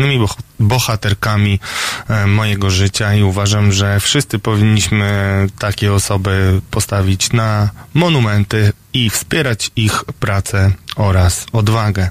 [0.00, 0.26] istotnymi
[0.60, 1.60] bohaterkami
[2.08, 9.70] e, mojego życia i uważam, że wszyscy powinniśmy takie osoby postawić na monumenty i wspierać
[9.76, 12.08] ich pracę oraz odwagę.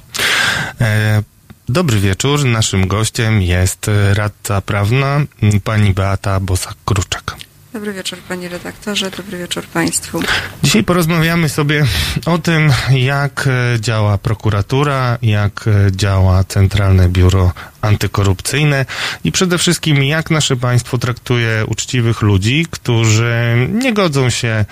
[0.81, 1.23] E,
[1.69, 2.45] dobry wieczór.
[2.45, 5.21] Naszym gościem jest radca prawna
[5.63, 7.35] pani Beata Bosak-Kruczek.
[7.73, 10.21] Dobry wieczór panie redaktorze, dobry wieczór państwu.
[10.63, 11.85] Dzisiaj porozmawiamy sobie
[12.25, 17.51] o tym, jak e, działa prokuratura, jak działa Centralne Biuro
[17.81, 18.85] Antykorupcyjne
[19.23, 24.65] i przede wszystkim jak nasze państwo traktuje uczciwych ludzi, którzy nie godzą się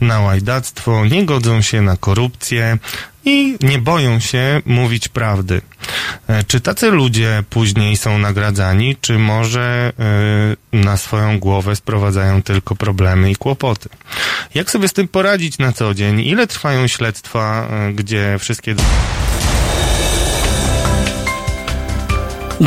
[0.00, 2.78] na łajdactwo, nie godzą się na korupcję,
[3.24, 5.60] i nie boją się mówić prawdy.
[6.28, 9.92] E, czy tacy ludzie później są nagradzani, czy może
[10.72, 13.88] e, na swoją głowę sprowadzają tylko problemy i kłopoty?
[14.54, 16.20] Jak sobie z tym poradzić na co dzień?
[16.20, 18.74] Ile trwają śledztwa, e, gdzie wszystkie.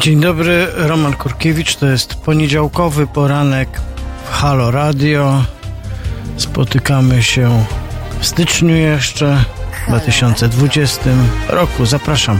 [0.02, 1.76] Dzień dobry, Roman Kurkiewicz.
[1.76, 3.81] To jest poniedziałkowy poranek
[4.26, 5.46] w Halo Radio.
[6.38, 7.65] Spotykamy się
[8.20, 9.46] w styczniu jeszcze.
[9.88, 11.01] 2020
[11.49, 11.85] roku.
[11.85, 12.40] Zapraszam.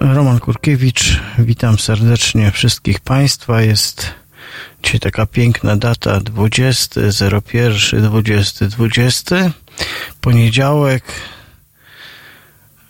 [0.00, 3.62] Roman Kurkiewicz, witam serdecznie wszystkich Państwa.
[3.62, 4.06] Jest
[4.82, 7.00] dzisiaj taka piękna data 20,
[7.54, 9.36] 01, 20, 20.
[10.20, 11.04] Poniedziałek,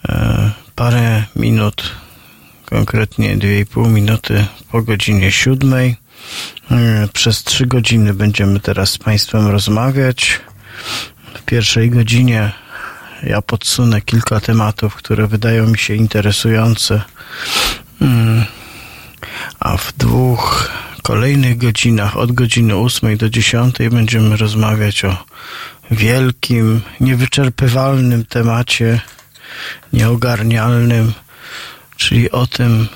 [0.08, 0.50] e,
[0.81, 1.91] parę minut,
[2.64, 5.75] konkretnie 2,5 minuty po godzinie 7.
[5.75, 5.95] E,
[7.12, 10.41] przez 3 godziny będziemy teraz z Państwem rozmawiać
[11.34, 12.53] w pierwszej godzinie
[13.23, 17.03] ja podsunę kilka tematów, które wydają mi się interesujące.
[18.01, 18.45] Mm.
[19.61, 20.70] A w dwóch
[21.03, 25.17] kolejnych godzinach, od godziny 8 do 10, będziemy rozmawiać o
[25.91, 29.01] wielkim, niewyczerpywalnym temacie,
[29.92, 31.12] nieogarnialnym,
[31.96, 32.88] czyli o tym,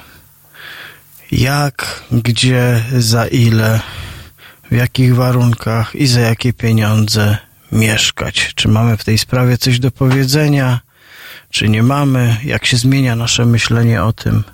[1.33, 3.81] jak, gdzie, za ile,
[4.71, 7.39] w jakich warunkach i za jakie pieniądze
[7.73, 8.53] mieszkać.
[8.55, 10.81] Czy mamy w tej sprawie coś do powiedzenia,
[11.51, 12.37] czy nie mamy?
[12.45, 14.45] Jak się zmienia nasze myślenie o tym,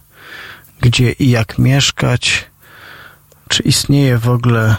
[0.80, 2.44] gdzie i jak mieszkać?
[3.48, 4.76] Czy istnieje w ogóle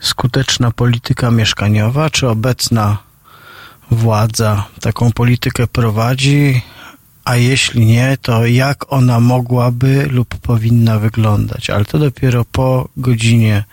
[0.00, 2.10] skuteczna polityka mieszkaniowa?
[2.10, 2.98] Czy obecna
[3.90, 6.62] władza taką politykę prowadzi?
[7.24, 11.70] A jeśli nie, to jak ona mogłaby lub powinna wyglądać?
[11.70, 13.64] Ale to dopiero po godzinie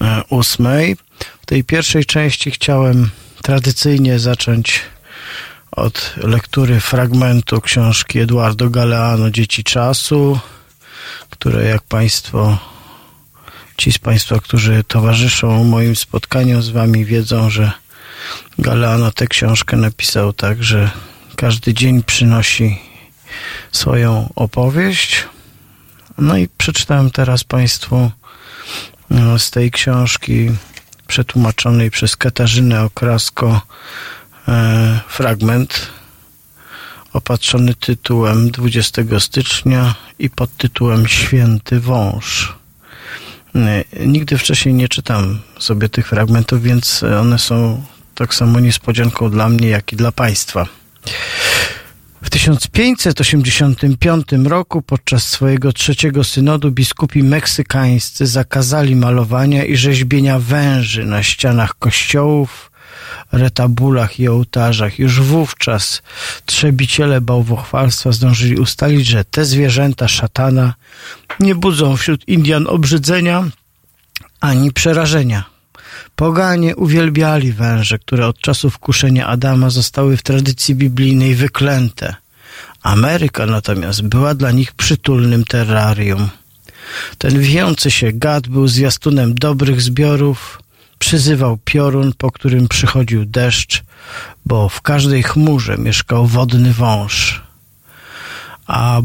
[0.00, 0.96] e, ósmej.
[1.42, 3.10] W tej pierwszej części chciałem
[3.42, 4.80] tradycyjnie zacząć
[5.72, 10.38] od lektury fragmentu książki Eduardo Galeano Dzieci Czasu,
[11.30, 12.58] które jak Państwo,
[13.76, 17.72] ci z Państwa, którzy towarzyszą moim spotkaniom z Wami wiedzą, że
[18.58, 20.90] Galeano tę książkę napisał tak, że
[21.36, 22.78] każdy dzień przynosi
[23.72, 25.24] swoją opowieść.
[26.18, 28.10] No i przeczytałem teraz Państwu
[29.10, 30.50] no, z tej książki
[31.06, 33.60] przetłumaczonej przez Katarzynę Okrasko
[34.48, 35.90] e, fragment
[37.12, 42.54] opatrzony tytułem 20 stycznia i pod tytułem Święty Wąż.
[43.54, 47.84] E, nigdy wcześniej nie czytam sobie tych fragmentów, więc one są
[48.22, 50.66] tak samo niespodzianką dla mnie, jak i dla Państwa.
[52.22, 61.22] W 1585 roku podczas swojego trzeciego synodu biskupi meksykańscy zakazali malowania i rzeźbienia węży na
[61.22, 62.70] ścianach kościołów,
[63.32, 64.98] retabulach i ołtarzach.
[64.98, 66.02] Już wówczas
[66.46, 70.74] trzebiciele bałwochwalstwa zdążyli ustalić, że te zwierzęta szatana
[71.40, 73.44] nie budzą wśród Indian obrzydzenia
[74.40, 75.51] ani przerażenia.
[76.22, 82.14] Poganie uwielbiali węże, które od czasów kuszenia Adama zostały w tradycji biblijnej wyklęte.
[82.82, 86.28] Ameryka natomiast była dla nich przytulnym terrarium.
[87.18, 90.62] Ten wijący się gad był zwiastunem dobrych zbiorów,
[90.98, 93.82] przyzywał piorun, po którym przychodził deszcz,
[94.46, 97.42] bo w każdej chmurze mieszkał wodny wąż.
[98.66, 99.00] A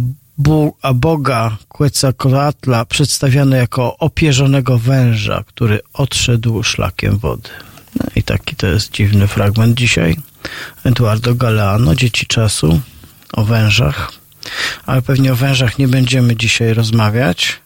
[0.93, 7.49] Boga Quetzalcoatla przedstawiano jako opierzonego węża, który odszedł szlakiem wody.
[7.95, 10.15] No I taki to jest dziwny fragment dzisiaj.
[10.83, 12.79] Eduardo Galeano, Dzieci Czasu,
[13.33, 14.11] o wężach.
[14.85, 17.59] Ale pewnie o wężach nie będziemy dzisiaj rozmawiać.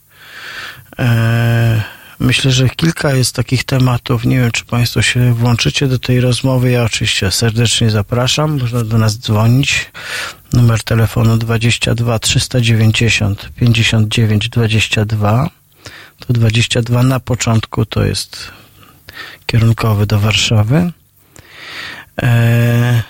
[0.98, 1.82] Eee,
[2.22, 4.26] Myślę, że kilka jest takich tematów.
[4.26, 6.72] Nie wiem, czy Państwo się włączycie do tej rozmowy.
[6.72, 8.60] Ja oczywiście serdecznie zapraszam.
[8.60, 9.92] Można do nas dzwonić.
[10.54, 15.50] Numer telefonu 22 390 59 22.
[16.20, 18.52] To 22 na początku to jest
[19.46, 20.92] kierunkowy do Warszawy.
[22.18, 23.02] Eee,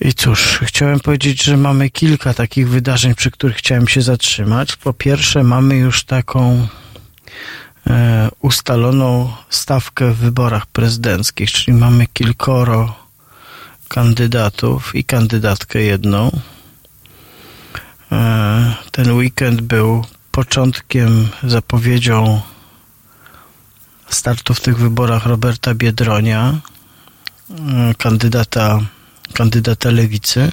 [0.00, 4.76] I cóż, chciałem powiedzieć, że mamy kilka takich wydarzeń, przy których chciałem się zatrzymać.
[4.76, 6.66] Po pierwsze, mamy już taką
[7.86, 12.94] e, ustaloną stawkę w wyborach prezydenckich, czyli mamy kilkoro
[13.88, 16.40] kandydatów i kandydatkę jedną.
[18.12, 22.40] E, ten weekend był początkiem, zapowiedzią
[24.08, 26.54] startu w tych wyborach Roberta Biedronia,
[27.50, 28.80] e, kandydata,
[29.34, 30.52] kandydata lewicy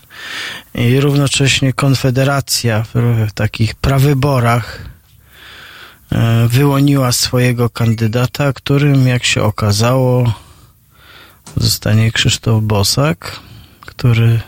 [0.75, 4.79] i równocześnie Konfederacja w takich prawyborach
[6.11, 10.33] e, wyłoniła swojego kandydata, którym jak się okazało
[11.57, 13.39] zostanie Krzysztof Bosak,
[13.81, 14.39] który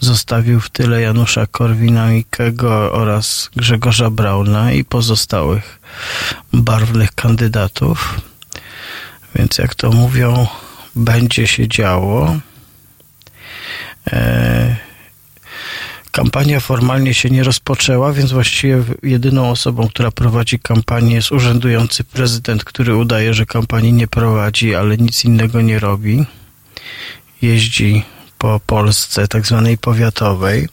[0.00, 5.80] zostawił w tyle Janusza Korwina-Mikkego oraz Grzegorza Brauna i pozostałych
[6.52, 8.20] barwnych kandydatów.
[9.34, 10.46] Więc jak to mówią,
[10.96, 12.36] będzie się działo.
[14.12, 14.76] E,
[16.12, 22.64] kampania formalnie się nie rozpoczęła, więc właściwie jedyną osobą, która prowadzi kampanię jest urzędujący prezydent,
[22.64, 26.24] który udaje, że kampanii nie prowadzi, ale nic innego nie robi.
[27.42, 28.04] Jeździ
[28.38, 30.68] po Polsce, tak zwanej powiatowej,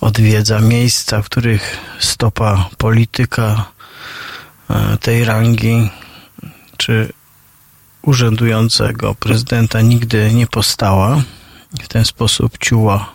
[0.00, 3.64] odwiedza miejsca, w których stopa polityka
[4.70, 5.90] e, tej rangi
[6.76, 7.12] czy
[8.02, 11.22] urzędującego prezydenta nigdy nie postała.
[11.82, 13.12] W ten sposób ciuła,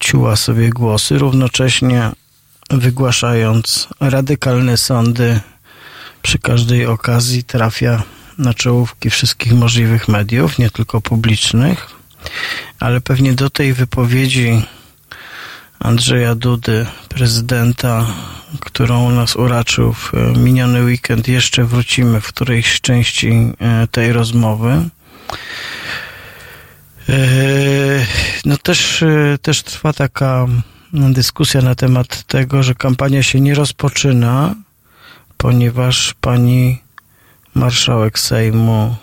[0.00, 2.10] ciuła sobie głosy, równocześnie
[2.70, 5.40] wygłaszając radykalne sądy
[6.22, 8.02] przy każdej okazji trafia
[8.38, 11.96] na czołówki wszystkich możliwych mediów, nie tylko publicznych
[12.80, 14.62] ale pewnie do tej wypowiedzi
[15.78, 18.06] Andrzeja Dudy, prezydenta,
[18.60, 24.88] którą nas uraczył w e, miniony weekend, jeszcze wrócimy w którejś części e, tej rozmowy.
[27.08, 27.16] E,
[28.44, 29.04] no też,
[29.42, 30.46] też trwa taka
[30.92, 34.54] dyskusja na temat tego, że kampania się nie rozpoczyna,
[35.36, 36.82] ponieważ pani
[37.54, 38.96] marszałek Sejmu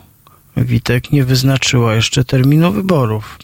[0.57, 3.37] Witek nie wyznaczyła jeszcze terminu wyborów.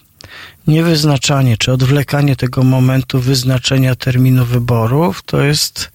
[0.67, 5.91] Niewyznaczanie czy odwlekanie tego momentu wyznaczenia terminu wyborów to jest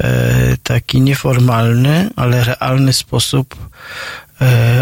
[0.00, 3.64] e, taki nieformalny, ale realny sposób e,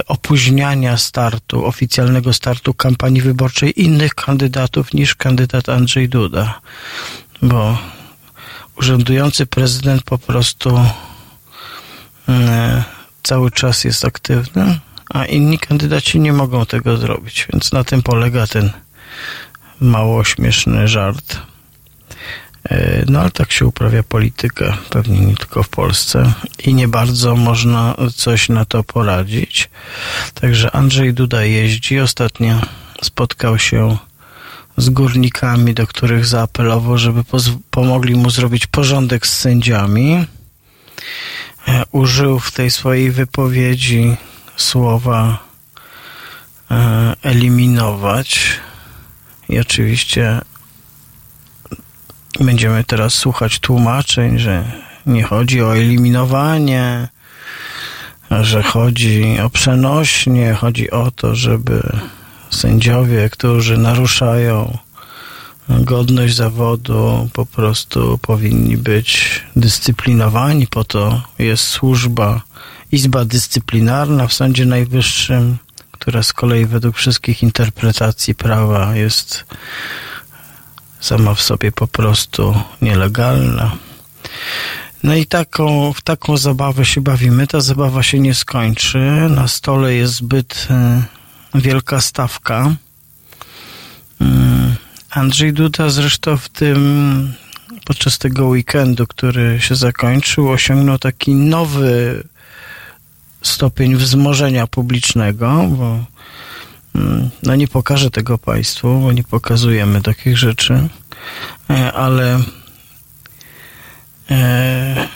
[0.07, 6.61] opóźniania startu, oficjalnego startu kampanii wyborczej innych kandydatów niż kandydat Andrzej Duda.
[7.43, 7.79] Bo
[8.77, 10.81] urzędujący prezydent po prostu
[12.29, 12.85] e,
[13.23, 14.81] cały czas jest aktywny
[15.13, 17.47] a inni kandydaci nie mogą tego zrobić.
[17.53, 18.71] Więc na tym polega ten
[19.81, 21.39] mało śmieszny żart.
[22.65, 26.33] E, no ale tak się uprawia politykę, pewnie nie tylko w Polsce
[26.65, 29.71] i nie bardzo można coś na to poradzić.
[30.35, 32.01] Także Andrzej Duda jeździ.
[32.01, 32.61] Ostatnio
[33.03, 33.97] spotkał się
[34.77, 37.25] z górnikami, do których zaapelował, żeby
[37.71, 40.27] pomogli mu zrobić porządek z sędziami.
[41.69, 44.17] E, użył w tej swojej wypowiedzi
[44.57, 45.39] słowa
[46.71, 48.61] e, eliminować.
[49.49, 50.41] I oczywiście
[52.41, 54.65] będziemy teraz słuchać tłumaczeń, że
[55.07, 57.09] nie chodzi o eliminowanie,
[58.31, 61.83] że chodzi o przenośnie, chodzi o to, żeby
[62.51, 64.79] sędziowie, którzy naruszają
[65.69, 72.41] godność zawodu, po prostu powinni być dyscyplinowani, po to jest służba
[72.93, 75.57] Izba Dyscyplinarna w Sądzie Najwyższym,
[75.91, 79.45] która z kolei według wszystkich interpretacji prawa jest
[81.03, 83.77] sama w sobie po prostu nielegalna.
[85.03, 87.47] No i taką, w taką zabawę się bawimy.
[87.47, 88.99] Ta zabawa się nie skończy.
[89.31, 90.69] Na stole jest zbyt
[91.55, 92.75] y, wielka stawka.
[94.21, 94.25] Y,
[95.11, 97.33] Andrzej Duda zresztą w tym
[97.85, 102.25] podczas tego weekendu, który się zakończył, osiągnął taki nowy
[103.43, 106.05] stopień wzmożenia publicznego, bo mm,
[107.43, 110.89] no nie pokażę tego Państwu, bo nie pokazujemy takich rzeczy,
[111.71, 112.41] e, ale
[114.31, 115.09] e,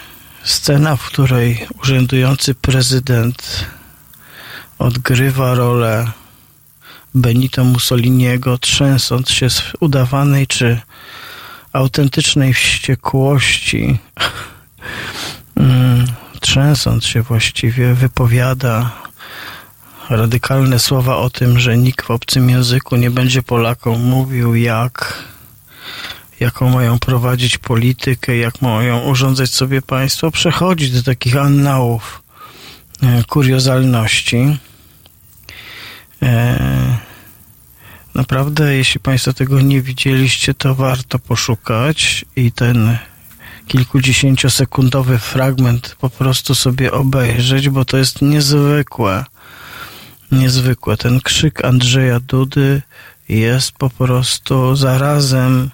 [0.45, 3.66] scena, w której urzędujący prezydent
[4.78, 6.11] odgrywa rolę
[7.14, 10.80] Benito Mussoliniego, trzęsąc się z udawanej czy
[11.73, 13.99] autentycznej wściekłości,
[15.56, 16.06] mm,
[16.40, 19.05] trzęsąc się właściwie, wypowiada
[20.10, 25.25] radykalne słowa o tym, że nikt w obcym języku nie będzie Polakom mówił, jak,
[26.40, 32.22] jaką mają prowadzić politykę, jak mają urządzać sobie państwo, przechodzi do takich annałów
[33.02, 34.58] e, kuriozalności.
[36.22, 37.06] E,
[38.16, 42.98] Naprawdę, jeśli Państwo tego nie widzieliście, to warto poszukać i ten
[43.66, 49.25] kilkudziesięciosekundowy fragment po prostu sobie obejrzeć, bo to jest niezwykłe.
[50.33, 50.97] Niezwykłe.
[50.97, 52.83] Ten krzyk Andrzeja Dudy
[53.28, 55.71] jest po prostu zarazem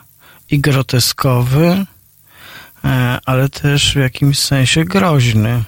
[0.51, 1.87] i groteskowy,
[2.85, 5.63] e, ale też w jakimś sensie groźny.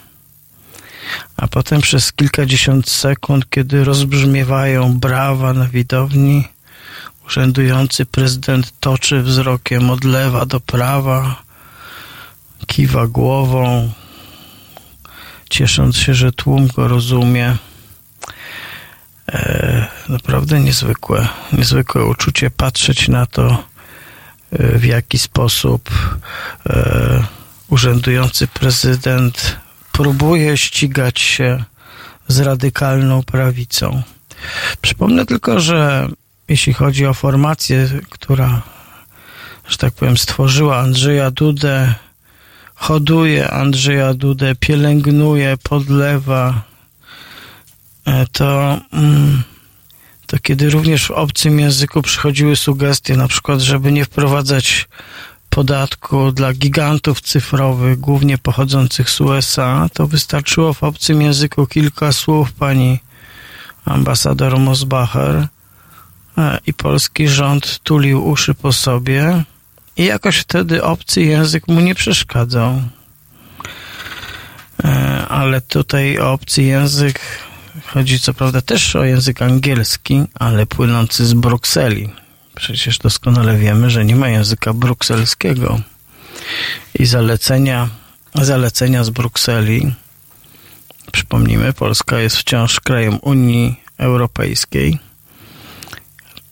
[1.37, 6.49] A potem przez kilkadziesiąt sekund, kiedy rozbrzmiewają brawa na widowni,
[7.27, 11.43] urzędujący prezydent toczy wzrokiem od lewa do prawa,
[12.67, 13.93] kiwa głową,
[15.51, 17.57] ciesząc się, że tłum go rozumie.
[19.29, 23.65] E, naprawdę niezwykłe, niezwykłe uczucie patrzeć na to,
[24.53, 25.91] e, w jaki sposób
[26.67, 27.25] e,
[27.69, 29.57] urzędujący prezydent
[29.93, 31.65] próbuje ścigać się
[32.29, 34.03] z radykalną prawicą.
[34.83, 36.09] Przypomnę tylko, że
[36.49, 38.63] jeśli chodzi o formację, która,
[39.69, 41.95] że tak powiem, stworzyła Andrzeja Dudę,
[42.75, 46.63] hoduje Andrzeja Dudę, pielęgnuje, podlewa,
[48.33, 49.43] to, mm,
[50.27, 54.89] to kiedy również w obcym języku przychodziły sugestie, na przykład, żeby nie wprowadzać
[55.51, 62.53] podatku dla gigantów cyfrowych, głównie pochodzących z USA, to wystarczyło w obcym języku kilka słów
[62.53, 62.99] pani
[63.85, 65.49] ambasador Mosbacher
[66.39, 69.45] e, i polski rząd tulił uszy po sobie
[69.97, 72.83] i jakoś wtedy obcy język mu nie przeszkadzał.
[74.85, 77.21] E, ale tutaj obcy język
[77.87, 82.11] chodzi co prawda też o język angielski, ale płynący z Brukseli.
[82.55, 85.81] Przecież doskonale wiemy, że nie ma języka brukselskiego
[86.95, 87.89] i zalecenia,
[88.35, 89.95] zalecenia z Brukseli.
[91.13, 94.99] Przypomnijmy, Polska jest wciąż krajem Unii Europejskiej,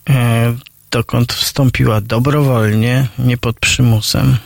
[0.09, 0.55] e,
[0.91, 4.37] dokąd wstąpiła dobrowolnie, nie pod przymusem,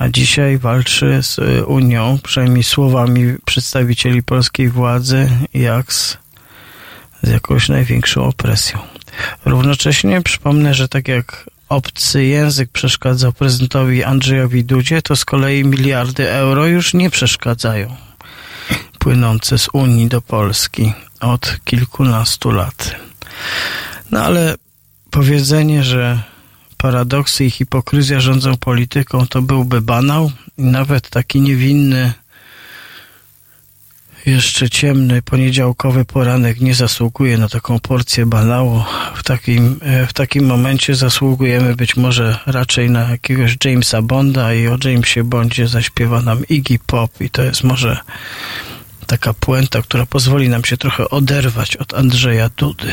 [0.00, 6.18] a dzisiaj walczy z Unią, przynajmniej słowami przedstawicieli polskiej władzy, jak z,
[7.22, 8.78] z jakąś największą opresją.
[9.44, 16.30] Równocześnie przypomnę, że tak jak obcy język przeszkadzał prezydentowi Andrzejowi Dudzie, to z kolei miliardy
[16.30, 17.96] euro już nie przeszkadzają
[18.98, 22.96] płynące z Unii do Polski od kilkunastu lat.
[24.10, 24.54] No ale
[25.10, 26.22] powiedzenie, że
[26.82, 32.12] paradoksy i hipokryzja rządzą polityką, to byłby banał i nawet taki niewinny
[34.26, 38.84] jeszcze ciemny, poniedziałkowy poranek nie zasługuje na taką porcję banału.
[39.14, 44.68] W takim, e, w takim momencie zasługujemy być może raczej na jakiegoś Jamesa Bonda i
[44.68, 47.96] o Jamesie Bondzie zaśpiewa nam Iggy Pop i to jest może
[49.06, 52.92] taka puenta, która pozwoli nam się trochę oderwać od Andrzeja Dudy.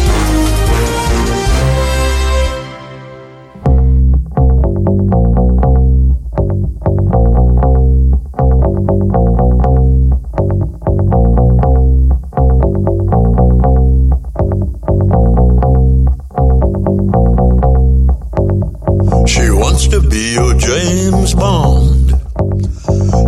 [20.61, 22.09] James Bond.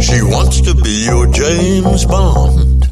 [0.02, 2.90] She wants to be your James Bond.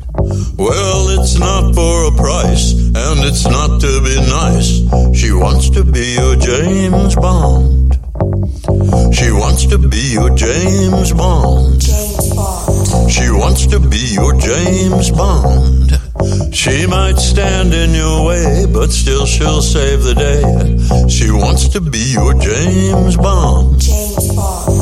[0.57, 5.17] Well, it's not for a price, and it's not to be nice.
[5.17, 8.00] She wants to be your James Bond.
[8.11, 11.81] She wants to be your James Bond.
[13.09, 15.91] She wants to be your James Bond.
[16.53, 21.07] She might stand in your way, but still she'll save the day.
[21.07, 23.79] She wants to be your James Bond.
[23.79, 24.81] James Bond.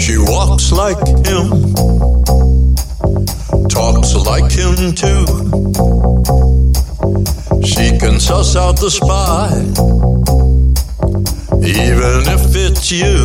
[0.00, 1.74] She walks like him,
[3.68, 6.67] talks like him too.
[7.64, 9.50] She can suss out the spy,
[11.62, 13.24] even if it's you.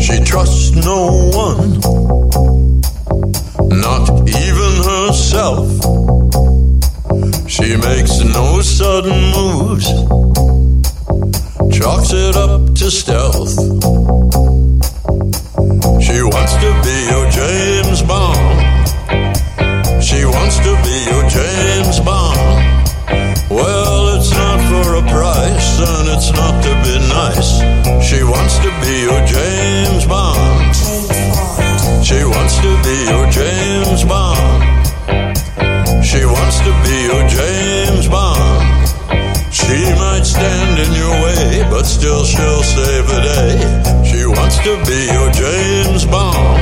[0.00, 1.80] She trusts no one,
[3.68, 5.68] not even herself.
[7.48, 9.88] She makes no sudden moves
[11.84, 13.54] chalks it up to stealth.
[16.02, 18.63] She wants to be your James Bond.
[20.34, 22.36] She wants to be your James Bond.
[23.48, 27.62] Well, it's not for a price, and it's not to be nice.
[28.02, 30.74] She wants to be your James Bond.
[32.04, 34.62] She wants to be your James Bond.
[36.04, 38.88] She wants to be your James Bond.
[39.54, 44.02] She might stand in your way, but still she'll save the day.
[44.02, 46.53] She wants to be your James Bond.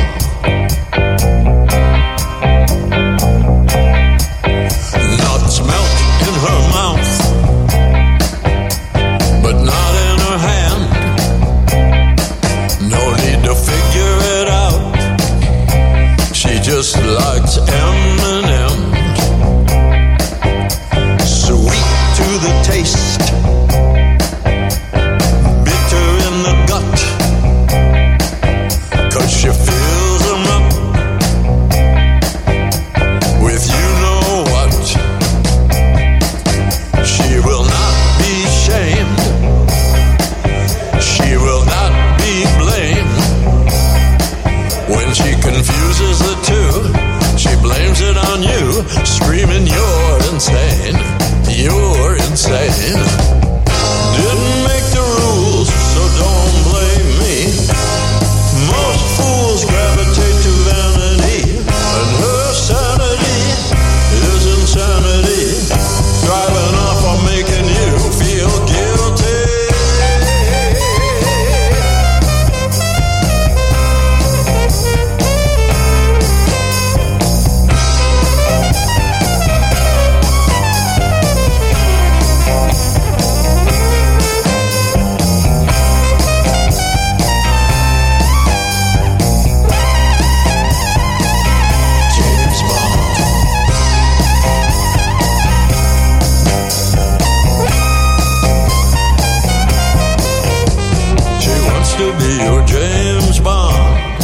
[102.03, 104.23] To be your James Bond.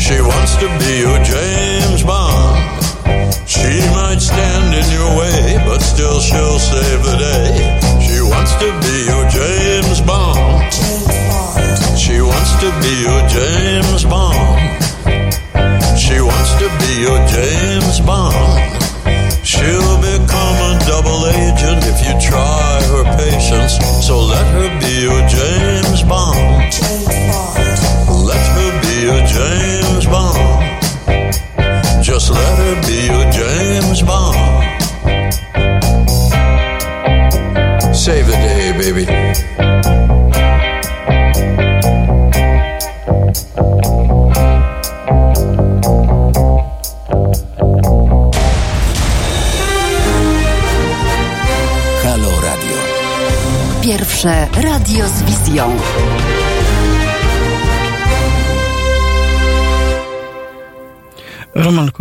[0.00, 1.61] She wants to be your James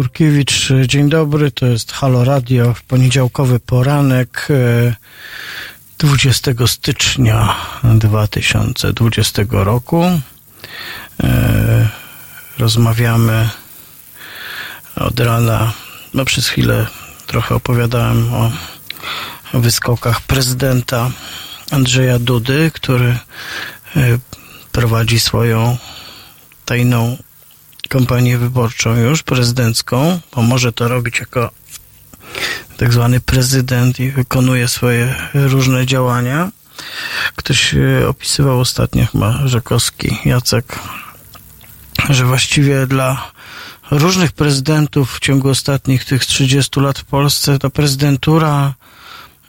[0.01, 4.95] Kurkiewicz, dzień dobry, to jest Halo Radio poniedziałkowy poranek e,
[5.99, 10.03] 20 stycznia 2020 roku.
[11.23, 11.89] E,
[12.59, 13.49] Rozmawiamy
[14.95, 15.73] od rana,
[16.13, 16.87] no przez chwilę
[17.27, 18.51] trochę opowiadałem o
[19.53, 21.11] wyskokach prezydenta
[21.71, 23.17] Andrzeja Dudy, który
[23.95, 24.17] e,
[24.71, 25.77] prowadzi swoją
[26.65, 27.17] tajną
[27.91, 31.49] kampanię wyborczą już, prezydencką, bo może to robić jako
[32.77, 36.51] tak zwany prezydent i wykonuje swoje różne działania.
[37.35, 40.79] Ktoś e, opisywał ostatnio chyba Rzekowski, Jacek,
[42.09, 43.31] że właściwie dla
[43.91, 48.73] różnych prezydentów w ciągu ostatnich tych 30 lat w Polsce ta prezydentura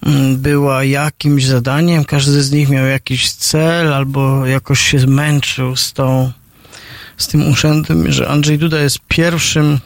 [0.07, 5.92] mm, była jakimś zadaniem, każdy z nich miał jakiś cel albo jakoś się męczył z
[5.92, 6.33] tą
[7.22, 9.78] z tym urzędem, że Andrzej Duda jest pierwszym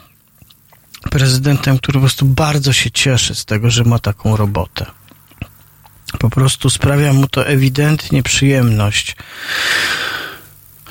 [1.09, 4.85] prezydentem, który po prostu bardzo się cieszy z tego, że ma taką robotę.
[6.19, 9.15] Po prostu sprawia mu to ewidentnie przyjemność,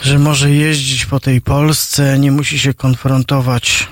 [0.02, 3.88] że może jeździć po tej Polsce, nie musi się konfrontować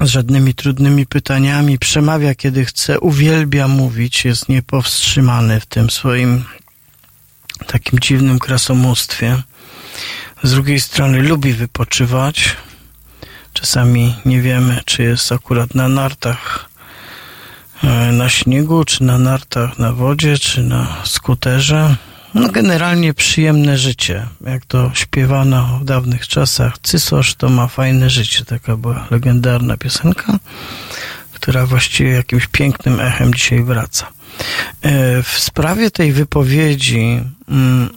[0.00, 6.44] z żadnymi trudnymi pytaniami, przemawia kiedy chce, uwielbia mówić, jest niepowstrzymany w tym swoim
[7.66, 9.42] takim dziwnym krasomóstwie.
[10.42, 12.56] Z drugiej strony lubi wypoczywać.
[13.52, 16.68] Czasami nie wiemy, czy jest akurat na nartach
[17.84, 21.96] e, na śniegu, czy na nartach na wodzie, czy na skuterze.
[22.34, 24.26] No generalnie przyjemne życie.
[24.46, 26.74] Jak to śpiewano w dawnych czasach.
[26.82, 28.44] Cysosz to ma fajne życie.
[28.44, 30.38] Taka była legendarna piosenka,
[31.32, 34.06] która właściwie jakimś pięknym echem dzisiaj wraca.
[34.82, 37.90] E, W sprawie tej wypowiedzi mm,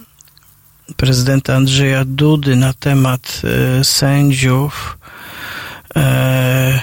[0.96, 4.98] prezydenta Andrzeja Dudy na temat e, sędziów,
[5.96, 6.80] e,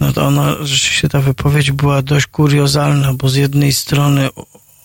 [0.00, 4.28] no to ona, rzeczywiście ta wypowiedź była dość kuriozalna, bo z jednej strony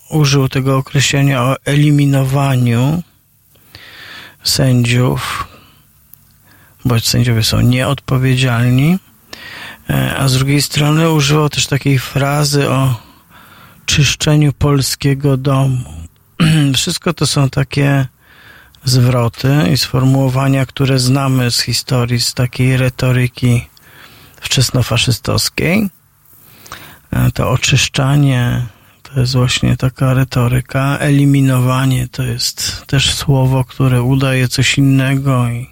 [0.10, 3.04] użył tego określenia o eliminowaniu
[4.44, 5.48] sędziów,
[6.86, 8.98] bo sędziowie są nieodpowiedzialni,
[9.90, 12.96] e, a z drugiej strony używał też takiej frazy o
[13.86, 16.07] czyszczeniu polskiego domu.
[16.76, 18.08] Wszystko to są takie
[18.84, 23.68] zwroty i sformułowania, które znamy z historii, z takiej retoryki
[24.42, 25.90] wczesnofaszystowskiej.
[27.12, 28.66] E, to oczyszczanie
[29.04, 30.98] to jest właśnie taka retoryka.
[31.00, 35.68] Eliminowanie to jest też słowo, które udaje coś innego i,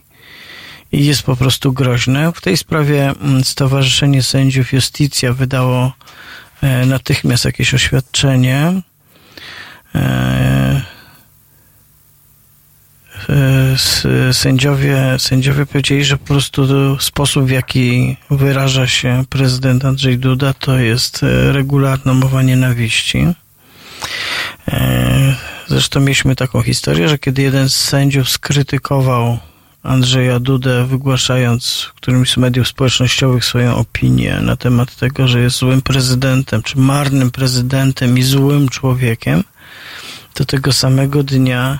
[0.92, 2.32] i jest po prostu groźne.
[2.32, 5.94] W tej sprawie mm, Stowarzyszenie Sędziów Justicja wydało
[6.62, 8.82] e, natychmiast jakieś oświadczenie.
[13.30, 13.76] E,
[14.30, 16.66] e, sędziowie, sędziowie powiedzieli, że po prostu
[17.00, 23.28] sposób, w jaki wyraża się prezydent Andrzej Duda, to jest e, regularna mowa nienawiści.
[25.68, 29.40] Zresztą mieliśmy taką historię, że kiedy jeden z sędziów skrytykował
[29.86, 35.58] Andrzeja Dudę, wygłaszając w którymś z mediów społecznościowych swoją opinię na temat tego, że jest
[35.58, 39.44] złym prezydentem, czy marnym prezydentem i złym człowiekiem,
[40.34, 41.80] to tego samego dnia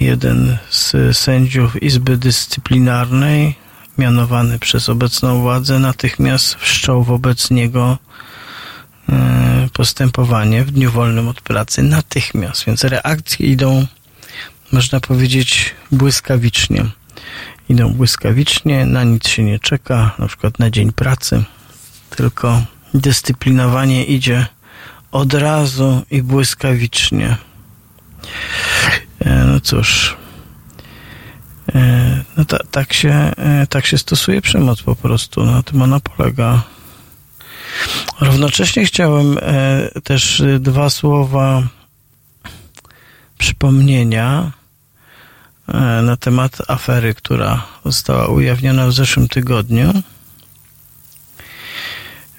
[0.00, 3.54] jeden z sędziów Izby Dyscyplinarnej,
[3.98, 7.98] mianowany przez obecną władzę, natychmiast wszczął wobec niego
[9.08, 11.82] e, postępowanie w dniu wolnym od pracy.
[11.82, 12.64] Natychmiast.
[12.64, 13.86] Więc reakcje idą,
[14.72, 16.84] można powiedzieć, błyskawicznie.
[17.68, 21.44] Idą błyskawicznie, na nic się nie czeka, na przykład na dzień pracy,
[22.16, 22.62] tylko
[22.94, 24.46] dyscyplinowanie idzie
[25.12, 27.36] od razu i błyskawicznie.
[29.20, 30.16] E, no cóż,
[31.74, 35.44] e, no ta, tak, się, e, tak się stosuje przemoc po prostu.
[35.44, 36.62] Na tym ona polega.
[38.20, 39.38] Równocześnie chciałem
[40.04, 41.62] też dwa słowa
[43.38, 44.52] przypomnienia
[46.02, 50.02] na temat afery, która została ujawniona w zeszłym tygodniu.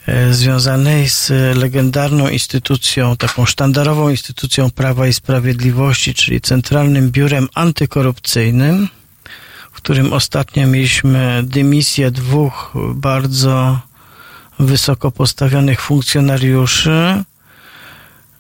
[0.08, 8.90] E, związanej z legendarną instytucją, taką sztandarową instytucją Prawa i Sprawiedliwości, czyli Centralnym Biurem Antykorupcyjnym,
[9.72, 13.80] w którym ostatnio mieliśmy dymisję dwóch bardzo
[14.60, 17.24] wysoko postawionych funkcjonariuszy,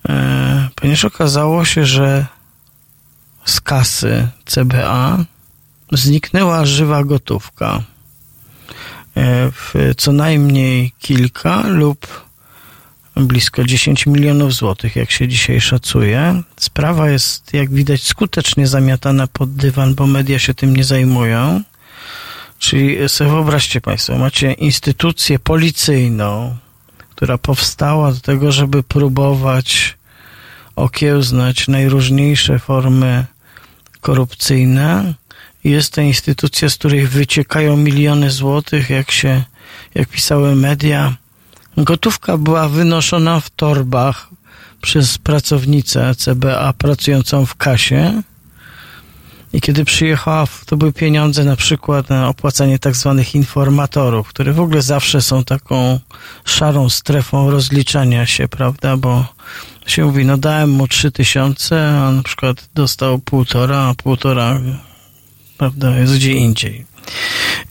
[0.09, 2.25] e, ponieważ okazało się, że
[3.47, 5.25] z kasy CBA
[5.91, 7.81] zniknęła żywa gotówka.
[9.17, 12.27] E, w co najmniej kilka lub
[13.15, 16.41] blisko 10 milionów złotych, jak się dzisiaj szacuje.
[16.57, 21.61] Sprawa jest, jak widać, skutecznie zamiatana pod dywan, bo media się tym nie zajmują.
[22.59, 26.57] Czyli sobie wyobraźcie Państwo, macie instytucję policyjną,
[27.09, 29.97] która powstała do tego, żeby próbować
[30.75, 33.25] okiełznać najróżniejsze formy
[34.07, 35.13] korupcyjne,
[35.63, 39.43] jest to instytucja, z której wyciekają miliony złotych, jak się,
[39.95, 41.15] jak pisały media.
[41.77, 44.29] Gotówka była wynoszona w torbach
[44.81, 48.21] przez pracownicę CBA pracującą w kasie.
[49.53, 54.59] I kiedy przyjechała, to były pieniądze na przykład na opłacanie tak zwanych informatorów, które w
[54.59, 55.99] ogóle zawsze są taką
[56.45, 59.25] szarą strefą rozliczania się, prawda, bo
[59.87, 64.59] się mówi, no dałem mu trzy tysiące, a na przykład dostał półtora, a półtora
[65.57, 66.85] prawda, jest gdzie indziej.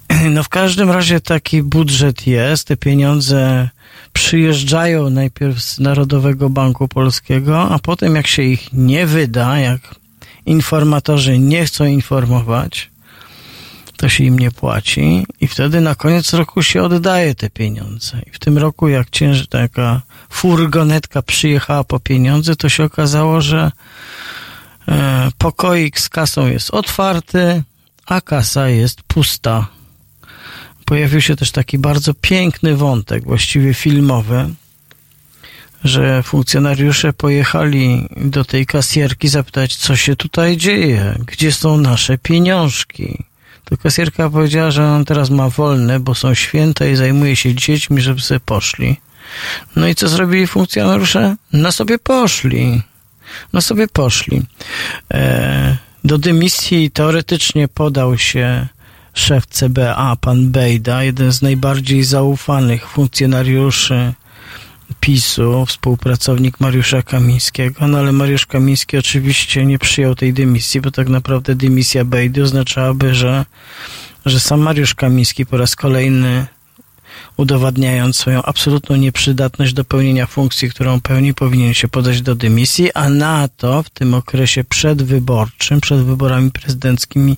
[0.30, 3.68] No w każdym razie taki budżet jest, te pieniądze
[4.12, 9.80] przyjeżdżają najpierw z Narodowego Banku Polskiego, a potem jak się ich nie wyda, jak
[10.46, 12.90] informatorzy nie chcą informować,
[13.96, 18.22] to się im nie płaci i wtedy na koniec roku się oddaje te pieniądze.
[18.26, 23.72] I w tym roku, jak cięż, taka furgonetka przyjechała po pieniądze, to się okazało, że
[24.88, 27.62] e, pokoik z kasą jest otwarty,
[28.06, 29.66] a kasa jest pusta.
[30.84, 34.48] Pojawił się też taki bardzo piękny wątek, właściwie filmowy,
[35.88, 43.24] że funkcjonariusze pojechali do tej kasjerki zapytać, co się tutaj dzieje, gdzie są nasze pieniążki.
[43.64, 48.00] To kasjerka powiedziała, że on teraz ma wolne, bo są święta i zajmuje się dziećmi,
[48.00, 48.96] żeby sobie poszli.
[49.76, 51.36] No i co zrobili funkcjonariusze?
[51.52, 52.82] No sobie poszli.
[53.52, 54.42] No sobie poszli.
[55.10, 58.66] Eee, do dymisji teoretycznie podał się
[59.14, 64.12] szef CBA, pan Bejda, jeden z najbardziej zaufanych funkcjonariuszy
[65.00, 71.08] PiSu, współpracownik Mariusza Kamińskiego, no ale Mariusz Kamiński oczywiście nie przyjął tej dymisji, bo tak
[71.08, 73.44] naprawdę dymisja Bejdy oznaczałaby, że,
[74.26, 76.46] że sam Mariusz Kamiński po raz kolejny
[77.36, 83.08] udowadniając swoją absolutną nieprzydatność do pełnienia funkcji, którą pełni, powinien się podać do dymisji, a
[83.08, 87.36] na to w tym okresie przedwyborczym, przed wyborami prezydenckimi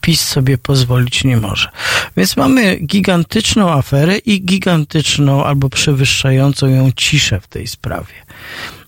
[0.00, 1.68] PiS sobie pozwolić nie może.
[2.16, 8.14] Więc mamy gigantyczną aferę i gigantyczną albo przewyższającą ją ciszę w tej sprawie.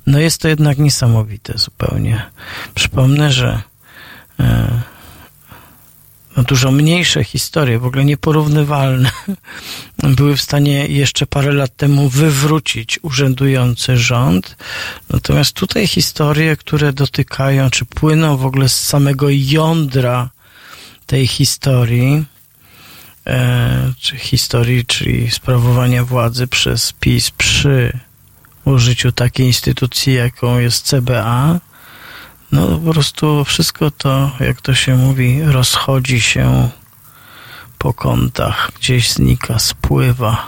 [0.07, 2.23] No jest to jednak niesamowite zupełnie.
[2.75, 3.63] Przypomnę, że
[4.41, 4.83] e,
[6.37, 9.11] dużo mniejsze historie, w ogóle nieporównywalne,
[10.17, 14.57] były w stanie jeszcze parę lat temu wywrócić urzędujący rząd.
[15.11, 20.31] Natomiast tutaj historie, które dotykają, czy płyną w ogóle z samego jądra
[21.07, 22.25] tej historii,
[23.27, 27.99] e, czy historii, czyli sprawowania władzy przez PiS przy
[28.65, 31.61] użyciu takiej instytucji, jaką jest CBA,
[32.53, 36.69] no po prostu wszystko to, jak to się mówi, rozchodzi się
[37.79, 40.47] po kątach, gdzieś znika, spływa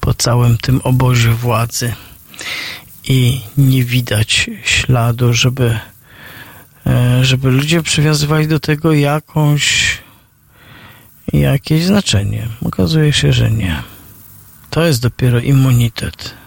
[0.00, 1.94] po całym tym obozie władzy
[3.04, 5.78] i nie widać śladu, żeby,
[6.86, 9.98] e, żeby ludzie przywiązywali do tego jakąś
[11.32, 12.48] jakieś znaczenie.
[12.64, 13.82] Okazuje się, że nie.
[14.70, 16.39] To jest dopiero immunitet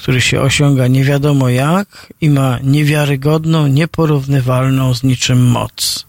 [0.00, 6.06] który się osiąga nie wiadomo jak i ma niewiarygodną, nieporównywalną z niczym moc.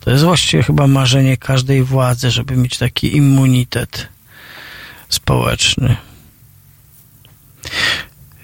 [0.00, 4.08] To jest właściwie chyba marzenie każdej władzy, żeby mieć taki immunitet
[5.08, 5.96] społeczny.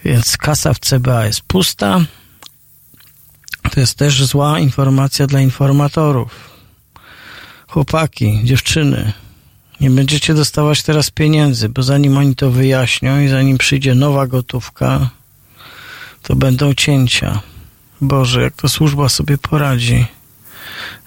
[0.04, 2.00] Więc kasa w CBA jest pusta.
[3.70, 6.50] To jest też zła informacja dla informatorów.
[7.68, 9.12] Chłopaki, dziewczyny,
[9.80, 15.10] nie będziecie dostawać teraz pieniędzy, bo zanim oni to wyjaśnią i zanim przyjdzie nowa gotówka,
[16.22, 17.40] to będą cięcia.
[18.00, 20.06] Boże, jak to służba sobie poradzi.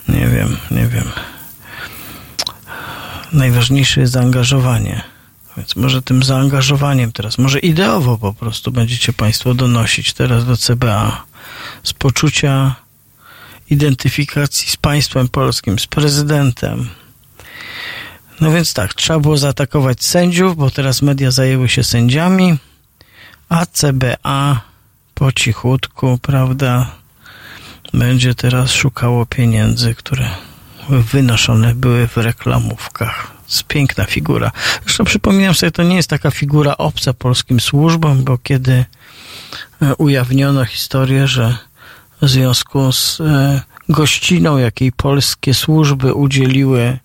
[0.10, 1.12] Nie wiem, nie wiem.
[3.34, 5.02] Najważniejsze jest zaangażowanie.
[5.58, 11.24] Więc może tym zaangażowaniem teraz, może ideowo po prostu będziecie Państwo donosić teraz do CBA
[11.84, 12.76] z poczucia
[13.70, 16.90] identyfikacji z państwem polskim, z prezydentem,
[18.42, 22.58] no więc tak, trzeba było zaatakować sędziów, bo teraz media zajęły się sędziami,
[23.50, 24.62] a CBA
[25.14, 26.92] po cichutku, prawda,
[27.94, 30.30] będzie teraz szukało pieniędzy, które
[30.90, 33.32] wynoszone były w reklamówkach.
[33.48, 34.52] jest piękna figura.
[34.84, 38.86] Zresztą przypominam sobie, to nie jest taka figura obca polskim służbom, bo kiedy
[39.82, 41.58] e, ujawniono historię, że
[42.22, 47.00] w związku z e, gościną, jakiej polskie służby udzieliły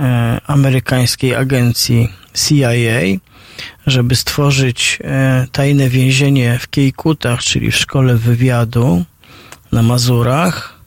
[0.00, 3.20] E, amerykańskiej agencji CIA,
[3.86, 9.04] żeby stworzyć e, tajne więzienie w Kiejkutach, czyli w szkole wywiadu
[9.72, 10.78] na Mazurach,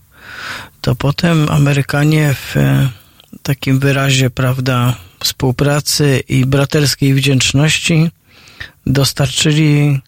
[0.82, 2.90] to potem Amerykanie w e,
[3.44, 8.12] takim wyrazie, prawda, współpracy i braterskiej wdzięczności
[8.86, 10.00] dostarczyli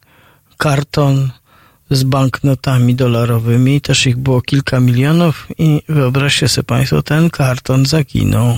[0.58, 1.30] karton
[1.92, 8.58] z banknotami dolarowymi, też ich było kilka milionów i wyobraźcie sobie Państwo, ten karton zaginął.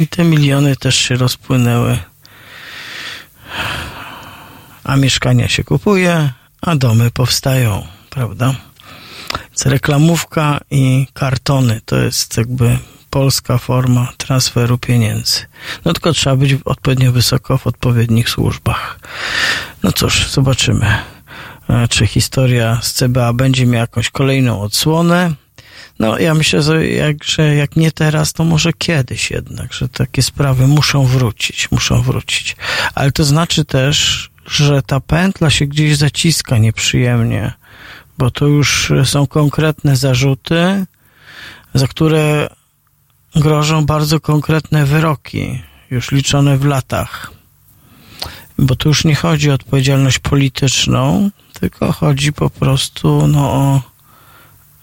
[0.00, 1.98] I te miliony też się rozpłynęły.
[4.84, 6.30] A mieszkania się kupuje,
[6.60, 8.54] a domy powstają, prawda?
[9.32, 12.78] Więc reklamówka i kartony to jest jakby
[13.10, 15.40] polska forma transferu pieniędzy.
[15.84, 18.98] No tylko trzeba być odpowiednio wysoko w odpowiednich służbach.
[19.82, 20.86] No cóż, zobaczymy,
[21.68, 25.34] e, czy historia z CBA będzie miała jakąś kolejną odsłonę.
[25.98, 30.22] No, ja myślę, że jak, że jak nie teraz, to może kiedyś jednak, że takie
[30.22, 32.56] sprawy muszą wrócić, muszą wrócić.
[32.94, 37.52] Ale to znaczy też, że ta pętla się gdzieś zaciska nieprzyjemnie,
[38.18, 40.86] bo to już są konkretne zarzuty,
[41.74, 42.48] za które
[43.36, 47.32] grożą bardzo konkretne wyroki, już liczone w latach.
[48.58, 51.30] Bo tu już nie chodzi o odpowiedzialność polityczną,
[51.60, 53.95] tylko chodzi po prostu no, o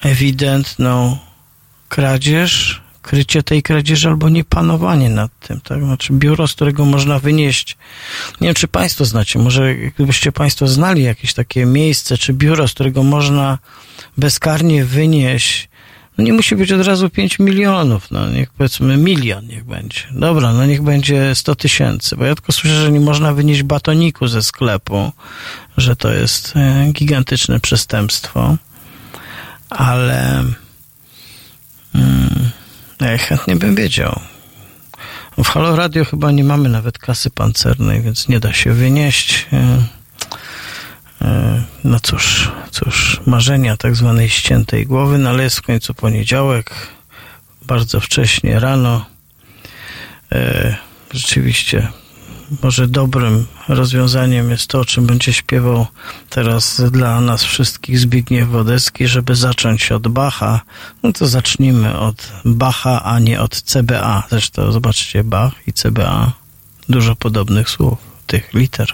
[0.04, 1.18] ewidentną
[1.90, 5.84] kradzież, krycie tej kradzieży albo niepanowanie nad tym, tak?
[5.84, 7.78] Znaczy biuro, z którego można wynieść.
[8.42, 12.74] Nie wiem, czy Państwo znacie, może gdybyście Państwo znali jakieś takie miejsce, czy biuro, z
[12.74, 13.58] którego można
[14.18, 15.70] bezkarnie wynieść
[16.18, 20.00] no nie musi być od razu 5 milionów, no niech powiedzmy milion niech będzie.
[20.12, 24.28] Dobra, no niech będzie 100 tysięcy, bo ja tylko słyszę, że nie można wynieść batoniku
[24.28, 25.12] ze sklepu,
[25.78, 28.58] że to jest e, gigantyczne przestępstwo
[29.78, 30.44] ale
[31.96, 32.50] mm,
[33.02, 34.20] ja chętnie bym wiedział.
[35.38, 39.48] W Halo Radio chyba nie mamy nawet kasy pancernej, więc nie da się wynieść.
[39.54, 39.84] E,
[41.84, 46.72] no cóż, cóż, marzenia tak zwanej ściętej głowy, no ale jest w końcu poniedziałek,
[47.62, 49.06] bardzo wcześnie rano.
[50.32, 50.76] E,
[51.12, 51.88] rzeczywiście,
[52.62, 55.88] może dobrym rozwiązaniem jest to, o czym będzie śpiewał
[56.30, 60.62] teraz dla nas wszystkich Zbigniew Wodecki, żeby zacząć od Bacha.
[61.04, 64.24] No to zacznijmy od Bacha, a nie od CBA.
[64.30, 66.32] Zresztą zobaczcie, Bach i CBA,
[66.90, 68.94] dużo podobnych słów, tych liter.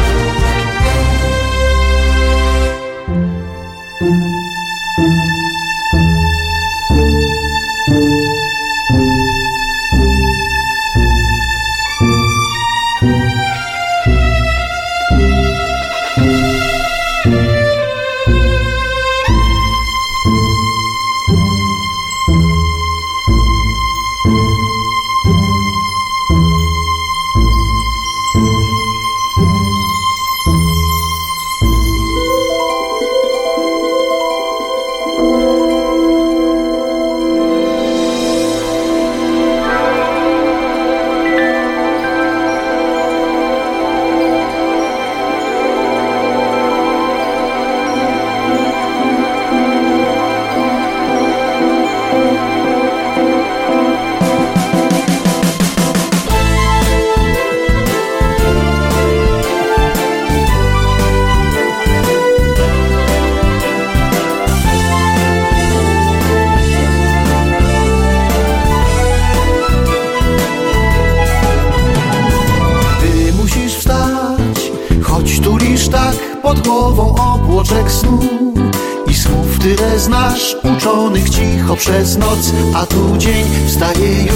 [81.81, 84.30] Przez noc, a tu dzień wstaje już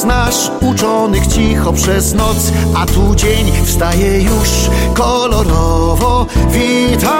[0.00, 4.48] znasz, uczonych cicho przez noc, a tu dzień wstaje już
[4.94, 6.26] kolorowo.
[6.48, 7.10] Witaj,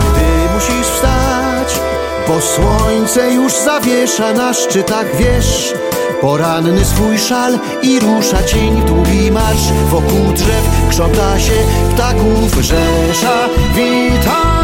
[0.00, 1.80] gdy musisz wstać,
[2.28, 5.74] bo słońce już zawiesza na szczytach, wiesz.
[6.20, 11.52] Poranny swój szal i rusza cień długi marsz Wokół drzew krząta się
[11.94, 14.61] ptaków rzesza Witaj!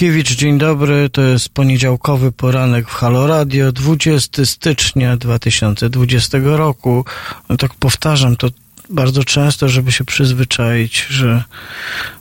[0.00, 1.10] Roman Kurkiewicz, dzień dobry.
[1.10, 7.04] To jest poniedziałkowy poranek w Halo Radio, 20 stycznia 2020 roku.
[7.48, 8.48] No tak powtarzam to
[8.90, 11.44] bardzo często, żeby się przyzwyczaić, że,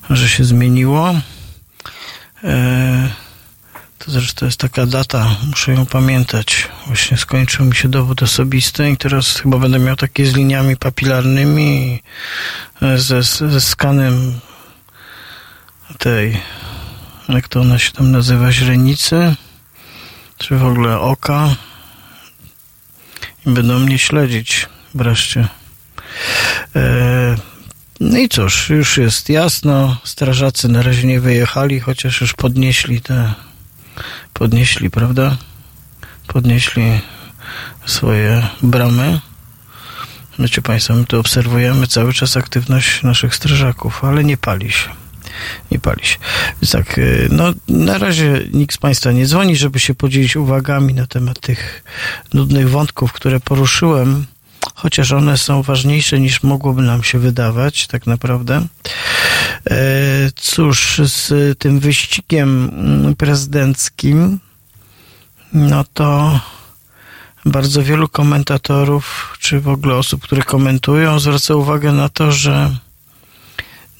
[0.10, 1.16] że się zmieniło.
[2.44, 3.10] E,
[3.98, 6.68] to zresztą jest taka data, muszę ją pamiętać.
[6.88, 12.04] Właśnie skończył mi się dowód osobisty i teraz chyba będę miał takie z liniami papilarnymi,
[12.98, 14.40] ze, ze skanem
[15.98, 16.42] tej,
[17.36, 19.36] jak to ona się tam nazywa, źrenicy,
[20.38, 21.56] czy w ogóle oka
[23.46, 25.48] i będą mnie śledzić wreszcie.
[26.76, 27.36] E,
[28.00, 33.34] no i cóż, już jest jasno, strażacy na razie nie wyjechali, chociaż już podnieśli te,
[34.34, 35.38] podnieśli, prawda?
[36.28, 37.02] Podnieśli
[37.86, 39.20] swoje bramy.
[40.40, 44.99] Wiecie Państwo, my tu obserwujemy cały czas aktywność naszych strażaków, ale nie pali się
[45.72, 46.18] nie pali się.
[46.62, 50.94] Więc tak, y, no na razie nikt z Państwa nie dzwoni, żeby się podzielić uwagami
[50.94, 51.84] na temat tych
[52.34, 54.26] nudnych wątków, które poruszyłem,
[54.76, 58.68] chociaż one są ważniejsze niż mogłoby nam się wydawać, tak naprawdę.
[59.70, 59.78] E,
[60.36, 62.72] cóż, z tym wyścigiem
[63.18, 64.40] prezydenckim,
[65.54, 66.40] no to
[67.46, 72.76] bardzo wielu komentatorów, czy w ogóle osób, które komentują, zwraca uwagę na to, że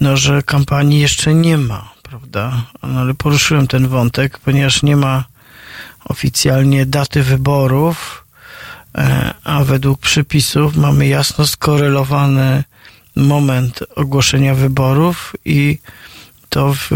[0.02, 2.66] no, że kampanii jeszcze nie ma, prawda?
[2.84, 5.24] No, ale poruszyłem ten wątek, ponieważ nie ma
[6.06, 8.26] oficjalnie daty wyborów,
[8.97, 12.64] e, a według przepisów mamy jasno skorelowany
[13.16, 15.78] moment ogłoszenia wyborów i
[16.50, 16.88] to w,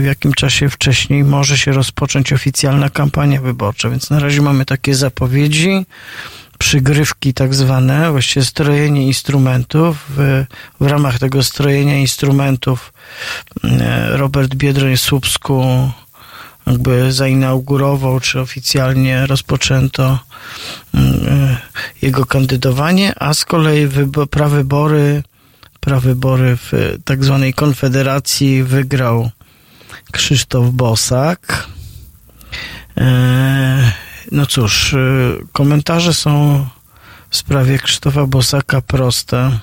[0.00, 3.90] w jakim czasie wcześniej może się rozpocząć oficjalna kampania wyborcza.
[3.90, 5.86] Więc na razie mamy takie zapowiedzi,
[6.58, 10.04] przygrywki tak zwane, właściwie strojenie instrumentów.
[10.08, 10.44] W,
[10.80, 12.92] w ramach tego strojenia instrumentów
[14.08, 15.90] Robert Biedroń-Słupsku
[16.66, 20.18] jakby zainaugurował, czy oficjalnie rozpoczęto
[22.02, 23.88] jego kandydowanie, a z kolei
[24.30, 25.22] prawybory,
[25.80, 29.30] prawybory w tak zwanej Konfederacji wygrał
[30.12, 31.66] Krzysztof Bosak.
[34.32, 34.94] No cóż,
[35.52, 36.66] komentarze są
[37.30, 39.58] w sprawie Krzysztofa Bosaka proste.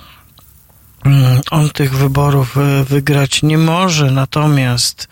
[1.51, 2.55] On tych wyborów
[2.89, 5.07] wygrać nie może, natomiast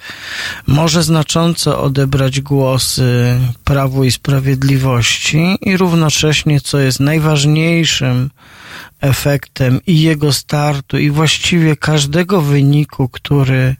[0.67, 8.29] może znacząco odebrać głosy Prawu i Sprawiedliwości i równocześnie, co jest najważniejszym
[9.01, 13.75] efektem i jego startu, i właściwie każdego wyniku, który,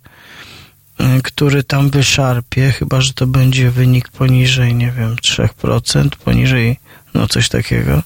[1.24, 6.80] który tam wyszarpie, chyba że to będzie wynik poniżej, nie wiem, 3%, poniżej
[7.14, 8.02] no coś takiego,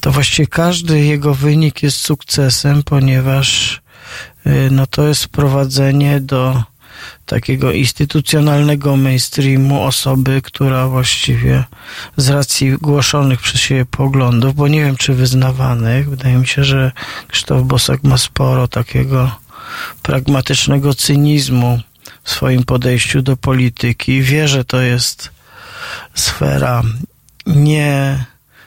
[0.00, 3.80] to właściwie każdy jego wynik jest sukcesem, ponieważ
[4.70, 6.62] no to jest wprowadzenie do
[7.26, 11.64] takiego instytucjonalnego mainstreamu osoby, która właściwie
[12.16, 16.92] z racji głoszonych przez siebie poglądów, bo nie wiem czy wyznawanych, wydaje mi się, że
[17.28, 19.30] Krzysztof Bosak ma sporo takiego
[20.02, 21.80] pragmatycznego cynizmu
[22.30, 24.22] swoim podejściu do polityki.
[24.22, 25.30] Wie, że to jest
[26.14, 26.82] sfera
[27.46, 28.24] nie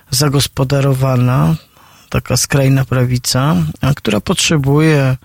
[0.10, 1.56] zagospodarowana,
[2.10, 5.18] taka skrajna prawica, a która potrzebuje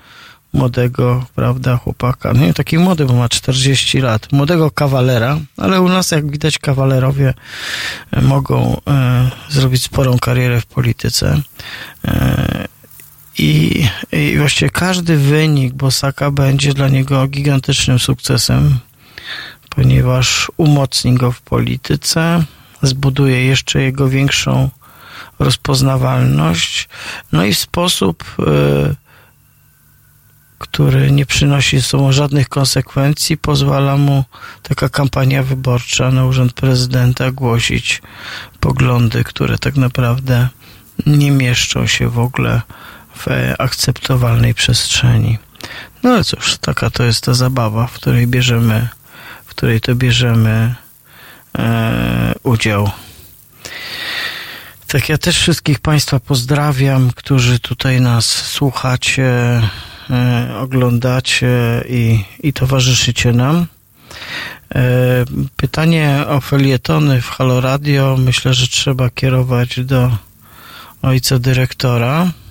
[0.53, 2.32] młodego, prawda, chłopaka.
[2.32, 4.32] No nie taki młody, bo ma 40 lat.
[4.32, 7.34] Młodego kawalera, ale u nas, jak widać, kawalerowie
[8.22, 11.41] mogą e, zrobić sporą karierę w polityce.
[12.05, 12.75] E,
[13.39, 18.78] i, I właściwie każdy wynik Bosaka będzie dla niego gigantycznym sukcesem,
[19.70, 22.45] ponieważ umocni go w polityce,
[22.82, 24.70] zbuduje jeszcze jego większą
[25.39, 26.89] rozpoznawalność,
[27.32, 28.95] no i w sposób, y,
[30.59, 34.24] który nie przynosi ze sobą żadnych konsekwencji, pozwala mu
[34.62, 38.03] taka kampania wyborcza na urząd prezydenta głosić
[38.61, 40.49] poglądy, które tak naprawdę
[41.07, 42.62] nie mieszczą się w ogóle
[43.16, 43.26] w
[43.58, 45.38] akceptowalnej przestrzeni.
[46.02, 48.88] No ale cóż, taka to jest ta zabawa, w której bierzemy,
[49.46, 50.74] w której to bierzemy
[51.58, 52.90] e, udział.
[54.86, 59.62] Tak, ja też wszystkich Państwa pozdrawiam, którzy tutaj nas słuchacie,
[60.10, 61.48] e, oglądacie
[61.88, 63.66] i, i towarzyszycie nam.
[64.74, 65.24] E,
[65.56, 70.16] pytanie o felietony w Halo Radio myślę, że trzeba kierować do
[71.02, 72.45] ojca dyrektora, e,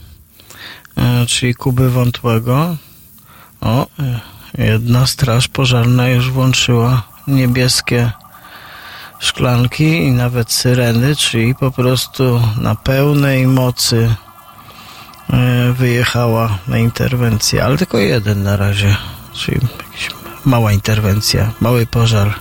[1.28, 2.76] czyli Kuby Wątłego.
[3.62, 3.88] O,
[4.58, 8.12] jedna straż pożarna już włączyła niebieskie
[9.20, 14.16] szklanki i nawet syreny, czyli po prostu na pełnej mocy
[15.30, 18.96] e, wyjechała na interwencję, ale tylko jeden na razie,
[19.34, 19.60] czyli
[20.46, 22.34] mała interwencja, mały pożar,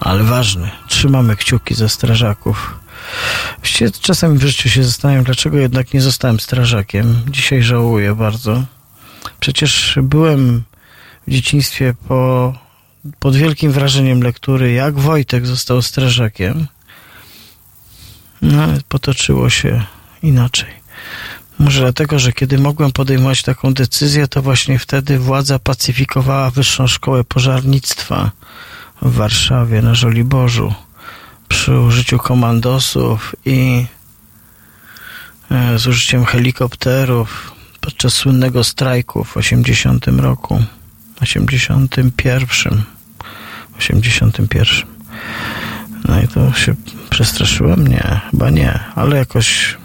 [0.00, 0.70] ale ważny.
[0.86, 2.74] Trzymamy kciuki za strażaków.
[3.58, 7.20] Właściwie czasami w życiu się zastanawiam, dlaczego jednak nie zostałem strażakiem.
[7.30, 8.64] Dzisiaj żałuję bardzo.
[9.40, 10.62] Przecież byłem
[11.26, 12.54] w dzieciństwie po
[13.18, 16.66] pod wielkim wrażeniem lektury, jak Wojtek został strażakiem.
[18.42, 19.84] No, potoczyło się
[20.22, 20.68] inaczej.
[21.58, 27.24] Może dlatego, że kiedy mogłem podejmować taką decyzję, to właśnie wtedy władza pacyfikowała Wyższą Szkołę
[27.24, 28.30] Pożarnictwa
[29.02, 30.74] w Warszawie na Żoliborzu
[31.48, 33.86] przy użyciu komandosów i
[35.50, 40.62] e, z użyciem helikopterów podczas słynnego strajku w 80 roku,
[41.20, 42.82] 81.
[43.78, 44.66] 81.
[46.08, 46.74] No i to się
[47.10, 47.88] przestraszyłem?
[47.88, 49.76] Nie, chyba nie, ale jakoś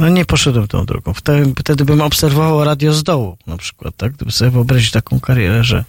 [0.00, 1.14] no nie poszedłem tą drogą.
[1.14, 4.12] Wtedy, wtedy bym obserwował radio z dołu na przykład, tak?
[4.12, 5.84] Gdyby sobie wyobrazić taką karierę, że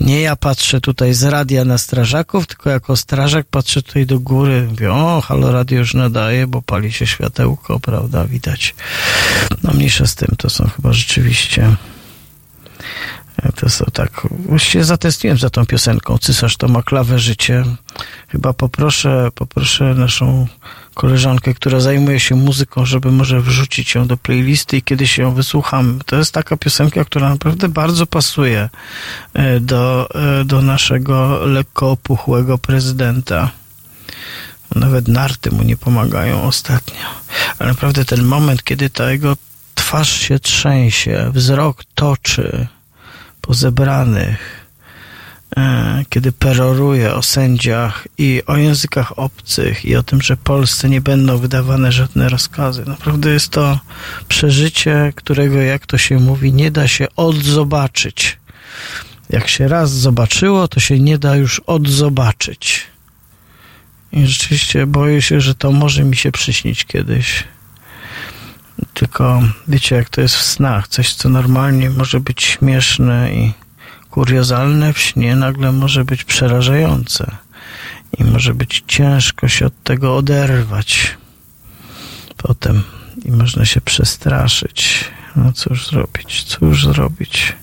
[0.00, 4.66] nie ja patrzę tutaj z radia na strażaków, tylko jako strażak patrzę tutaj do góry,
[4.70, 8.74] mówię, o, halo radio już nadaje, bo pali się światełko, prawda, widać.
[9.62, 11.76] No mniejsza z tym, to są chyba rzeczywiście
[13.52, 16.18] to są tak, właściwie zatęskniłem za tą piosenką.
[16.18, 17.64] Cysarz to ma klawę życie.
[18.28, 20.46] Chyba poproszę, poproszę naszą
[20.94, 25.98] koleżankę, która zajmuje się muzyką, żeby może wrzucić ją do playlisty i kiedyś ją wysłucham.
[26.06, 28.68] To jest taka piosenka, która naprawdę bardzo pasuje
[29.34, 33.50] e, do, e, do naszego lekko opuchłego prezydenta.
[34.74, 37.06] Nawet narty mu nie pomagają ostatnio.
[37.58, 39.36] Ale naprawdę ten moment, kiedy ta jego
[39.74, 42.66] twarz się trzęsie, wzrok toczy,
[43.46, 44.66] pozebranych,
[45.56, 51.00] e, kiedy peroruje o sędziach i o językach obcych i o tym, że Polsce nie
[51.00, 52.84] będą wydawane żadne rozkazy.
[52.86, 53.78] Naprawdę jest to
[54.28, 58.38] przeżycie, którego, jak to się mówi, nie da się odzobaczyć.
[59.30, 62.86] Jak się raz zobaczyło, to się nie da już odzobaczyć.
[64.12, 67.44] I rzeczywiście boję się, że to może mi się przyśnić kiedyś.
[68.94, 70.88] Tylko wiecie, jak to jest w snach.
[70.88, 73.52] Coś, co normalnie może być śmieszne i
[74.10, 77.36] kuriozalne w śnie, nagle może być przerażające.
[78.18, 81.16] I może być ciężko się od tego oderwać.
[82.36, 82.82] Potem
[83.24, 85.04] i można się przestraszyć.
[85.36, 87.56] No cóż zrobić, cóż zrobić.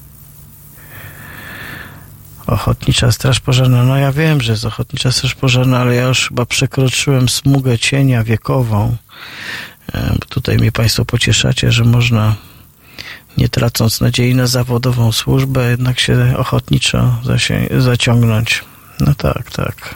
[2.47, 3.83] Ochotnicza Straż Pożarna.
[3.83, 8.23] No ja wiem, że jest Ochotnicza Straż Pożarna, ale ja już chyba przekroczyłem smugę cienia
[8.23, 8.95] wiekową.
[9.93, 12.35] E, tutaj mnie Państwo pocieszacie, że można
[13.37, 17.21] nie tracąc nadziei na zawodową służbę, jednak się ochotniczo
[17.79, 18.63] zaciągnąć.
[18.99, 19.95] No tak, tak.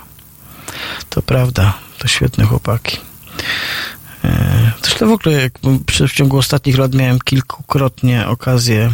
[1.09, 1.73] To prawda.
[1.97, 2.97] To świetne chłopaki.
[4.23, 5.53] E, zresztą w ogóle jak
[6.07, 8.93] w ciągu ostatnich lat miałem kilkukrotnie okazję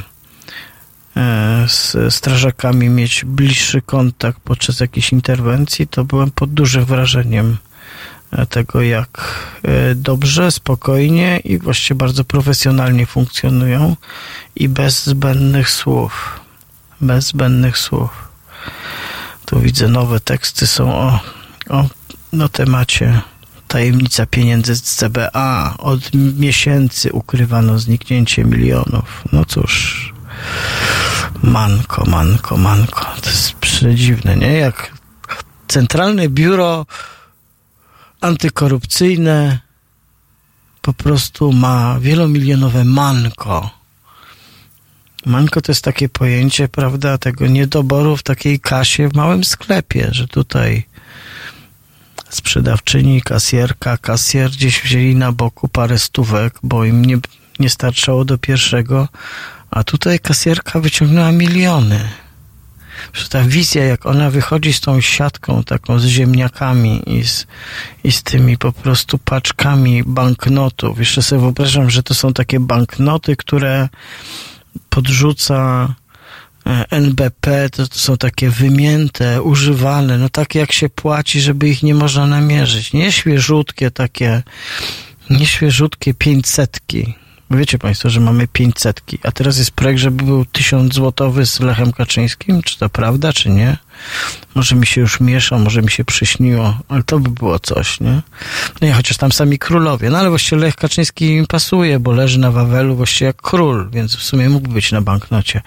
[1.17, 7.57] E, z strażakami mieć bliższy kontakt podczas jakiejś interwencji, to byłem pod dużym wrażeniem
[8.49, 9.09] tego, jak
[9.63, 13.95] e, dobrze, spokojnie i właściwie bardzo profesjonalnie funkcjonują
[14.55, 16.39] i bez zbędnych słów.
[17.01, 18.09] Bez zbędnych słów.
[19.45, 21.19] Tu widzę nowe teksty są o,
[21.69, 21.87] o
[22.33, 23.21] no, temacie
[23.67, 25.75] tajemnica pieniędzy z CBA.
[25.77, 29.23] Od miesięcy ukrywano zniknięcie milionów.
[29.31, 30.13] No cóż,
[31.43, 33.05] Manko, manko, manko.
[33.21, 34.53] To jest przedziwne, nie?
[34.53, 34.91] Jak
[35.67, 36.85] Centralne Biuro
[38.23, 39.59] Antykorupcyjne
[40.81, 43.69] po prostu ma wielomilionowe manko.
[45.25, 50.27] Manko to jest takie pojęcie, prawda, tego niedoboru w takiej kasie w małym sklepie, że
[50.27, 50.83] tutaj
[52.29, 57.17] sprzedawczyni, kasjerka, kasjer gdzieś wzięli na boku parę stówek, bo im nie,
[57.59, 59.07] nie starczało do pierwszego,
[59.71, 62.22] a tutaj kasjerka wyciągnęła miliony.
[63.13, 67.47] Że ta wizja, jak ona wychodzi z tą siatką taką z ziemniakami i z,
[68.03, 70.99] i z tymi po prostu paczkami banknotów.
[70.99, 73.89] Jeszcze sobie wyobrażam, że to są takie banknoty, które
[74.89, 75.87] podrzuca
[76.65, 81.83] e, NBP, to, to są takie wymięte, używane, no takie jak się płaci, żeby ich
[81.83, 82.93] nie można namierzyć.
[82.93, 84.43] Nie świeżutkie takie,
[85.29, 87.22] nie świeżutkie pięćsetki
[87.57, 91.93] Wiecie Państwo, że mamy 500, a teraz jest projekt, żeby był 1000 złotowy z Lechem
[91.93, 92.61] Kaczyńskim.
[92.61, 93.77] Czy to prawda, czy nie?
[94.55, 98.21] Może mi się już miesza, może mi się przyśniło, ale to by było coś, nie?
[98.81, 100.09] No i chociaż tam sami królowie.
[100.09, 104.15] No ale właściwie Lech Kaczyński im pasuje, bo leży na Wawelu właściwie jak król, więc
[104.15, 105.61] w sumie mógłby być na banknocie.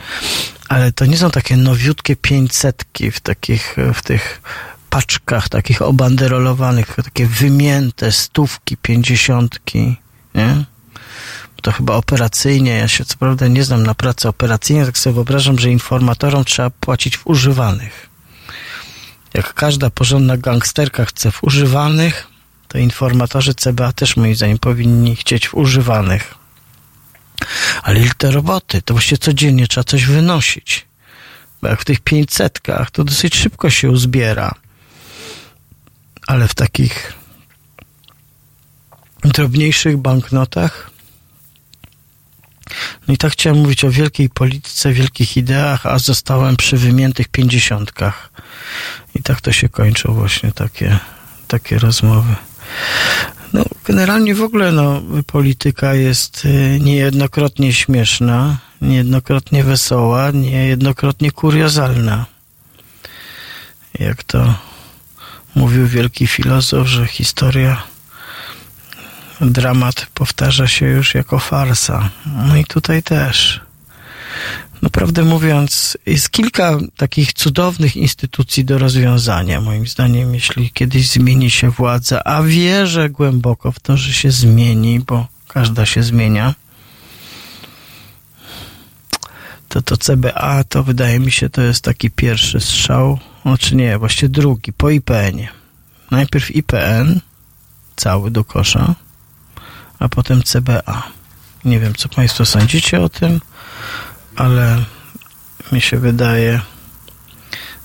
[0.69, 4.43] Ale to nie są takie nowiutkie 500 w takich, w tych
[4.91, 9.97] paczkach takich obanderolowanych, takie wymięte stówki, pięćdziesiątki,
[10.35, 10.65] nie?
[11.63, 15.59] To chyba operacyjnie, ja się co prawda nie znam na pracy operacyjnej, tak sobie wyobrażam,
[15.59, 18.09] że informatorom trzeba płacić w używanych.
[19.35, 22.27] Jak każda porządna gangsterka chce w używanych,
[22.69, 26.35] to informatorzy CBA też moim zdaniem powinni chcieć w używanych.
[27.83, 30.87] Ale ile te roboty, to właściwie codziennie trzeba coś wynosić.
[31.63, 34.55] Bo jak w tych pięćsetkach, to dosyć szybko się uzbiera.
[36.27, 37.13] Ale w takich
[39.25, 40.91] drobniejszych banknotach
[43.09, 48.31] no i tak chciałem mówić o wielkiej polityce, wielkich ideach, a zostałem przy wymiętych pięćdziesiątkach.
[49.15, 50.99] I tak to się kończą właśnie takie,
[51.49, 52.35] takie rozmowy.
[53.53, 62.27] No, generalnie w ogóle no, polityka jest y, niejednokrotnie śmieszna, niejednokrotnie wesoła, niejednokrotnie kuriozalna.
[63.99, 64.55] Jak to
[65.55, 67.83] mówił wielki filozof, że historia
[69.41, 72.11] dramat powtarza się już jako farsa.
[72.49, 73.61] No i tutaj też.
[74.83, 81.51] No prawdę mówiąc, jest kilka takich cudownych instytucji do rozwiązania, moim zdaniem, jeśli kiedyś zmieni
[81.51, 86.55] się władza, a wierzę głęboko w to, że się zmieni, bo każda się zmienia.
[89.69, 94.29] To to CBA, to wydaje mi się, to jest taki pierwszy strzał, znaczy nie, właściwie
[94.29, 95.49] drugi, po IPN-ie.
[96.11, 97.21] Najpierw IPN,
[97.97, 98.95] cały do kosza,
[99.99, 101.03] a potem CBA.
[101.65, 103.41] Nie wiem, co Państwo sądzicie o tym,
[104.37, 104.85] ale
[105.73, 106.61] mi się wydaje,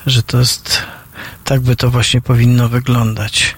[0.06, 0.82] że to jest,
[1.44, 3.56] tak by to właśnie powinno wyglądać.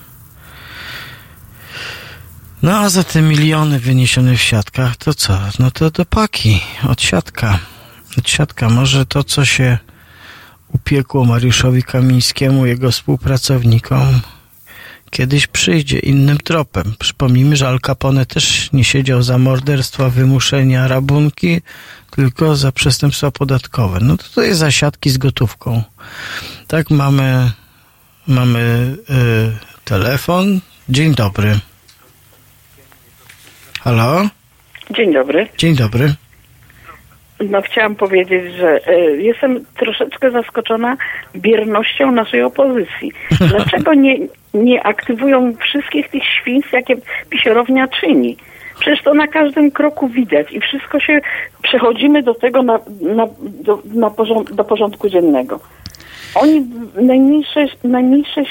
[2.61, 5.39] No a za te miliony wyniesione w siatkach, to co?
[5.59, 7.59] No to do paki, od siatka.
[8.25, 9.77] Siatka, może to, co się
[10.67, 14.21] upiekło Mariuszowi Kamińskiemu, jego współpracownikom,
[15.13, 16.83] kiedyś przyjdzie innym tropem.
[16.99, 21.61] Przypomnijmy, że Al Capone też nie siedział za morderstwa, wymuszenia, rabunki,
[22.15, 23.99] tylko za przestępstwa podatkowe.
[24.01, 25.81] No to, to jest zasiadki z gotówką.
[26.67, 27.51] Tak, mamy,
[28.27, 30.59] mamy y, telefon.
[30.89, 31.59] Dzień dobry.
[33.81, 34.29] Halo?
[34.91, 35.47] Dzień dobry.
[35.57, 36.13] Dzień dobry.
[37.49, 40.97] No chciałam powiedzieć, że e, jestem troszeczkę zaskoczona
[41.35, 43.11] biernością naszej opozycji.
[43.49, 44.17] Dlaczego nie,
[44.53, 46.95] nie aktywują wszystkich tych świństw, jakie
[47.29, 48.37] pisierownia czyni?
[48.79, 51.21] Przecież to na każdym kroku widać i wszystko się
[51.61, 55.59] przechodzimy do tego na, na, do, na porząd, do porządku dziennego.
[56.35, 58.41] Oni najmniejsze, najmniejsze,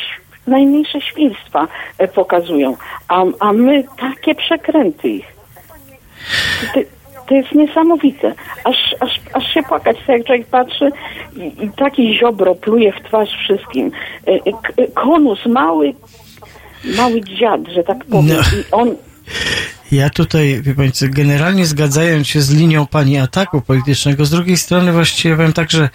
[0.47, 2.77] najmniejsze świństwa e, pokazują,
[3.09, 5.27] a, a my takie przekręty ich.
[6.75, 6.81] To,
[7.27, 8.35] to jest niesamowite.
[8.65, 10.93] Aż, aż, aż się płakać chce, jak człowiek patrzy
[11.37, 13.91] i, i taki ziobro pluje w twarz wszystkim.
[14.27, 15.95] E, k- e, Konus, mały,
[16.97, 18.27] mały dziad, że tak powiem.
[18.37, 18.59] No.
[18.59, 18.97] I on
[19.93, 20.75] Ja tutaj, wie
[21.09, 25.89] generalnie zgadzając się z linią pani ataku politycznego, z drugiej strony właściwie powiem tak, że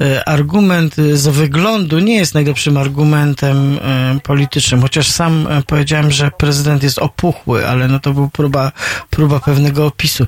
[0.00, 6.30] e, argument e, z wyglądu nie jest najlepszym argumentem e, politycznym, chociaż sam powiedziałem, że
[6.30, 8.72] prezydent jest opuchły, ale no to była próba,
[9.10, 10.26] próba pewnego opisu.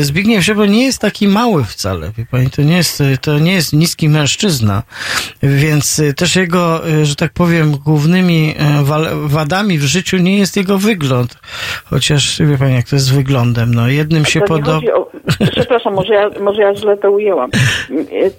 [0.00, 3.72] Zbigniew Ziobro nie jest taki mały wcale, wie pani, to nie jest, to nie jest
[3.72, 4.82] niski mężczyzna,
[5.42, 8.54] więc też jego, że tak powiem, głównymi
[9.24, 11.36] wadami w życiu nie jest jego wygląd,
[11.84, 14.94] chociaż wie pani, jak to jest z wyglądem, no jednym się podoba...
[14.94, 15.10] o,
[15.50, 17.50] przepraszam, może ja, może ja źle to ujęłam.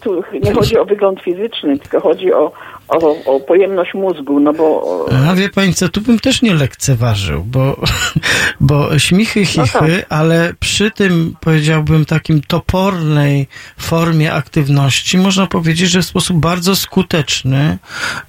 [0.01, 2.51] Tu nie chodzi o wygląd fizyczny, tylko chodzi o,
[2.87, 4.83] o, o pojemność mózgu, no bo
[5.29, 7.81] A wie pani co, tu bym też nie lekceważył, bo,
[8.59, 10.05] bo śmichy, chichy, No tak.
[10.09, 17.77] ale przy tym powiedziałbym takim topornej formie aktywności można powiedzieć, że w sposób bardzo skuteczny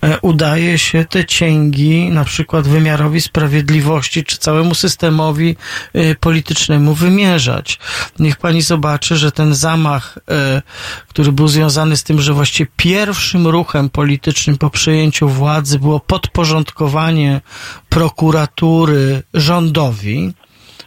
[0.03, 5.57] e, udaje się te cięgi na przykład wymiarowi sprawiedliwości czy całemu systemowi
[5.93, 7.79] e, politycznemu wymierzać.
[8.19, 10.63] Niech pani zobaczy, że ten zamach, e,
[11.09, 17.41] który był związany z tym, że właściwie pierwszym ruchem politycznym po przejęciu władzy było podporządkowanie
[17.89, 20.33] prokuratury rządowi,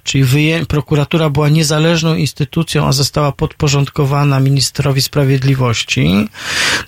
[0.04, 6.30] czyli wyję- prokuratura była niezależną instytucją, a została podporządkowana ministrowi sprawiedliwości,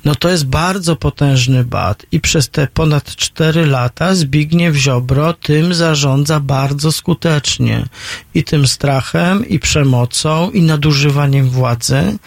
[0.05, 5.73] no to jest bardzo potężny bat i przez te ponad cztery lata Zbigniew Ziobro tym
[5.73, 7.85] zarządza bardzo skutecznie.
[8.33, 12.17] I tym strachem, i przemocą, i nadużywaniem władzy,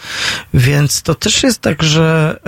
[0.53, 2.39] więc to też jest tak, że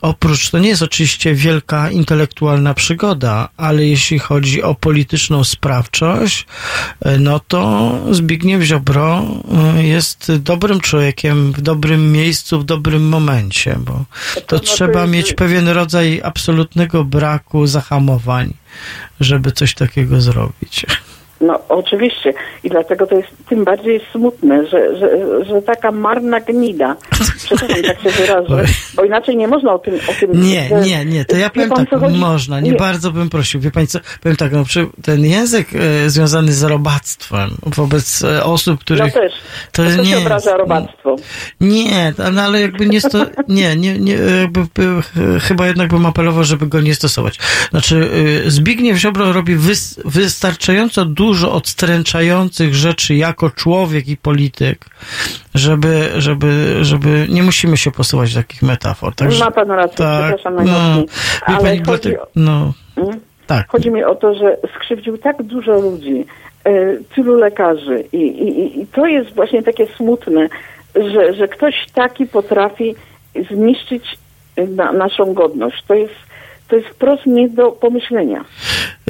[0.00, 6.46] Oprócz, to nie jest oczywiście wielka intelektualna przygoda, ale jeśli chodzi o polityczną sprawczość,
[7.00, 9.24] e, no to Zbigniew Ziobro
[9.76, 14.04] e, jest dobrym człowiekiem w dobrym miejscu, w dobrym momencie, bo
[14.46, 18.54] to znaczy, trzeba że- mieć pewien rodzaj absolutnego braku zahamowań,
[19.20, 20.86] żeby coś takiego zrobić.
[21.40, 22.34] No oczywiście
[22.64, 25.08] i dlatego to jest tym bardziej smutne, że, że,
[25.44, 26.96] że taka marna gnida,
[27.36, 28.64] przepraszam, tak się wyrażę,
[28.94, 29.94] bo inaczej nie można o tym...
[29.94, 33.12] O tym Nie, że- nie, nie, to ja Wie powiem pan, tak, można, nie, bardzo
[33.12, 33.60] bym prosił.
[33.60, 34.64] Wie pani co, powiem tak, no,
[35.02, 39.12] ten język e, związany z robactwem wobec e, osób, No których...
[39.12, 39.32] też,
[39.72, 41.16] to to, nie się obraża robactwo.
[41.60, 43.18] Nie, to- no, ale jakby nie sto...
[43.48, 47.38] Nie, nie, nie jakby, by, ch- chyba jednak bym apelował, żeby go nie stosować.
[47.70, 48.10] Znaczy,
[48.46, 54.84] y, Zbigniew Ziobro robi wys, wystarczająco dużo odstręczających rzeczy jako człowiek i polityk,
[55.54, 59.14] żeby, żeby, żeby nie musimy się posuwać do takich metafor.
[59.14, 61.04] Także, Ma pan rację, tak, przepraszam no,
[61.46, 63.20] Ale pani, chodzi o- no, Mm?
[63.46, 63.68] tak.
[63.68, 66.24] Chodzi mi o to, że skrzywdził tak dużo ludzi,
[66.64, 66.70] e,
[67.14, 70.48] tylu lekarzy i, i, i to jest właśnie takie smutne,
[70.94, 72.94] że, że ktoś taki potrafi
[73.50, 74.18] zniszczyć
[74.68, 75.84] na, naszą godność.
[75.88, 76.14] To jest,
[76.68, 78.44] to jest wprost nie do pomyślenia.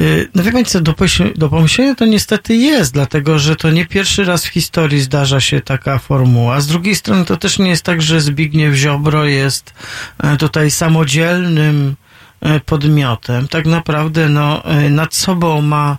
[0.00, 0.94] Y, No wie co, do,
[1.36, 5.60] do pomyślenia to niestety jest, dlatego że to nie pierwszy raz w historii zdarza się
[5.60, 6.60] taka formuła.
[6.60, 9.74] Z drugiej strony to też nie jest tak, że Zbigniew Ziobro jest
[10.22, 11.94] e, tutaj samodzielnym
[12.40, 13.48] e, podmiotem.
[13.48, 15.98] Tak naprawdę no, e, nad sobą ma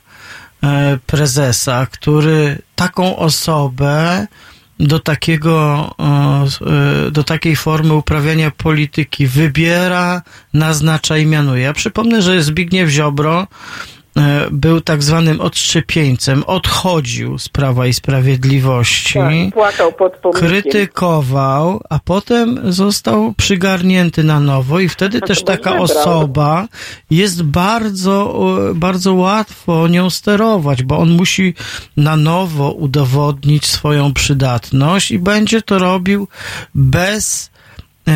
[1.08, 4.28] prezesa, który taką osobę
[4.80, 5.96] do takiego,
[7.08, 10.22] e, do takiej formy uprawiania polityki wybiera,
[10.54, 11.64] naznacza i mianuje.
[11.64, 13.48] Ja przypomnę, że Zbigniew Ziobro
[14.52, 20.50] był tak zwanym odszczepieńcem, odchodził z Prawa i Sprawiedliwości, Tak, płakał pod pomnikiem.
[20.50, 26.68] krytykował, a potem został przygarnięty na nowo i wtedy też taka osoba
[27.10, 28.36] jest bardzo,
[28.72, 31.54] e, bardzo łatwo nią sterować, bo on musi
[31.98, 36.28] na nowo udowodnić swoją przydatność i będzie to robił
[36.76, 37.57] bez e,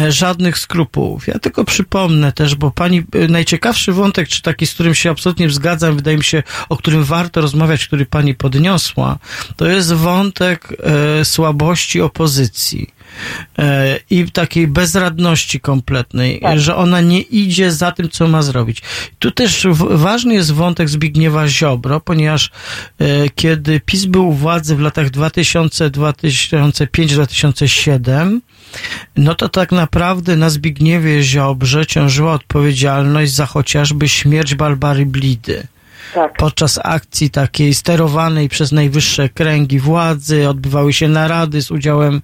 [0.09, 1.27] żadnych skrupułów.
[1.27, 5.49] Ja tylko przypomnę też, bo pani e, najciekawszy wątek, czy taki, z którym się absolutnie
[5.49, 9.17] zgadzam, wydaje mi się, o którym warto rozmawiać, który pani podniosła,
[9.55, 10.73] to jest wątek
[11.19, 13.00] e, słabości opozycji.
[13.59, 16.59] E, I takiej bezradności kompletnej, Tak.
[16.59, 18.81] że ona nie idzie za tym, co ma zrobić.
[19.19, 22.51] Tu też ważny jest wątek Zbigniewa Ziobro, ponieważ
[22.99, 28.41] e, kiedy PiS był u władzy w latach 2000, 2005, 2007,
[29.17, 35.67] no to tak naprawdę na Zbigniewie Ziobrze ciążyła odpowiedzialność za chociażby śmierć Barbary Blidy.
[36.13, 36.37] Tak.
[36.37, 42.21] Podczas akcji takiej sterowanej przez najwyższe kręgi władzy odbywały się narady z udziałem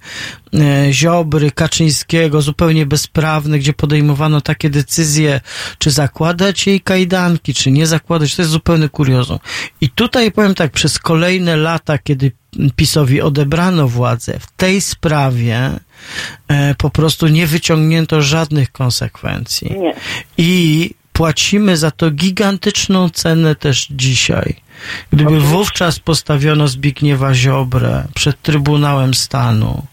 [0.54, 5.40] e, Ziobry, Kaczyńskiego, zupełnie bezprawne, gdzie podejmowano takie decyzje,
[5.78, 8.36] czy zakładać jej kajdanki, czy nie zakładać.
[8.36, 9.38] To jest zupełny kuriozum.
[9.80, 12.32] I tutaj powiem tak, przez kolejne lata, kiedy
[12.76, 15.70] PiSowi odebrano władzę, w tej sprawie
[16.48, 19.74] e, po prostu nie wyciągnięto żadnych konsekwencji.
[19.78, 19.94] Nie.
[20.38, 24.56] I płacimy za to gigantyczną cenę też dzisiaj.
[25.12, 29.86] Gdyby wówczas postawiono Zbigniewa Ziobrę przed Trybunałem Stanu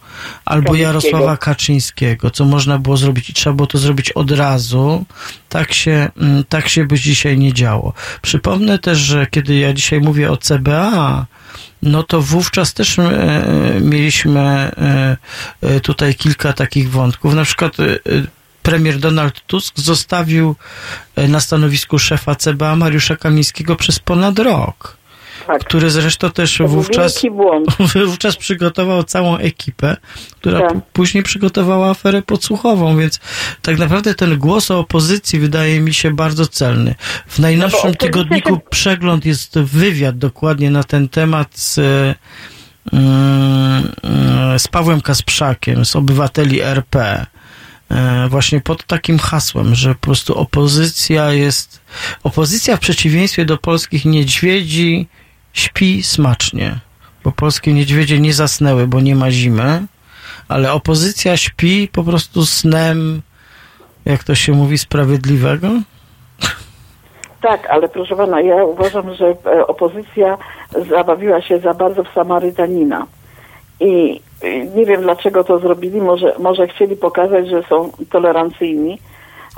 [0.45, 0.75] albo.
[0.75, 5.05] Jarosława Kaczyńskiego, co można było zrobić i trzeba było to zrobić od razu,
[5.49, 7.93] tak się, mm, tak się by dzisiaj nie działo.
[8.21, 11.25] Przypomnę też, że kiedy ja dzisiaj mówię o CBA,
[11.81, 15.17] no to wówczas też e, mieliśmy e,
[15.61, 17.33] e, tutaj kilka takich wątków.
[17.33, 17.77] Na przykład
[18.65, 20.55] premier Donald Tusk zostawił
[21.15, 24.97] e, na stanowisku szefa CBA Mariusza Kamińskiego przez ponad rok,
[25.47, 25.59] Tak.
[25.63, 27.21] który zresztą też wówczas,
[28.07, 29.97] wówczas przygotował całą ekipę,
[30.31, 30.77] która Tak.
[30.93, 33.19] później przygotowała aferę podsłuchową, więc
[33.61, 36.95] tak naprawdę ten głos o opozycji wydaje mi się bardzo celny.
[37.27, 42.15] W najnowszym opozycja tygodniku się- Przegląd jest wywiad dokładnie na ten temat z, e,
[42.93, 43.83] mm,
[44.59, 47.25] z Pawłem Kasprzakiem, z obywateli RP.
[47.91, 51.81] E, Właśnie pod takim hasłem, że po prostu opozycja jest.
[52.23, 55.07] Opozycja w przeciwieństwie do polskich niedźwiedzi
[55.53, 56.79] śpi smacznie.
[57.23, 59.85] Bo polskie niedźwiedzie nie zasnęły, bo nie ma zimy,
[60.47, 63.21] ale opozycja śpi po prostu snem,
[64.05, 65.69] jak to się mówi, sprawiedliwego.
[67.41, 70.37] Tak, ale proszę pana, ja uważam, że e, opozycja
[70.89, 73.07] zabawiła się za bardzo w Samarytanina.
[73.79, 74.21] I
[74.75, 78.99] nie wiem dlaczego to zrobili, może, może chcieli pokazać, że są tolerancyjni,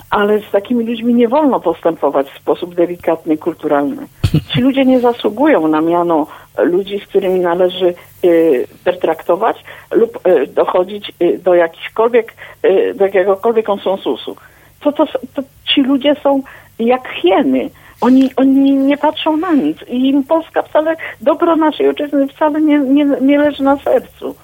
[0.09, 4.07] ale z takimi ludźmi nie wolno postępować w sposób delikatny, kulturalny.
[4.53, 7.93] Ci ludzie nie zasługują na miano ludzi, z którymi należy
[8.25, 12.33] y, pertraktować lub y, dochodzić y, do jakichkolwiek,
[12.65, 14.35] y, do jakiegokolwiek konsensusu.
[14.79, 16.41] To, to, to ci ludzie są
[16.79, 17.69] jak hieny.
[18.01, 22.79] Oni, oni nie patrzą na nic i im Polska wcale, dobro naszej ojczyzny wcale nie,
[22.79, 24.35] nie, nie leży na sercu.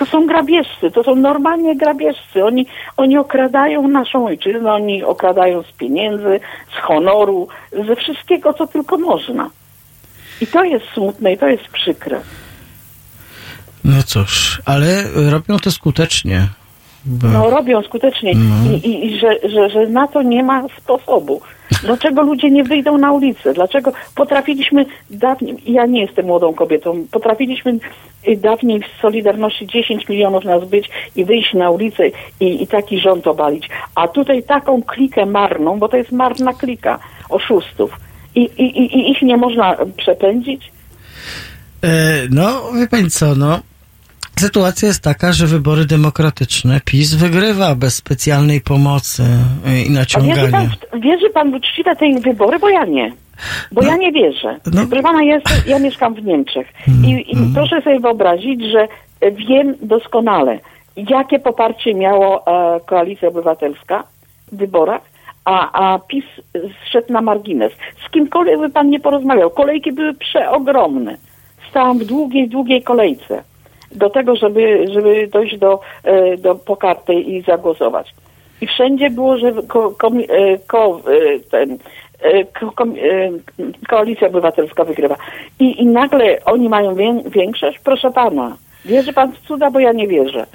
[0.00, 2.44] To są grabieżcy, to są normalnie grabieżcy.
[2.44, 6.40] Oni, oni okradają naszą ojczyznę, oni okradają z pieniędzy,
[6.76, 7.48] z honoru,
[7.86, 9.50] ze wszystkiego, co tylko można.
[10.40, 12.20] I to jest smutne i to jest przykre.
[13.84, 16.48] No cóż, ale robią to skutecznie.
[17.06, 18.72] No robią skutecznie No.
[18.72, 21.40] i, i, i że, że, że na to nie ma sposobu.
[21.82, 23.52] Dlaczego ludzie nie wyjdą na ulicę?
[23.54, 27.78] Dlaczego potrafiliśmy dawniej, ja nie jestem młodą kobietą, potrafiliśmy
[28.28, 32.02] y, dawniej w Solidarności 10 milionów nas być i wyjść na ulicę
[32.40, 33.68] i, i taki rząd obalić.
[33.94, 36.98] A tutaj taką klikę marną, bo to jest marna klika
[37.28, 37.96] oszustów.
[38.34, 40.72] I, i, i, i ich nie można przepędzić?
[41.82, 41.88] E,
[42.30, 43.60] no, wie pani co, no.
[44.40, 49.92] Sytuacja jest taka, że wybory demokratyczne PiS wygrywa bez specjalnej pomocy e, i A wierzy
[49.92, 50.50] naciągania.
[50.50, 52.58] pan, wierzy pan w uczciwe te wybory?
[52.58, 53.12] Bo ja nie.
[53.72, 54.56] Bo ja nie wierzę.
[54.66, 54.86] no.
[54.86, 56.66] Proszę pana, ja, jestem, ja mieszkam w Niemczech
[57.04, 58.88] i, i proszę sobie wyobrazić, że
[59.32, 60.58] wiem doskonale,
[60.96, 64.04] jakie poparcie miało e, Koalicja Obywatelska
[64.52, 65.02] w wyborach,
[65.44, 66.24] a, a PiS
[66.86, 67.72] zszedł na margines.
[68.06, 69.50] Z kimkolwiek by pan nie porozmawiał.
[69.50, 71.16] Kolejki były przeogromne.
[71.70, 73.49] Stałam w długiej, długiej kolejce
[73.94, 78.14] do tego, żeby, żeby dojść do, e, do po kartę i zagłosować.
[78.60, 79.94] I wszędzie było, że ko,
[80.28, 81.78] e, ko, e, ten,
[82.20, 82.96] e, ko, kom, e,
[83.88, 85.16] koalicja obywatelska wygrywa.
[85.58, 88.56] I, I nagle oni mają wię, większość, proszę pana.
[88.84, 90.46] Wierzy pan w cuda, bo ja nie wierzę.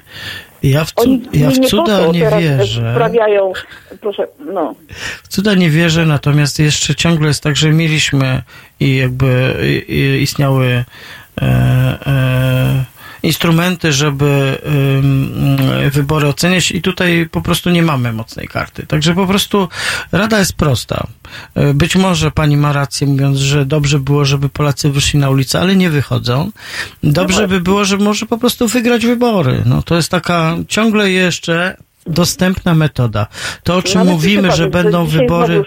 [0.64, 2.92] Ja w, cu- Oni ja w nie cuda nie wierzę.
[2.96, 3.54] Sprawiają,
[4.02, 4.76] proszę, no.
[5.24, 8.42] W cuda nie wierzę, natomiast jeszcze ciągle jest tak, że mieliśmy
[8.80, 9.54] i jakby
[10.22, 10.66] istniały
[11.42, 12.95] e, e,
[13.26, 18.86] instrumenty, żeby ym, wybory oceniać i tutaj po prostu nie mamy mocnej karty.
[18.88, 19.68] Także po prostu
[20.12, 21.08] rada jest prosta.
[21.56, 25.60] E, Być może pani ma rację mówiąc, że dobrze było, żeby Polacy wyszli na ulicę,
[25.60, 26.52] ale nie wychodzą.
[27.04, 29.64] Dobrze by było, żeby może po prostu wygrać wybory.
[29.66, 33.28] No to jest taka ciągle jeszcze dostępna metoda.
[33.64, 35.64] To o czym No, ale mówimy, że będą wybory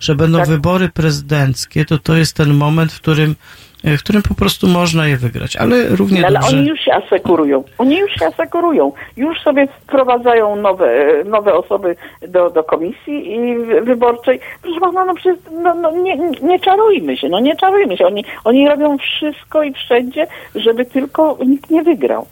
[0.00, 0.48] że będą Tak.
[0.48, 3.36] wybory prezydenckie, to to jest ten moment, w którym,
[3.84, 5.56] w którym po prostu można je wygrać.
[5.56, 6.56] Ale równie No, ale dobrze.
[6.56, 7.64] oni już się asekurują.
[7.78, 8.92] Oni już się asekurują.
[9.16, 11.96] Już sobie wprowadzają nowe, nowe osoby
[12.28, 14.40] do, do komisji i wy- wyborczej.
[14.62, 18.06] Proszę pana, no przecież no, no, nie, nie czarujmy się, no nie czarujmy się.
[18.06, 22.26] Oni, oni robią wszystko i wszędzie, żeby tylko nikt nie wygrał.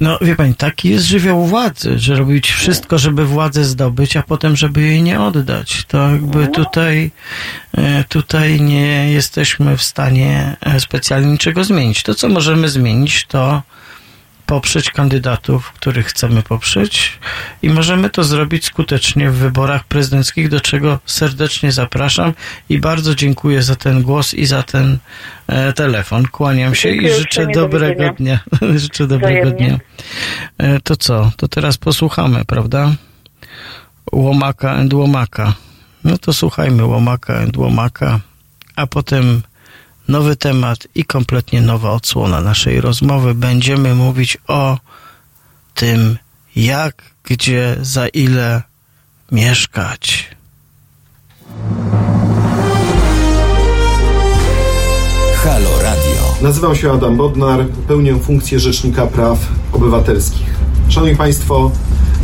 [0.00, 4.56] No wie pani, taki jest żywioł władzy, że robić wszystko, żeby władzę zdobyć, a potem,
[4.56, 5.84] żeby jej nie oddać.
[5.88, 7.10] To jakby tutaj,
[7.72, 12.02] e, tutaj nie jesteśmy w stanie e, specjalnie niczego zmienić.
[12.02, 13.62] To, co możemy zmienić, to
[14.46, 17.18] poprzeć kandydatów, których chcemy poprzeć
[17.62, 22.32] i możemy to zrobić skutecznie w wyborach prezydenckich, do czego serdecznie zapraszam
[22.68, 24.98] i bardzo dziękuję za ten głos i za ten
[25.46, 26.26] e, telefon.
[26.26, 28.12] Kłaniam się Dziękuję i życzę do dobrego widzenia.
[28.12, 28.40] dnia.
[28.84, 29.78] życzę dobrego dnia.
[30.58, 31.32] E, to co?
[31.36, 32.92] To teraz posłuchamy, prawda?
[34.12, 35.54] Łomaka and Łomaka.
[36.04, 38.20] No to słuchajmy Łomaka and Łomaka,
[38.76, 39.42] a potem
[40.08, 43.34] nowy temat i kompletnie nowa odsłona naszej rozmowy.
[43.34, 44.78] Będziemy mówić o
[45.74, 46.18] tym,
[46.56, 48.62] jak, gdzie, za ile
[49.32, 50.30] mieszkać.
[55.34, 56.36] Halo Radio.
[56.42, 59.38] Nazywam się Adam Bodnar, pełnię funkcję Rzecznika Praw
[59.72, 60.56] Obywatelskich.
[60.88, 61.70] Szanowni Państwo,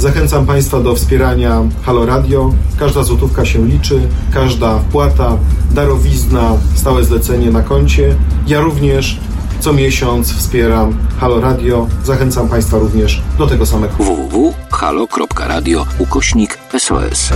[0.02, 2.52] zachęcam Państwa do wspierania Halo Radio.
[2.78, 4.00] Każda złotówka się liczy,
[4.32, 5.36] każda wpłata,
[5.74, 8.16] darowizna, stałe zlecenie na koncie.
[8.46, 9.18] Ja również
[9.60, 11.86] co miesiąc wspieram Halo Radio.
[12.04, 13.94] Zachęcam Państwa również do tego samego.
[13.94, 17.32] www.halo.radio ukośnik SOS.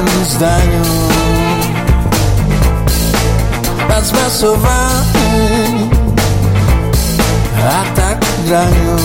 [0.00, 0.82] Każdym zdaniu.
[3.88, 5.20] Na zmasowany
[7.80, 8.96] atak graniu.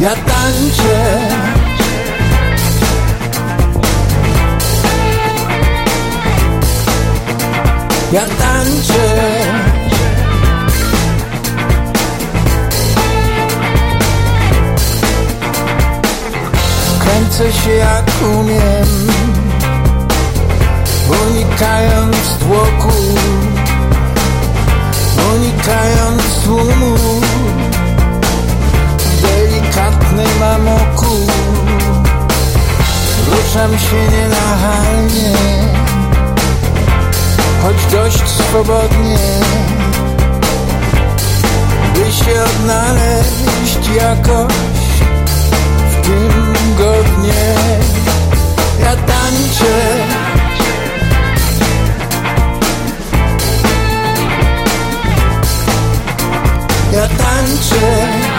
[0.00, 1.18] Ja tańczę.
[8.12, 9.67] Ja tańczę
[17.08, 18.88] Kręcę się jak umiem
[21.08, 22.94] Unikając tłoku
[25.34, 27.20] Unikając tłumu.
[29.22, 31.26] Delikatnym amoku
[33.30, 35.38] Ruszam się nienachalnie
[37.62, 39.18] choć dość swobodnie,
[41.94, 44.67] by się odnaleźć jakoś
[46.78, 47.54] tym godnie.
[48.80, 50.06] Ja tańczę.
[56.92, 57.08] Ja.
[57.08, 58.37] Tańczę.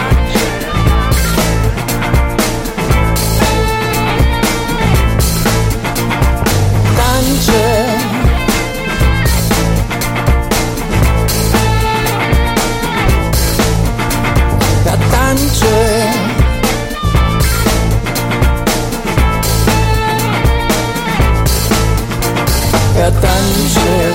[23.00, 24.12] Ja tańczę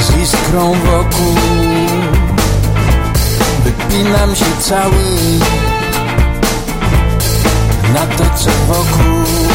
[0.00, 1.34] Z iskrą wokół.
[3.64, 5.04] Wypinam się cały
[7.94, 9.53] Na to co wokół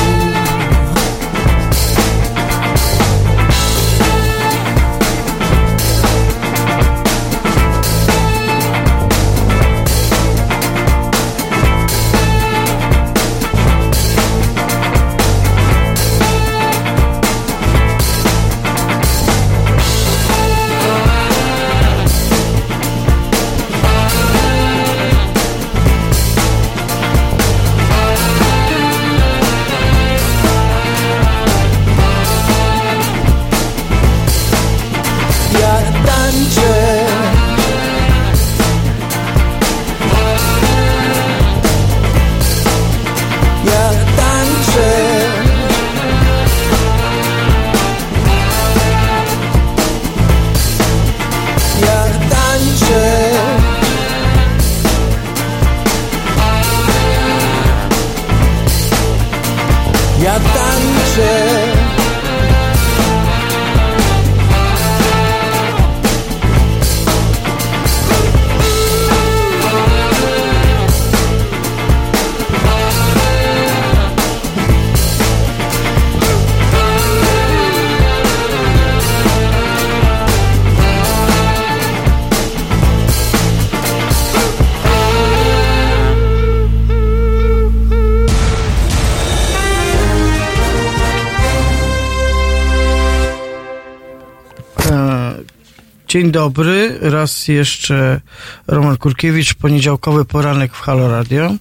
[96.10, 98.22] Dzień dobry, raz jeszcze
[98.68, 101.53] Roman Kurkiewicz, poniedziałkowy poranek w Halo Radio.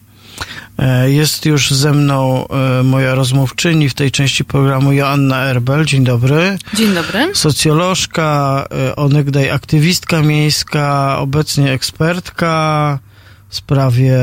[0.79, 5.85] E, Jest już ze mną e, moja rozmówczyni w tej części programu Joanna Erbel.
[5.85, 6.59] Dzień dobry.
[6.75, 7.35] Dzień dobry.
[7.35, 12.99] Socjolożka, e, onegdaj aktywistka miejska, obecnie ekspertka
[13.49, 14.19] w sprawie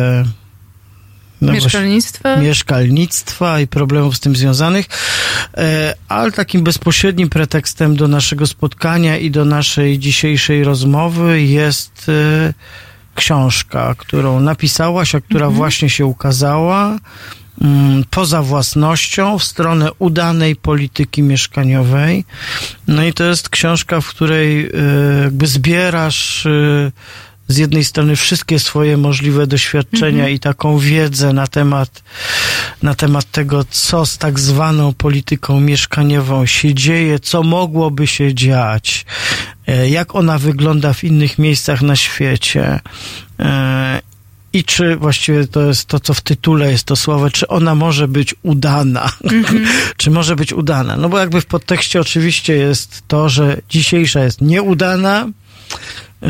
[1.41, 2.37] No Mieszkalnictwa?
[2.37, 4.85] mieszkalnictwa i problemów z tym związanych,
[5.57, 12.53] e, ale takim bezpośrednim pretekstem do naszego spotkania i do naszej dzisiejszej rozmowy jest e,
[13.15, 16.97] książka, którą napisałaś, a która właśnie się ukazała
[17.61, 22.25] mm, poza własnością w stronę udanej polityki mieszkaniowej.
[22.87, 24.69] No i to jest książka, w której e,
[25.23, 26.47] jakby zbierasz
[27.47, 30.33] z jednej strony wszystkie swoje możliwe doświadczenia Mhm.
[30.33, 32.03] i taką wiedzę na temat,
[32.83, 39.05] na temat tego, co z tak zwaną polityką mieszkaniową się dzieje, co mogłoby się dziać,
[39.67, 42.79] e, jak ona wygląda w innych miejscach na świecie.
[43.39, 44.01] e,
[44.53, 48.07] I czy właściwie to jest to, co w tytule jest to słowo, czy ona może
[48.07, 49.11] być udana?
[49.97, 50.95] czy może być udana?
[50.97, 55.27] No bo jakby w podtekście oczywiście jest to, że dzisiejsza jest nieudana,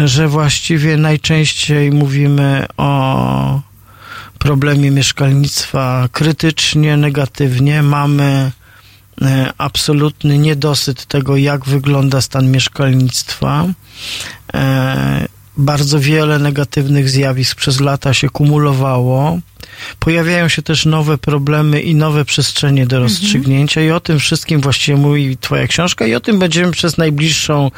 [0.05, 3.61] że właściwie najczęściej mówimy o
[4.39, 7.81] problemie mieszkalnictwa krytycznie, negatywnie.
[7.83, 8.51] Mamy
[9.21, 13.65] e, absolutny niedosyt tego, jak wygląda stan mieszkalnictwa.
[14.53, 15.27] E,
[15.57, 19.39] Bardzo wiele negatywnych zjawisk przez lata się kumulowało.
[19.99, 24.97] Pojawiają się też nowe problemy i nowe przestrzenie do rozstrzygnięcia, i o tym wszystkim właściwie
[24.97, 27.71] mówi Twoja książka, i o tym będziemy przez najbliższą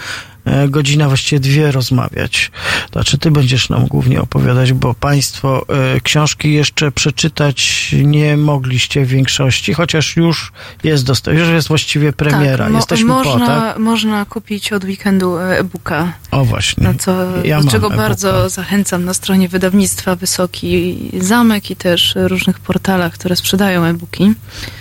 [0.48, 2.52] e, godzinę, właściwie dwie rozmawiać.
[2.92, 5.66] Znaczy, Ty będziesz nam głównie opowiadać, bo Państwo
[5.96, 10.52] e, książki jeszcze przeczytać nie mogliście w większości, chociaż już
[10.84, 12.58] jest dostępna, już jest właściwie premiera.
[12.66, 13.78] Tak, mo- Jesteśmy można, po, tak?
[13.78, 16.14] można kupić od weekendu e, e-booka.
[16.32, 16.84] O właśnie.
[16.84, 17.12] Na co,
[17.44, 18.04] Ja do czego e-booka.
[18.04, 24.34] bardzo zachęcam na stronie wydawnictwa Wysoki Zamek i też różnych portalach, które sprzedają e-booki.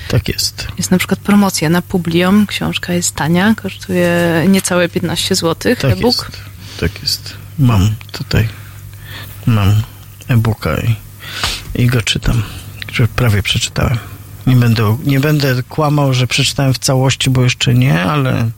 [0.08, 0.68] Tak jest.
[0.78, 2.46] Jest na przykład promocja na Publium.
[2.46, 5.55] Książka jest tania, kosztuje niecałe 15 zł.
[5.58, 6.30] Tak e-book.
[6.30, 6.40] jest.
[6.80, 7.34] Tak jest.
[7.58, 8.48] Mam tutaj.
[9.46, 9.82] Mam
[10.28, 10.96] e-booka i,
[11.82, 12.42] i go czytam.
[12.92, 13.98] Że prawie przeczytałem.
[14.46, 18.50] Nie będę, nie będę kłamał, że przeczytałem w całości, bo jeszcze nie, ale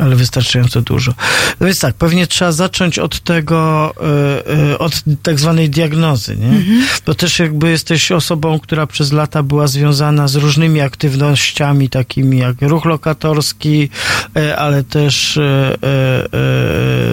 [0.00, 1.14] ale wystarczająco dużo.
[1.60, 3.92] No więc tak, pewnie trzeba zacząć od tego,
[4.46, 6.52] e, e, od tak zwanej diagnozy, nie?
[7.06, 12.56] Bo też jakby jesteś osobą, która przez lata była związana z różnymi aktywnościami, takimi jak
[12.60, 13.90] ruch lokatorski,
[14.36, 15.38] e, ale też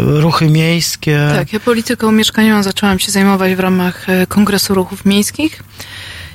[0.05, 1.29] ruchy miejskie.
[1.35, 5.63] Tak, ja polityką mieszkaniową zaczęłam się zajmować w ramach Kongresu Ruchów Miejskich.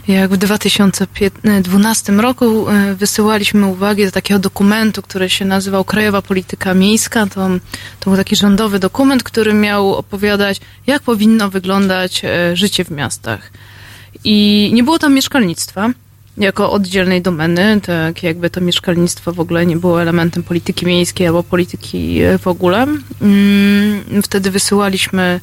[0.08, 6.74] Jak w 2012 roku e, wysyłaliśmy uwagi do takiego dokumentu, który się nazywał Krajowa Polityka
[6.74, 7.26] Miejska.
[7.26, 7.48] To,
[8.00, 13.50] to był taki rządowy dokument, który miał opowiadać, jak powinno wyglądać e, życie w miastach.
[14.24, 15.90] I nie było tam mieszkalnictwa
[16.36, 21.42] jako oddzielnej domeny, tak jakby to mieszkalnictwo w ogóle nie było elementem polityki miejskiej albo
[21.42, 22.86] polityki e, w ogóle.
[23.22, 25.40] Mm, Wtedy wysyłaliśmy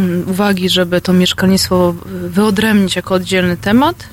[0.00, 1.94] mm, uwagi, żeby to mieszkalnictwo
[2.28, 4.08] wyodrębnić jako oddzielny temat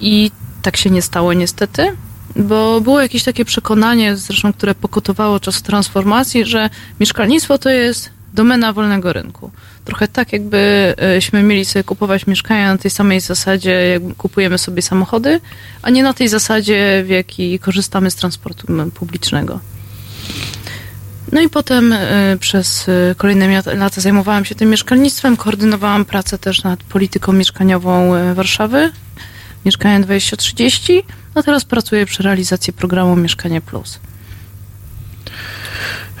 [0.00, 0.30] i
[0.62, 1.96] tak się nie stało niestety,
[2.36, 6.70] bo było jakieś takie przekonanie, zresztą które pokutowało czas transformacji, że
[7.00, 9.50] mieszkalnictwo to jest domena wolnego rynku.
[9.84, 15.40] Trochę tak, jakbyśmy mieli sobie kupować mieszkania na tej samej zasadzie, jak kupujemy sobie samochody,
[15.82, 19.60] a nie na tej zasadzie, w jakiej korzystamy z transportu publicznego.
[21.32, 26.62] No i potem y, przez y, kolejne lata zajmowałam się tym mieszkalnictwem, koordynowałam pracę też
[26.62, 28.92] nad polityką mieszkaniową y, Warszawy,
[29.64, 31.02] Mieszkanie 2030,
[31.34, 34.00] a teraz pracuję przy realizacji programu Mieszkanie Plus.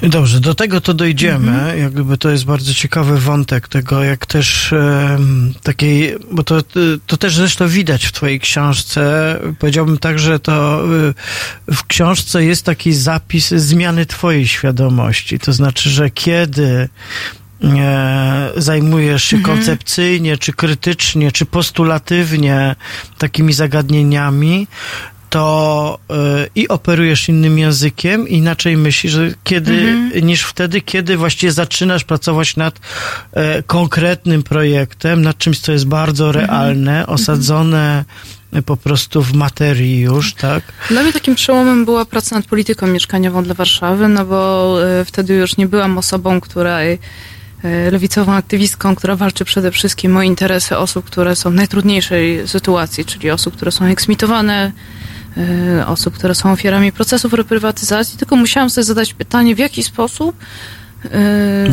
[0.08, 1.78] Dobrze, do tego to dojdziemy.
[1.78, 6.60] Jakby to jest bardzo ciekawy wątek tego, jak też em, takiej, bo to,
[7.06, 9.36] to też zresztą widać w twojej książce.
[9.58, 10.84] Powiedziałbym tak, że to
[11.68, 15.38] y, w książce jest taki zapis zmiany twojej świadomości.
[15.38, 16.88] To znaczy, że kiedy
[17.64, 22.76] e, zajmujesz się koncepcyjnie, czy krytycznie, czy postulatywnie
[23.18, 24.66] takimi zagadnieniami,
[25.34, 25.98] to
[26.44, 32.80] y, i operujesz innym językiem, inaczej myślisz, kiedy, niż wtedy, kiedy właściwie zaczynasz pracować nad
[33.32, 38.04] e, konkretnym projektem, nad czymś, co jest bardzo realne, osadzone
[38.52, 40.62] e, po prostu w materii już, tak?
[40.88, 45.34] Dla mnie takim przełomem była praca nad polityką mieszkaniową dla Warszawy, no bo e, wtedy
[45.34, 46.78] już nie byłam osobą, która
[47.90, 53.30] lewicową aktywistką, która walczy przede wszystkim o interesy osób, które są w najtrudniejszej sytuacji, czyli
[53.30, 54.72] osób, które są eksmitowane,
[55.86, 60.36] osób, które są ofiarami procesów reprywatyzacji, tylko musiałam sobie zadać pytanie, w jaki sposób
[61.04, 61.08] e,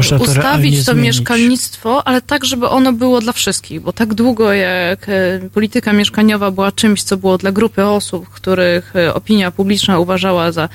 [0.09, 1.05] to realnie ustawić to zmienić.
[1.05, 6.51] mieszkalnictwo, ale tak, żeby ono było dla wszystkich, bo tak długo jak e, polityka mieszkaniowa
[6.51, 10.69] była czymś, co było dla grupy osób, których e, opinia publiczna uważała za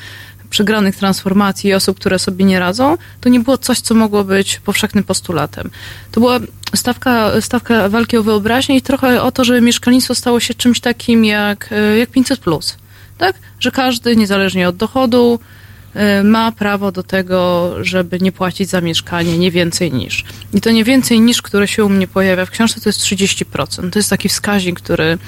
[0.56, 4.60] przegranych transformacji i osób, które sobie nie radzą, to nie było coś, co mogło być
[4.60, 5.70] powszechnym postulatem.
[6.12, 6.40] To była
[6.74, 11.24] stawka, stawka walki o wyobraźnię i trochę o to, żeby mieszkalnictwo stało się czymś takim
[11.24, 12.40] jak, e, jak 500+.
[12.40, 12.76] Plus,
[13.18, 13.36] tak?
[13.60, 15.38] Że każdy, niezależnie od dochodu,
[15.94, 20.24] e, ma prawo do tego, żeby nie płacić za mieszkanie nie więcej niż.
[20.54, 23.90] I to nie więcej niż, które się u mnie pojawia w książce, to jest 30%.
[23.90, 25.18] To jest taki wskaźnik, który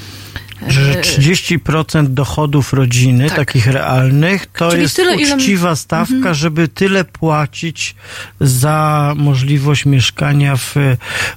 [0.66, 6.34] Że e, 30% dochodów rodziny, takich realnych, to Czyli jest tyle, ile- uczciwa stawka, Mhm.
[6.34, 7.94] żeby tyle płacić
[8.40, 10.74] za możliwość mieszkania w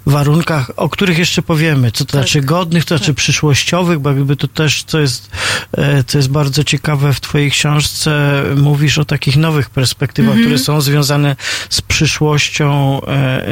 [0.05, 1.91] warunkach, o których jeszcze powiemy.
[1.91, 2.21] Co to Tak.
[2.21, 5.29] znaczy godnych, to znaczy przyszłościowych, bo jakby to też, co jest,
[5.77, 10.45] e, co jest bardzo ciekawe w twojej książce, mówisz o takich nowych perspektywach, Mhm.
[10.47, 11.35] które są związane
[11.69, 13.49] z przyszłością e, e,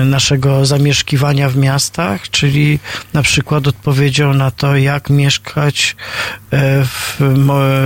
[0.00, 2.78] e, naszego zamieszkiwania w miastach, czyli
[3.14, 3.66] na przykład
[4.08, 5.96] odpowiedzią na to, jak mieszkać
[6.50, 7.16] e, w,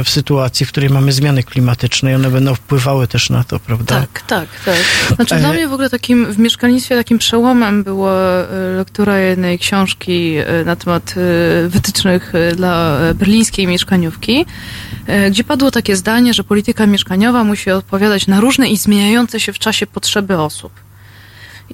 [0.04, 4.00] w sytuacji, w której mamy zmiany klimatyczne i one będą wpływały też na to, prawda?
[4.00, 4.76] Tak, tak, tak.
[5.16, 8.46] Znaczy E, dla mnie w ogóle takim w mieszkalnictwie takim przełomem była e,
[8.76, 10.34] lektura jednej książki
[10.64, 11.14] na temat
[11.68, 14.46] wytycznych dla berlińskiej mieszkaniówki,
[15.30, 19.58] gdzie padło takie zdanie, że polityka mieszkaniowa musi odpowiadać na różne i zmieniające się w
[19.58, 20.72] czasie potrzeby osób.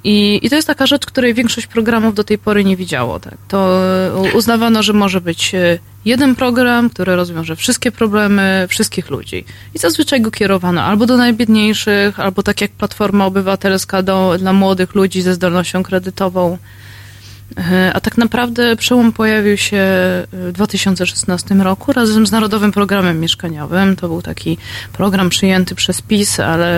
[0.03, 3.19] I, I to jest taka rzecz, której większość programów do tej pory nie widziało.
[3.19, 3.37] Tak?
[3.47, 3.81] To
[4.33, 9.45] uznawano, że może być e, jeden program, który rozwiąże wszystkie problemy wszystkich ludzi.
[9.75, 14.95] I zazwyczaj go kierowano albo do najbiedniejszych, albo tak jak Platforma Obywatelska do, dla młodych
[14.95, 16.57] ludzi ze zdolnością kredytową.
[17.57, 19.77] E, A tak naprawdę przełom pojawił się
[20.31, 23.95] w 2016 roku razem z Narodowym Programem Mieszkaniowym.
[23.95, 24.57] To był taki
[24.93, 26.69] program przyjęty przez PiS, ale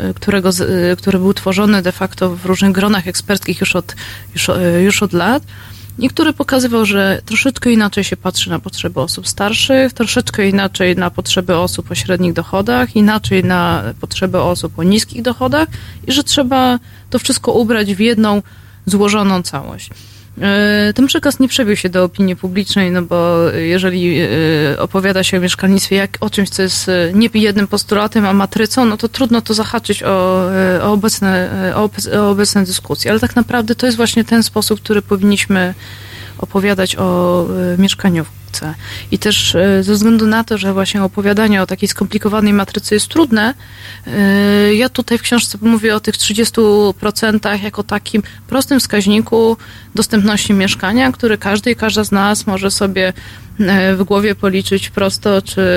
[0.00, 3.94] e, którego, e, który był tworzony de facto w różnych gronach eksperckich już od,
[4.34, 4.50] już,
[4.84, 5.42] już od lat.
[5.98, 11.10] I który pokazywał, że troszeczkę inaczej się patrzy na potrzeby osób starszych, troszeczkę inaczej na
[11.10, 15.68] potrzeby osób o średnich dochodach, inaczej na potrzeby osób o niskich dochodach
[16.06, 16.78] i że trzeba
[17.10, 18.42] to wszystko ubrać w jedną
[18.86, 19.90] złożoną całość.
[20.42, 24.26] E, Ten przekaz nie przebił się do opinii publicznej, no bo jeżeli e,
[24.78, 28.84] opowiada się o mieszkalnictwie jak o czymś, co jest e, nie jednym postulatem, a matrycą,
[28.84, 30.42] no to trudno to zahaczyć o,
[30.82, 33.10] o, obecne, o, obec- o obecne dyskusje.
[33.10, 35.74] Ale tak naprawdę to jest właśnie ten sposób, który powinniśmy
[36.38, 37.76] opowiadać o e,
[39.10, 43.08] I też e, ze względu na to, że właśnie opowiadanie o takiej skomplikowanej matrycy jest
[43.08, 43.54] trudne,
[44.06, 49.56] e, ja tutaj w książce mówię o tych 30% jako takim prostym wskaźniku
[49.94, 53.12] dostępności mieszkania, który każdy i każda z nas może sobie
[53.60, 55.68] e, w głowie policzyć prosto, czy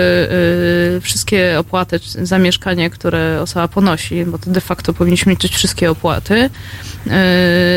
[1.02, 6.50] wszystkie opłaty za mieszkanie, które osoba ponosi, bo to de facto powinniśmy liczyć wszystkie opłaty,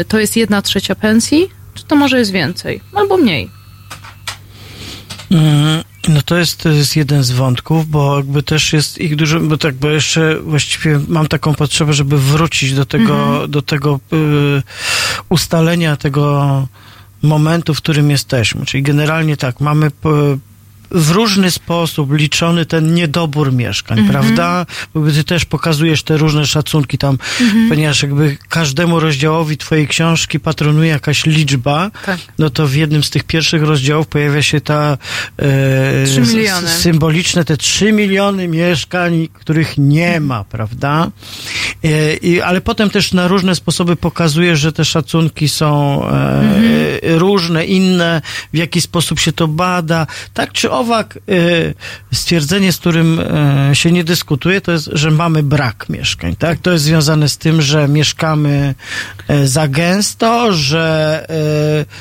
[0.08, 3.64] to jest jedna trzecia pensji, czy to może jest więcej, albo mniej.
[5.35, 9.40] Mm, No to jest, to jest jeden z wątków, bo jakby też jest ich dużo,
[9.40, 13.51] bo tak, bo jeszcze właściwie mam taką potrzebę, żeby wrócić do tego, Mhm.
[13.51, 14.62] do tego y,
[15.28, 16.66] ustalenia tego
[17.23, 18.66] momentu, w którym jesteśmy.
[18.66, 20.09] Czyli generalnie tak, mamy p-
[20.90, 24.12] w różny sposób liczony ten niedobór mieszkań, Mhm.
[24.24, 24.66] prawda?
[24.94, 27.69] Bo ty też pokazujesz te różne szacunki tam, Mhm.
[27.69, 32.19] ponieważ jakby każdemu rozdziałowi twojej książki patronuje jakaś liczba, Tak.
[32.39, 34.98] no to w jednym z tych pierwszych rozdziałów pojawia się ta
[35.39, 36.06] e,
[36.66, 41.11] symboliczne te 3 miliony mieszkań, których nie ma, prawda?
[41.85, 46.65] E, i, ale potem też na różne sposoby pokazuje, że te szacunki są e, Mhm.
[47.02, 50.06] e, różne, inne, w jaki sposób się to bada.
[50.35, 51.74] Tak czy owak, e,
[52.12, 56.59] stwierdzenie, z którym e, się nie dyskutuje, to jest, że mamy brak mieszkań, tak?
[56.59, 58.74] To jest związane z tym, że mieszkamy
[59.28, 60.94] e, za gęsto, że,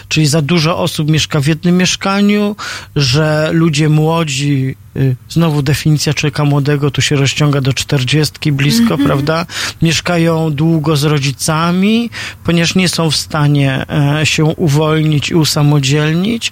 [0.08, 2.56] czyli za dużo osób mieszka w jednym mieszkaniu,
[2.96, 4.93] że ludzie młodzi, y,
[5.30, 9.04] znowu definicja człowieka młodego tu się rozciąga do czterdziestki blisko, Mhm.
[9.06, 9.46] prawda?
[9.82, 12.10] Mieszkają długo z rodzicami,
[12.44, 13.86] ponieważ nie są w stanie
[14.22, 16.52] e, się uwolnić i usamodzielnić.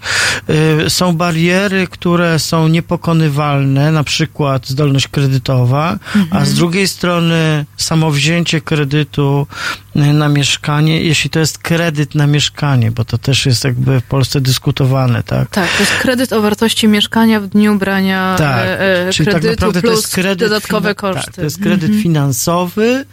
[0.85, 6.45] Y, Są bariery, które są niepokonywalne, na przykład zdolność kredytowa, a Mhm.
[6.45, 9.47] z drugiej strony samowzięcie kredytu
[9.90, 14.03] y, na mieszkanie, jeśli to jest kredyt na mieszkanie, bo to też jest jakby w
[14.03, 15.49] Polsce dyskutowane, tak?
[15.49, 19.47] Tak, to jest kredyt o wartości mieszkania w dniu brania Tak, e, e, czyli kredytu
[19.47, 21.25] tak naprawdę plus to jest kredyt dodatkowe fina- koszty.
[21.25, 22.03] Tak, to jest kredyt Mhm.
[22.03, 23.05] finansowy,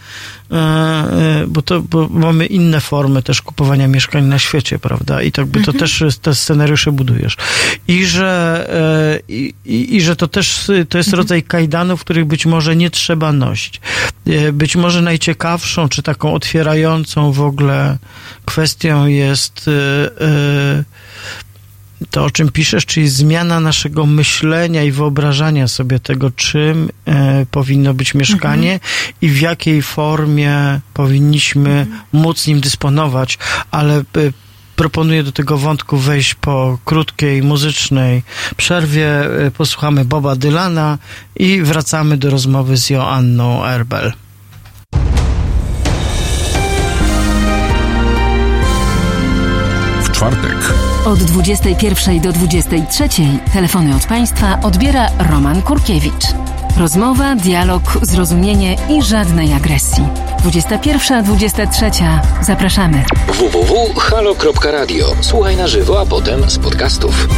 [1.48, 5.22] bo, to, bo mamy inne formy też kupowania mieszkań na świecie, prawda?
[5.22, 5.78] I to, jakby to Mhm.
[5.78, 7.36] też te scenariusze budujesz.
[7.88, 11.18] I że, e, i, i, i że to też to jest Mhm.
[11.18, 13.80] rodzaj kajdanów, których być może nie trzeba nosić.
[14.26, 17.98] E, Być może najciekawszą, czy taką otwierającą w ogóle
[18.46, 19.70] kwestią jest
[22.10, 27.94] to, o czym piszesz, czyli zmiana naszego myślenia i wyobrażania sobie tego, czym e, powinno
[27.94, 28.90] być mieszkanie mhm.
[29.20, 32.00] i w jakiej formie powinniśmy mhm.
[32.12, 33.38] móc nim dysponować,
[33.70, 34.02] ale e,
[34.76, 38.22] proponuję do tego wątku wejść po krótkiej muzycznej
[38.56, 39.08] przerwie.
[39.46, 40.98] E, posłuchamy Boba Dylana
[41.36, 44.12] i wracamy do rozmowy z Joanną Erbel.
[50.02, 53.08] W czwartek od 21 do 23
[53.52, 56.24] telefony od Państwa odbiera Roman Kurkiewicz.
[56.76, 60.04] Rozmowa, dialog, zrozumienie i żadnej agresji.
[60.44, 62.20] 21-23.
[62.42, 63.04] Zapraszamy.
[63.28, 65.06] www.halo.radio.
[65.20, 67.28] Słuchaj na żywo, a potem z podcastów.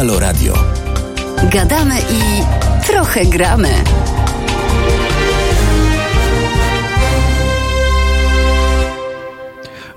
[0.00, 0.54] Halo Radio.
[1.50, 2.42] Gadamy i
[2.86, 3.68] trochę gramy.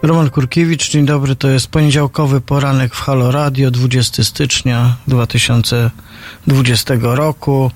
[0.01, 7.71] Roman Kurkiewicz, dzień dobry, to jest poniedziałkowy poranek w Halo Radio, 20 stycznia 2020 roku.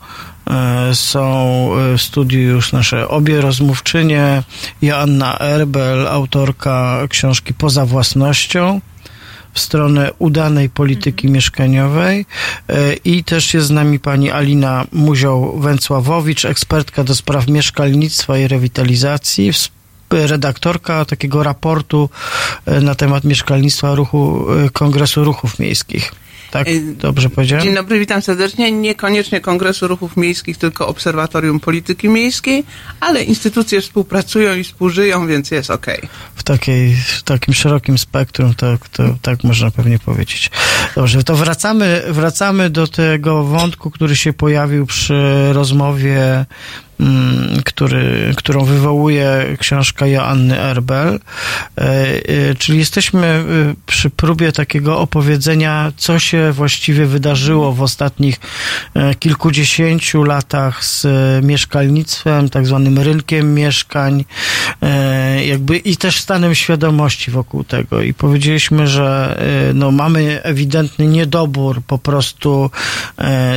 [0.50, 1.30] E, są
[1.94, 4.44] e, w studiu już nasze obie rozmówczynie,
[4.82, 8.82] Joanna Erbel, autorka książki Poza Własnością,
[9.58, 11.34] w stronę udanej polityki mhm.
[11.34, 12.26] mieszkaniowej
[12.70, 19.52] e, i też jest z nami pani Alina Muzioł-Węcławowicz, ekspertka do spraw mieszkalnictwa i rewitalizacji,
[20.10, 22.10] redaktorka takiego raportu
[22.66, 26.12] e, na temat mieszkalnictwa ruchu e, Kongresu Ruchów Miejskich
[26.58, 26.68] tak?
[26.68, 27.66] Y, dobrze powiedziałem?
[27.66, 28.72] Dzień dobry, witam serdecznie.
[28.72, 32.64] Niekoniecznie Kongresu Ruchów Miejskich, tylko Obserwatorium Polityki Miejskiej,
[33.00, 35.86] ale instytucje współpracują i współżyją, więc jest ok.
[36.36, 36.44] W,
[37.18, 40.50] w takim szerokim spektrum, tak, to, tak można pewnie powiedzieć.
[40.96, 46.46] Dobrze, to wracamy, wracamy do tego wątku, który się pojawił przy rozmowie
[47.66, 51.20] który, którą wywołuje książka Joanny Erbel.
[51.78, 53.44] E, e, Czyli jesteśmy e,
[53.86, 58.40] przy próbie takiego opowiedzenia, co się właściwie wydarzyło w ostatnich
[59.20, 61.06] kilkudziesięciu latach z
[61.46, 64.26] mieszkalnictwem, tak zwanym rynkiem mieszkań,
[65.46, 68.02] jakby i też stanem świadomości wokół tego.
[68.02, 69.40] I powiedzieliśmy, że
[69.74, 72.72] no, mamy ewidentny niedobór po prostu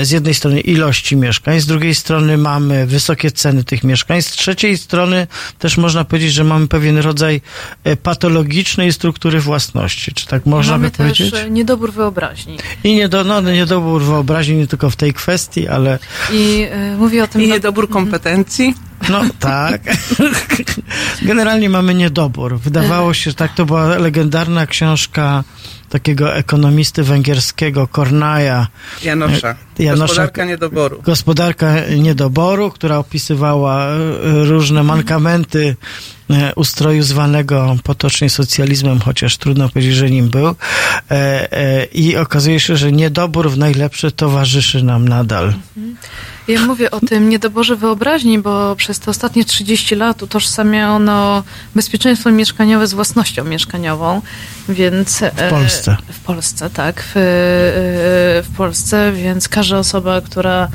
[0.02, 4.78] z jednej strony ilości mieszkań, z drugiej strony mamy wysokie ceny tych mieszkań, z trzeciej
[4.78, 5.26] strony
[5.58, 7.40] też można powiedzieć, że mamy pewien rodzaj
[7.84, 10.12] e, patologicznej struktury własności.
[10.14, 11.30] Czy tak można Mamy by powiedzieć?
[11.30, 12.58] też niedobór wyobraźni.
[12.84, 15.98] I nie do, no, niedobór wyobraźni nie tylko w tej kwestii, ale
[16.32, 17.42] I e, mówię o tym...
[17.42, 18.74] I na- niedobór kompetencji.
[19.08, 19.82] no tak.
[21.22, 22.58] Generalnie mamy niedobór.
[22.58, 25.44] Wydawało się, że tak to była legendarna książka
[25.90, 28.66] takiego ekonomisty węgierskiego Kornaja.
[29.04, 29.54] Janosza.
[29.78, 31.02] Janosza- Gospodarka niedoboru.
[31.02, 33.98] Gospodarka niedoboru, która opisywała e,
[34.44, 35.76] różne mankamenty
[36.30, 40.46] e, ustroju zwanego potocznie socjalizmem, chociaż trudno powiedzieć, że nim był.
[40.46, 40.54] E,
[41.52, 45.54] e, I okazuje się, że niedobór w najlepsze towarzyszy nam nadal.
[46.50, 51.42] Ja mówię o tym niedoborze wyobraźni, bo przez te ostatnie 30 lat utożsamiano
[51.74, 54.22] bezpieczeństwo mieszkaniowe z własnością mieszkaniową,
[54.68, 55.22] więc...
[55.22, 55.96] e, W Polsce.
[56.12, 57.02] W Polsce, tak.
[57.02, 57.20] W, e,
[58.42, 60.68] w Polsce, więc każda osoba, która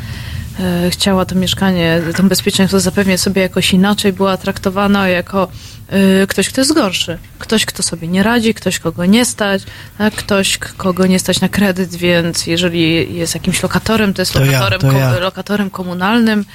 [0.90, 5.48] chciała to mieszkanie, to bezpieczeństwo zapewniać sobie jakoś inaczej, była traktowana jako
[5.90, 7.18] e, ktoś, kto jest gorszy.
[7.40, 9.64] Ktoś, kto sobie nie radzi, ktoś, kogo nie stać,
[9.98, 10.14] tak?
[10.14, 14.52] ktoś, kogo nie stać na kredyt, więc jeżeli jest jakimś lokatorem, to jest To ja,
[14.52, 15.20] lokatorem, to ko- ja.
[15.20, 16.46] lokatorem komunalnym.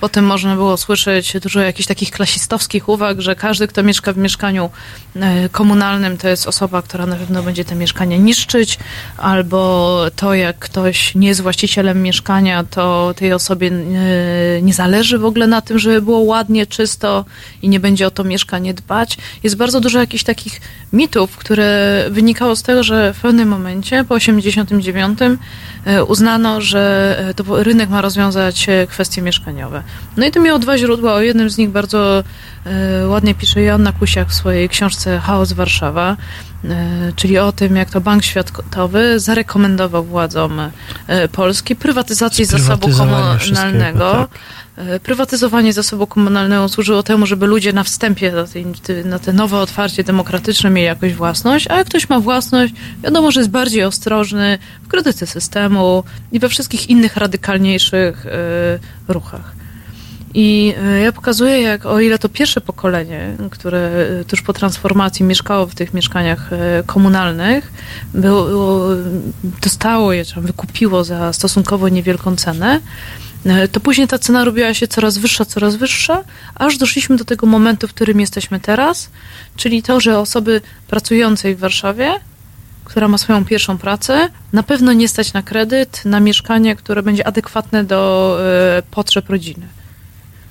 [0.00, 4.70] Potem można było słyszeć dużo jakichś takich klasistowskich uwag, że każdy, kto mieszka w mieszkaniu
[5.16, 8.78] e, komunalnym, to jest osoba, która na pewno będzie te mieszkania niszczyć,
[9.16, 15.24] albo to, jak ktoś nie jest właścicielem mieszkania, to tej osobie e, nie zależy w
[15.24, 17.24] ogóle na tym, żeby było ładnie, czysto
[17.62, 19.18] i nie będzie o to mieszkanie dbać.
[19.42, 20.60] Jest bardzo dużo jakichś takich
[20.92, 25.18] mitów, które wynikało z tego, że w pewnym momencie, po 89,
[25.84, 29.82] e, uznano, że to rynek ma rozwiązać kwestie mieszkaniowe.
[30.16, 31.14] No i to miało dwa źródła.
[31.14, 32.24] O jednym z nich bardzo
[32.66, 36.16] e, ładnie pisze Joanna Kusiak w swojej książce Chaos Warszawa,
[36.64, 40.60] e, czyli o tym, jak to Bank Światowy zarekomendował władzom
[41.06, 44.28] e, Polski prywatyzację zasobu komunalnego.
[44.76, 48.66] E, Prywatyzowanie zasobu komunalnego służyło temu, żeby ludzie na wstępie na, tej,
[49.04, 53.40] na te nowe otwarcie demokratyczne mieli jakąś własność, a jak ktoś ma własność, wiadomo, że
[53.40, 58.26] jest bardziej ostrożny w krytyce systemu i we wszystkich innych radykalniejszych
[59.08, 59.59] ruchach.
[60.34, 63.78] I e, ja pokazuję, jak o ile to pierwsze pokolenie, które
[64.20, 67.72] e, tuż po transformacji mieszkało w tych mieszkaniach e, komunalnych,
[68.14, 68.48] było,
[69.62, 72.80] dostało je, czy wykupiło za stosunkowo niewielką cenę,
[73.72, 76.24] to później ta cena robiła się coraz wyższa, coraz wyższa,
[76.54, 79.10] aż doszliśmy do tego momentu, w którym jesteśmy teraz,
[79.56, 82.12] czyli to, że osoby pracującej w Warszawie,
[82.84, 87.26] która ma swoją pierwszą pracę, na pewno nie stać na kredyt, na mieszkanie, które będzie
[87.26, 88.38] adekwatne do
[88.90, 89.79] potrzeb rodziny.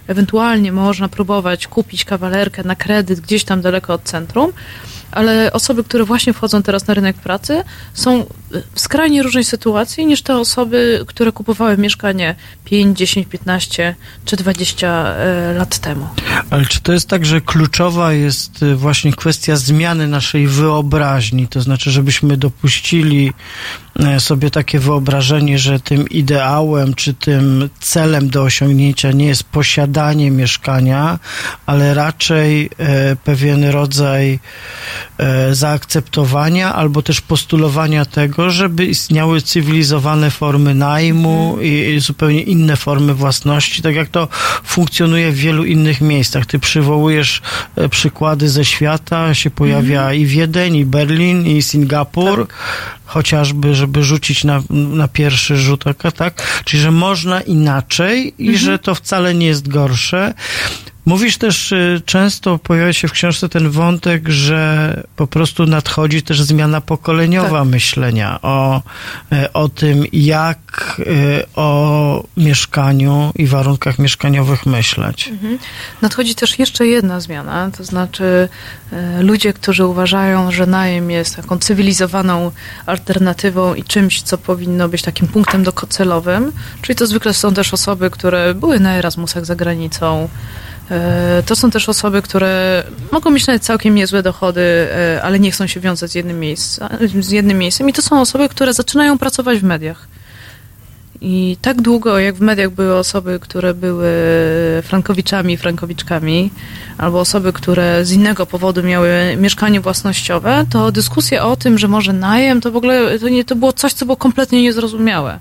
[0.09, 4.51] Ewentualnie można próbować kupić kawalerkę na kredyt gdzieś tam daleko od centrum,
[5.11, 7.63] ale osoby, które właśnie wchodzą teraz na rynek pracy,
[7.93, 8.25] są
[8.75, 12.35] skrajnie różnej sytuacji niż te osoby, które kupowały mieszkanie
[12.65, 13.95] 5, 10, 15
[14.25, 16.07] czy 20 e, lat temu.
[16.49, 21.47] Ale czy to jest tak, że kluczowa jest y, właśnie kwestia zmiany naszej wyobraźni?
[21.47, 23.31] To znaczy, żebyśmy dopuścili
[23.99, 30.31] e, sobie takie wyobrażenie, że tym ideałem czy tym celem do osiągnięcia nie jest posiadanie
[30.31, 31.19] mieszkania,
[31.65, 34.39] ale raczej e, pewien rodzaj e,
[35.51, 43.13] zaakceptowania albo też postulowania tego, żeby istniały cywilizowane formy najmu i, i zupełnie inne formy
[43.13, 44.27] własności, tak jak to
[44.63, 46.45] funkcjonuje w wielu innych miejscach.
[46.45, 47.41] Ty przywołujesz
[47.75, 52.47] e, przykłady ze świata, się pojawia i Wiedeń, i Berlin, i Singapur,
[53.05, 56.61] chociażby, żeby rzucić na, na pierwszy rzut oka, tak?
[56.65, 60.33] Czyli, że można inaczej i że to wcale nie jest gorsze.
[61.09, 66.41] Mówisz też, y, często pojawia się w książce ten wątek, że po prostu nadchodzi też
[66.41, 68.81] zmiana pokoleniowa myślenia o,
[69.33, 75.27] y, o tym, jak y, o mieszkaniu i warunkach mieszkaniowych myśleć.
[75.27, 75.59] Mhm.
[76.01, 78.49] Nadchodzi też jeszcze jedna zmiana, to znaczy
[79.19, 82.51] ludzie, którzy uważają, że najem jest taką cywilizowaną
[82.85, 88.09] alternatywą i czymś, co powinno być takim punktem docelowym, czyli to zwykle są też osoby,
[88.09, 90.29] które były na Erasmusach za granicą,
[91.45, 95.67] To są też osoby, które mogą mieć nawet całkiem niezłe dochody, e, ale nie chcą
[95.67, 96.89] się wiązać z jednym, miejsca,
[97.19, 97.89] z jednym miejscem.
[97.89, 100.07] I to są osoby, które zaczynają pracować w mediach.
[101.21, 104.09] I tak długo, jak w mediach były osoby, które były
[104.83, 106.51] frankowiczami, frankowiczkami,
[106.97, 112.13] albo osoby, które z innego powodu miały mieszkanie własnościowe, to dyskusja o tym, że może
[112.13, 115.39] najem, to w ogóle to, nie, to było coś, co było kompletnie niezrozumiałe.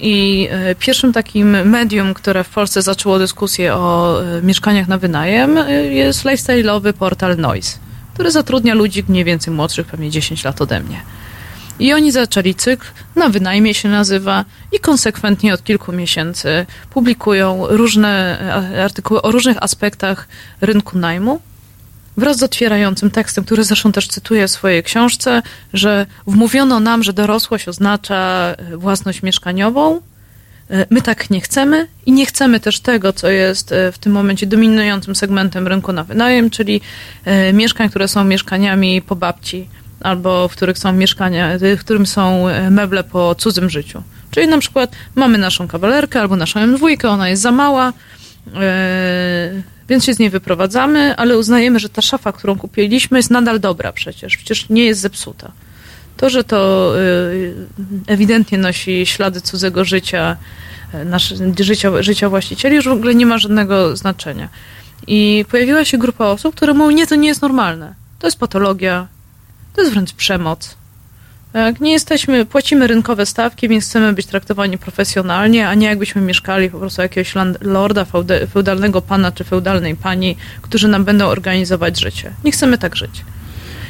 [0.00, 5.58] I e, pierwszym takim medium, które w Polsce zaczęło dyskusję o e, mieszkaniach na wynajem,
[5.58, 7.78] e, jest lifestyle'owy portal Noise,
[8.14, 11.00] który zatrudnia ludzi mniej więcej młodszych, pewnie 10 lat ode mnie.
[11.80, 12.86] I oni zaczęli cykl,
[13.16, 18.40] na wynajmie się nazywa, i konsekwentnie od kilku miesięcy publikują różne
[18.74, 20.28] e, artykuły o różnych aspektach
[20.60, 21.40] rynku najmu,
[22.16, 25.42] wraz z otwierającym tekstem, który zresztą też cytuję w swojej książce,
[25.72, 30.00] że wmówiono nam, że dorosłość oznacza e, własność mieszkaniową.
[30.70, 34.46] E, My tak nie chcemy i nie chcemy też tego, co jest w tym momencie
[34.46, 36.80] dominującym segmentem rynku na wynajem, czyli
[37.52, 39.68] mieszkań, które są mieszkaniami po babci
[40.00, 44.02] albo w których są mieszkania, e, w którym są e, meble po cudzym życiu.
[44.30, 47.92] Czyli na przykład mamy naszą kawalerkę albo naszą M2, ona jest za mała,
[48.54, 53.60] e, więc się z niej wyprowadzamy, ale uznajemy, że ta szafa, którą kupiliśmy, jest nadal
[53.60, 55.52] dobra przecież, przecież nie jest zepsuta.
[56.16, 57.54] To, że to y,
[58.06, 60.36] ewidentnie nosi ślady cudzego życia,
[61.04, 64.48] nasze, życia, życia właścicieli, już w ogóle nie ma żadnego znaczenia.
[65.06, 67.94] I pojawiła się grupa osób, które mówią, nie, to nie jest normalne.
[68.18, 69.06] To jest patologia,
[69.74, 70.80] to jest wręcz przemoc.
[71.52, 76.70] Tak, nie jesteśmy, płacimy rynkowe stawki, więc chcemy być traktowani profesjonalnie, a nie jakbyśmy mieszkali
[76.70, 78.06] po prostu jakiegoś lorda,
[78.52, 82.32] feudalnego pana czy feudalnej pani, którzy nam będą organizować życie.
[82.44, 83.24] Nie chcemy tak żyć.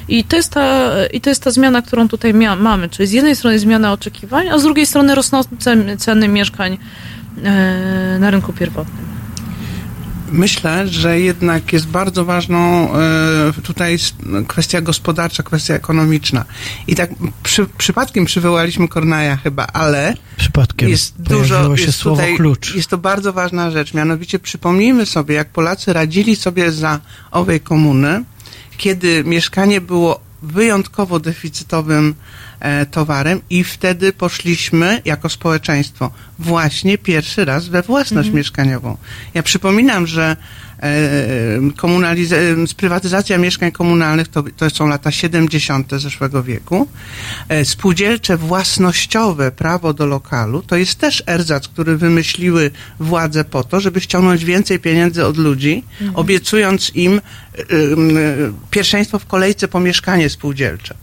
[0.08, 2.88] I to jest ta, i to jest ta zmiana, którą tutaj mia- mamy.
[2.88, 6.78] Czyli z jednej strony zmiana oczekiwań, a z drugiej strony rosnące ceny mieszkań
[7.44, 9.09] e, na rynku pierwotnym.
[10.32, 13.96] Myślę, że jednak jest bardzo ważną e, tutaj
[14.48, 16.44] kwestia gospodarcza, kwestia ekonomiczna.
[16.86, 17.10] I tak
[17.42, 22.74] przy, przypadkiem przywołaliśmy Kornaja chyba, ale Przypadkiem jest dużo, się jest słowo tutaj, klucz.
[22.74, 23.94] Jest to bardzo ważna rzecz.
[23.94, 27.00] Mianowicie przypomnijmy sobie, jak Polacy radzili sobie za
[27.30, 28.24] owej komuny,
[28.76, 32.14] kiedy mieszkanie było wyjątkowo deficytowym
[32.90, 38.36] towarem i wtedy poszliśmy jako społeczeństwo właśnie pierwszy raz we własność Mhm.
[38.36, 38.96] mieszkaniową.
[39.34, 40.36] Ja przypominam, że
[40.82, 40.86] e,
[41.76, 45.92] komunaliz- sprywatyzacja mieszkań komunalnych to, to są lata 70.
[46.00, 46.88] zeszłego wieku.
[47.48, 52.70] E, Spółdzielcze własnościowe prawo do lokalu to jest też erzac, który wymyśliły
[53.00, 56.16] władze po to, żeby ściągnąć więcej pieniędzy od ludzi, Mhm.
[56.16, 57.20] obiecując im
[58.70, 60.94] pierwszeństwo w kolejce po mieszkanie spółdzielcze.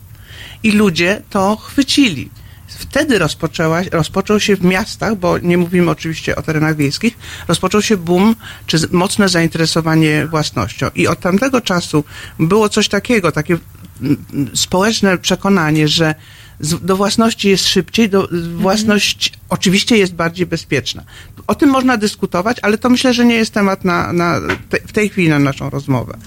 [0.62, 2.30] I ludzie to chwycili.
[2.68, 7.18] Wtedy rozpoczęła, rozpoczął się w miastach, bo nie mówimy oczywiście o terenach wiejskich,
[7.48, 8.36] rozpoczął się boom,
[8.66, 10.90] czy mocne zainteresowanie własnością.
[10.94, 12.04] I od tamtego czasu
[12.38, 13.58] było coś takiego, takie
[14.02, 16.14] mm, mm, społeczne przekonanie, że
[16.60, 21.04] do własności jest szybciej, do, własność oczywiście jest bardziej bezpieczna.
[21.46, 24.92] O tym można dyskutować, ale to myślę, że nie jest temat na, na te, w
[24.92, 26.18] tej chwili na naszą rozmowę.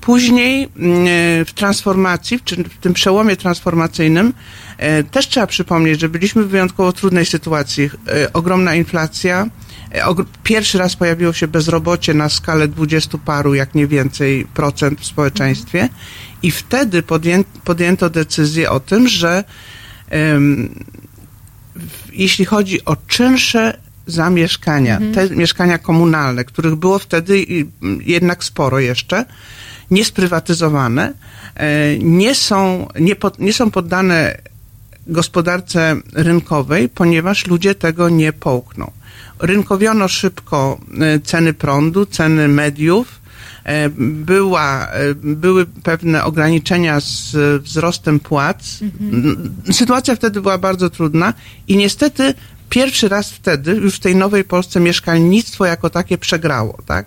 [0.00, 2.38] Później mm, e, w transformacji,
[2.70, 4.32] w tym przełomie transformacyjnym,
[4.78, 7.90] e, też trzeba przypomnieć, że byliśmy w wyjątkowo trudnej sytuacji.
[8.08, 9.46] E, Ogromna inflacja.
[10.42, 15.88] Pierwszy raz pojawiło się bezrobocie na skalę dwudziestu paru, jak nie więcej, procent w społeczeństwie.
[16.42, 19.44] I wtedy podję, podjęto decyzję o tym, że
[22.12, 25.14] jeśli chodzi o czynsze zamieszkania, Mhm.
[25.28, 27.66] te mieszkania komunalne, których było wtedy i-
[28.00, 29.24] jednak sporo jeszcze,
[29.90, 31.12] niesprywatyzowane,
[31.56, 34.38] e, nie są, nie, pod, nie są poddane
[35.06, 38.90] gospodarce rynkowej, ponieważ ludzie tego nie połkną.
[39.38, 43.20] Rynkowiono szybko e, ceny prądu, ceny mediów,
[43.64, 48.78] e, była, były pewne ograniczenia z wzrostem płac.
[49.00, 51.34] N- Sytuacja wtedy była bardzo trudna
[51.68, 52.34] i niestety
[52.72, 57.06] pierwszy raz wtedy, już w tej nowej Polsce, mieszkalnictwo jako takie przegrało, tak?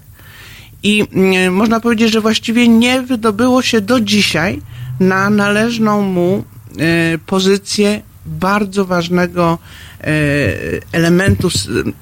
[0.83, 4.61] I mm, można powiedzieć, że właściwie nie wydobyło się do dzisiaj
[4.99, 6.43] na należną mu
[6.79, 9.57] e, pozycję bardzo ważnego
[10.01, 10.07] e,
[10.91, 11.49] elementu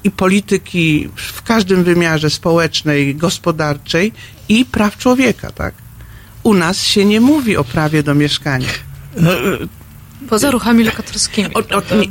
[0.04, 4.12] i polityki w każdym wymiarze społecznej, gospodarczej
[4.48, 5.74] i praw człowieka, tak?
[6.42, 8.68] U nas się nie mówi o prawie do mieszkania.
[9.16, 9.30] No,
[10.34, 11.48] Poza ruchami lokatorskimi.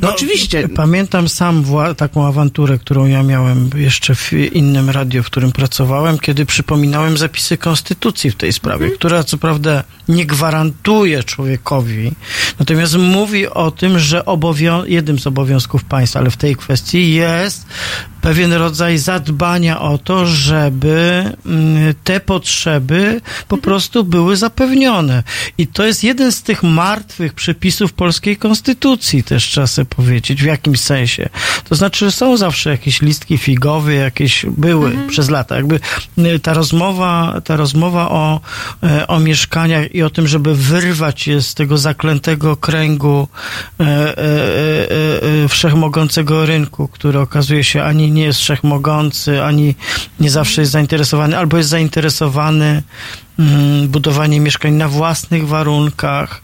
[0.00, 0.68] No, oczywiście.
[0.68, 6.18] Pamiętam sam wła- taką awanturę, którą ja miałem jeszcze w innym radio, w którym pracowałem,
[6.18, 12.12] kiedy przypominałem zapisy konstytucji w tej sprawie, która co prawda nie gwarantuje człowiekowi,
[12.58, 17.66] natomiast mówi o tym, że obowią- jednym z obowiązków państwa, ale w tej kwestii jest
[18.24, 25.22] pewien rodzaj zadbania o to, żeby mm, te potrzeby po prostu były zapewnione.
[25.58, 30.46] I to jest jeden z tych martwych przepisów polskiej konstytucji, też trzeba sobie powiedzieć, w
[30.46, 31.28] jakimś sensie.
[31.68, 35.56] To znaczy, że są zawsze jakieś listki figowe, jakieś były przez lata.
[35.56, 35.80] Jakby
[36.18, 38.40] y, ta rozmowa, ta rozmowa o,
[38.82, 43.28] e, o mieszkaniach i o tym, żeby wyrwać je z tego zaklętego kręgu
[43.80, 49.74] e, e, e, e, wszechmogącego rynku, który okazuje się ani nie jest wszechmogący, ani
[50.20, 52.82] nie zawsze jest zainteresowany, albo jest zainteresowany
[53.88, 56.42] budowanie mieszkań na własnych warunkach,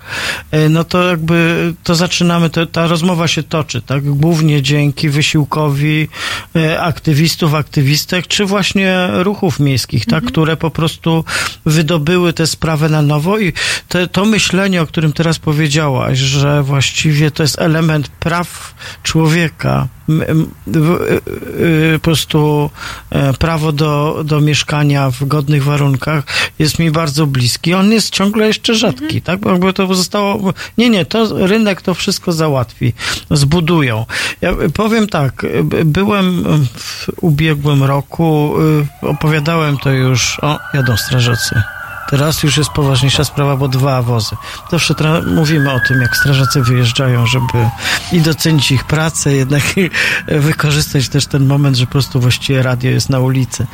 [0.51, 4.05] e, no to jakby to zaczynamy, to, ta rozmowa się toczy, tak?
[4.05, 6.09] Głównie dzięki wysiłkowi
[6.57, 10.25] e, aktywistów, aktywistek, czy właśnie ruchów miejskich, tak?
[10.25, 11.25] Które po prostu
[11.67, 13.53] wydobyły tę sprawę na nowo i
[13.89, 21.95] te, to myślenie, o którym teraz powiedziałaś, że właściwie to jest element praw człowieka, y-
[21.95, 22.71] po prostu
[23.11, 26.25] e, prawo do, do mieszkania w godnych warunkach
[26.59, 27.75] jest mi bardzo bliski.
[27.75, 29.41] On jest ciągle jeszcze rzadki, tak?
[29.41, 30.53] Bo to zostało...
[30.79, 32.93] Nie, nie, to rynek to wszystko załatwi,
[33.31, 34.07] zbudują.
[34.41, 35.47] Ja powiem tak,
[35.85, 36.45] byłem
[36.77, 38.55] w ubiegłym roku,
[39.03, 40.39] y, opowiadałem to już...
[40.43, 41.63] O, jadą strażacy.
[42.11, 44.37] Teraz już jest poważniejsza sprawa, bo dwa wozy.
[44.71, 44.95] Zawsze
[45.27, 47.71] mówimy o tym, jak strażacy wyjeżdżają, żeby
[48.13, 49.63] i docenić ich pracę, jednak
[50.29, 53.67] wykorzystać też ten moment, że po prostu właściwie radio jest na ulicy.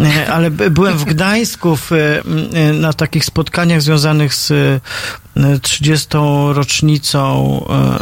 [0.00, 2.22] E, Ale by- byłem w Gdańsku w, e,
[2.72, 4.80] na takich spotkaniach związanych z e,
[5.62, 6.08] 30.
[6.52, 7.60] rocznicą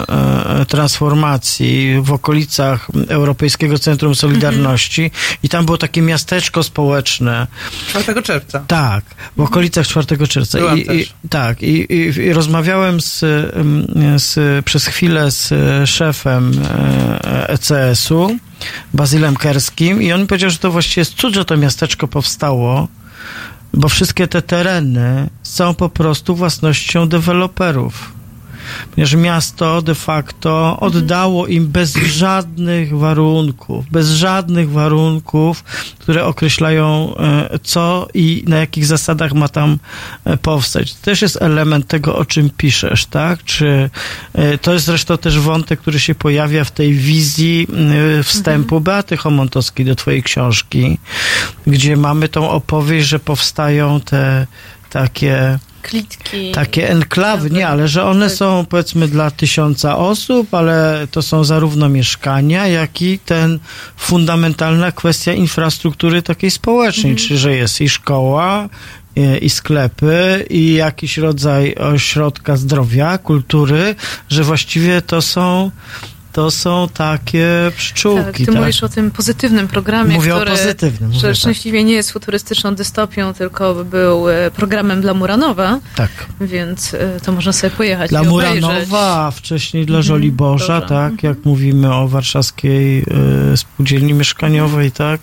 [0.09, 5.11] e, e, transformacji w okolicach Europejskiego Centrum Solidarności
[5.43, 7.47] i tam było takie miasteczko społeczne.
[7.89, 8.65] 4 czerwca.
[8.69, 9.05] Tak,
[9.37, 10.75] w okolicach 4 czerwca.
[10.75, 13.87] I, i, tak, i, i, rozmawiałem z, ym,
[14.17, 18.37] z, przez chwilę z e, szefem e, ECS-u,
[18.95, 22.89] Bazylem Kerskim i on mi powiedział, że to właściwie jest cud, że to miasteczko powstało,
[23.75, 28.13] bo wszystkie te tereny są po prostu własnością deweloperów.
[28.95, 35.65] Ponieważ miasto de facto oddało im bez żadnych warunków, bez żadnych warunków,
[35.99, 39.79] które określają, e, co i na jakich zasadach ma tam
[40.25, 40.95] e, powstać.
[40.95, 43.45] To też jest element tego, o czym piszesz, tak?
[43.45, 43.91] Czy
[44.35, 47.67] e, to jest zresztą też wątek, który się pojawia w tej wizji
[48.23, 50.99] wstępu Beaty Homontowskiej do twojej książki,
[51.67, 54.47] gdzie mamy tą opowieść, że powstają te
[54.91, 56.53] takie Klitki.
[56.53, 61.89] takie enklawy, nie, ale że one są powiedzmy dla tysiąca osób, ale to są zarówno
[61.89, 63.59] mieszkania, jak i ten
[63.97, 68.69] fundamentalna kwestia infrastruktury takiej społecznej, czyli że jest i szkoła,
[69.17, 73.95] i, i sklepy, i jakiś rodzaj ośrodka zdrowia, kultury,
[74.29, 75.71] że właściwie to są
[76.33, 77.47] to są takie
[77.77, 78.25] pszczółki.
[78.25, 78.55] Tak, ty tak?
[78.55, 81.37] mówisz o tym pozytywnym programie, Mówię o który pozytywnym, mówię, tak.
[81.37, 86.11] szczęśliwie nie jest futurystyczną dystopią, tylko był e, programem dla Muranowa, Tak.
[86.41, 88.23] więc e, to można sobie pojechać Dla.
[88.23, 90.89] Muranowa, wcześniej dla Mhm, Żoliborza, dobrze.
[90.95, 93.03] tak, jak mówimy o warszawskiej
[93.53, 95.21] y, spółdzielni mieszkaniowej, tak,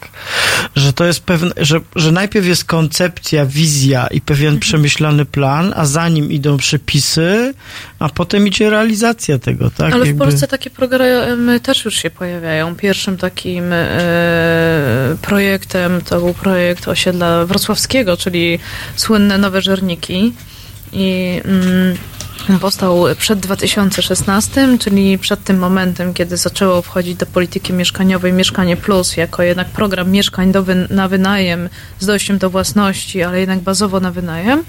[0.75, 4.59] że to jest pewne, że, że najpierw jest koncepcja, wizja i pewien Mhm.
[4.59, 7.53] przemyślany plan, a za nim idą przepisy,
[7.99, 9.93] a potem idzie realizacja tego, tak.
[9.93, 10.98] Ale w jakby- Polsce takie programy
[11.63, 12.75] też już się pojawiają.
[12.75, 13.87] Pierwszym takim e,
[15.21, 18.59] projektem to był projekt osiedla wrocławskiego, czyli
[18.95, 20.33] słynne Nowe Żerniki.
[20.93, 28.33] I mm, powstał przed 2016, czyli przed tym momentem, kiedy zaczęło wchodzić do polityki mieszkaniowej
[28.33, 31.69] Mieszkanie Plus, jako jednak program mieszkań do na wynajem
[31.99, 34.63] z dojściem do własności, ale jednak bazowo na wynajem.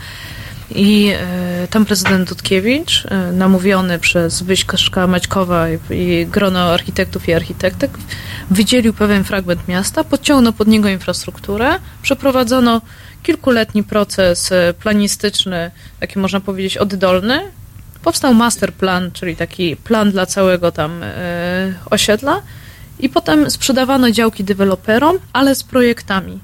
[0.75, 7.91] I e, tam prezydent Dudkiewicz, e, namówiony przez Zbyszka Maćkowa i, grono architektów i architektek,
[8.51, 12.81] wydzielił pewien fragment miasta, podciągnął pod niego infrastrukturę, przeprowadzono
[13.23, 15.71] kilkuletni proces e, planistyczny,
[16.01, 17.41] taki można powiedzieć oddolny.
[18.03, 21.01] Powstał master plan, czyli taki plan dla całego tam
[21.91, 22.43] osiedla
[22.99, 26.41] i potem sprzedawano działki deweloperom, ale z projektami.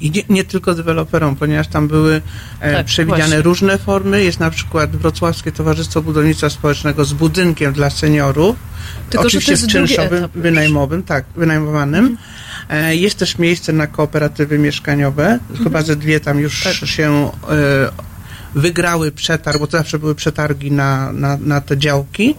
[0.00, 2.22] I nie, nie tylko deweloperom, ponieważ tam były
[2.60, 3.42] e, Tak, przewidziane właśnie.
[3.42, 4.24] różne formy.
[4.24, 8.56] Jest na przykład Wrocławskie Towarzystwo Budownictwa Społecznego z budynkiem dla seniorów.
[9.10, 12.16] Tylko, oczywiście w czynszowym, wynajmowym, tak, wynajmowanym.
[12.68, 15.38] E, jest też miejsce na kooperatywy mieszkaniowe.
[15.64, 18.08] Chyba ze dwie tam już się e,
[18.54, 22.34] wygrały przetarg, bo to zawsze były przetargi na, na, na te działki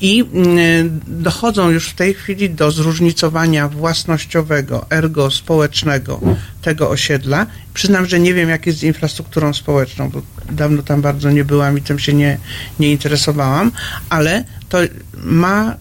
[0.00, 6.20] i mm, dochodzą już w tej chwili do zróżnicowania własnościowego, ergo społecznego
[6.62, 7.46] tego osiedla.
[7.74, 11.78] Przyznam, że nie wiem, jak jest z infrastrukturą społeczną, bo dawno tam bardzo nie byłam
[11.78, 12.38] i tym się nie,
[12.80, 13.72] nie interesowałam,
[14.10, 14.78] ale to
[15.24, 15.76] ma,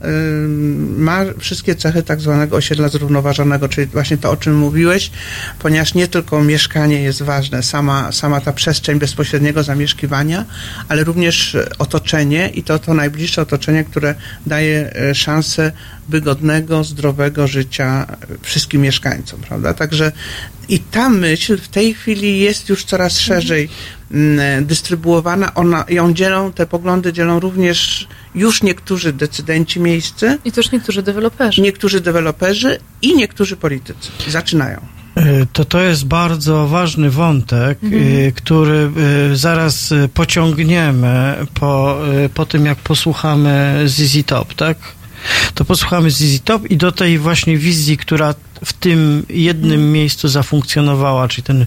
[0.98, 5.12] ma wszystkie cechy tak zwanego osiedla zrównoważonego, czyli właśnie to, o czym mówiłeś,
[5.60, 10.46] ponieważ nie tylko mieszkanie jest ważne, sama, sama ta przestrzeń bezpośredniego zamieszkiwania,
[10.90, 14.16] ale również otoczenie i to to najbliższe otoczenie, które
[14.46, 15.72] daje e, szansę
[16.10, 19.74] wygodnego, zdrowego życia wszystkim mieszkańcom, prawda?
[19.74, 20.12] Także
[20.70, 23.97] i ta myśl w tej chwili jest już coraz szerzej mm,
[24.62, 25.54] dystrybuowana.
[25.54, 30.38] Ona, ją dzielą, te poglądy dzielą również już niektórzy decydenci miejscy.
[30.46, 31.62] I też niektórzy deweloperzy.
[31.62, 34.10] Niektórzy deweloperzy i niektórzy politycy.
[34.28, 34.80] Zaczynają.
[35.16, 38.04] E, To to jest bardzo ważny wątek, Mhm.
[38.28, 38.92] e, który
[39.32, 41.98] e, zaraz pociągniemy po,
[42.34, 44.78] po tym, jak posłuchamy ZZ Top, tak?
[45.54, 48.34] To posłuchamy ZZ Top i do tej właśnie wizji, która
[48.66, 51.66] w tym jednym miejscu zafunkcjonowała, czyli ten,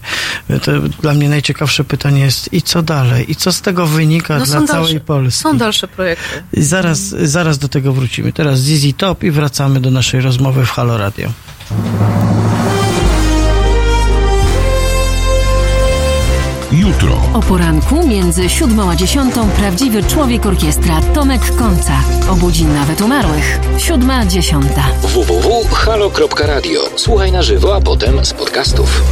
[0.61, 0.71] to
[1.01, 3.31] dla mnie najciekawsze pytanie jest i co dalej?
[3.31, 5.43] I co z tego wynika No dla są całej dalsze, Polski?
[5.43, 6.43] są dalsze projekty.
[6.53, 8.33] I zaraz, zaraz do tego wrócimy.
[8.33, 11.31] Teraz ZZ Top i wracamy do naszej rozmowy w Halo Radio.
[16.71, 17.21] Jutro.
[17.33, 21.93] O poranku między siódmą a dziesiątą prawdziwy człowiek orkiestra Tomek Końca.
[22.29, 23.59] Obudzi nawet umarłych.
[23.77, 24.83] Siódma, dziesiąta.
[25.01, 26.79] www.halo.radio.
[26.95, 29.03] Słuchaj na żywo, a potem z podcastów.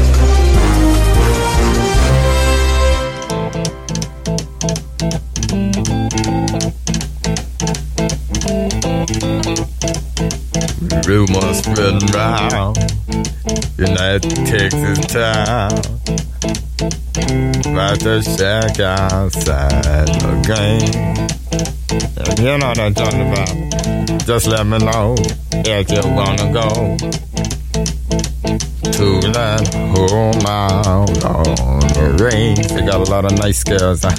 [11.08, 12.78] Rumors spreading round
[13.80, 16.00] in that Texas town
[16.90, 21.16] about the shack outside the game.
[22.40, 24.26] You know what I'm talking about.
[24.26, 25.16] Just let me know
[25.52, 26.98] if you wanna go
[28.92, 32.68] to that home out on the range.
[32.68, 34.04] They got a lot of nice girls.
[34.04, 34.16] Huh?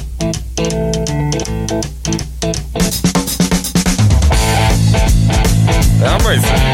[6.00, 6.69] Yeah,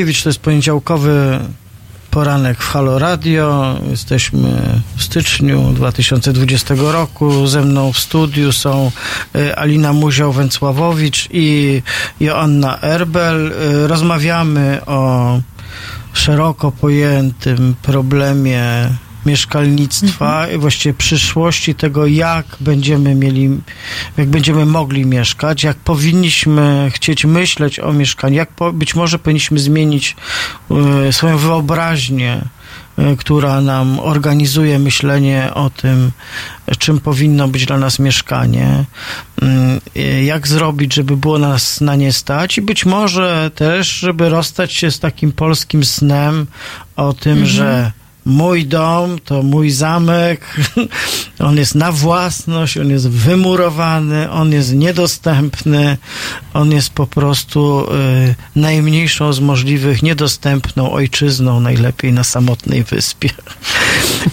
[0.00, 1.38] Roman Kurkiewicz, to jest poniedziałkowy
[2.10, 3.78] poranek w Halo Radio.
[3.90, 7.46] Jesteśmy w styczniu 2020 roku.
[7.46, 8.90] Ze mną w studiu są
[9.34, 11.82] e, Alina Muzioł-Węcławowicz i
[12.20, 13.52] Joanna Erbel.
[13.52, 15.40] E, Rozmawiamy o
[16.12, 18.88] szeroko pojętym problemie
[19.26, 23.50] mieszkalnictwa i właściwie przyszłości tego, jak będziemy mieli,
[24.20, 29.58] jak będziemy mogli mieszkać, jak powinniśmy chcieć myśleć o mieszkaniu, jak po, być może powinniśmy
[29.58, 30.16] zmienić
[31.08, 32.40] e, swoją wyobraźnię,
[32.98, 36.10] e, która nam organizuje myślenie o tym,
[36.78, 38.84] czym powinno być dla nas mieszkanie,
[39.96, 44.72] e, jak zrobić, żeby było nas na nie stać i być może też, żeby rozstać
[44.72, 46.46] się z takim polskim snem
[46.96, 47.46] o tym, Mhm.
[47.46, 47.92] że
[48.24, 50.56] mój dom to mój zamek,
[51.38, 55.98] on jest na własność, on jest wymurowany, on jest niedostępny,
[56.54, 63.30] on jest po prostu y, najmniejszą z możliwych, niedostępną ojczyzną, najlepiej na samotnej wyspie.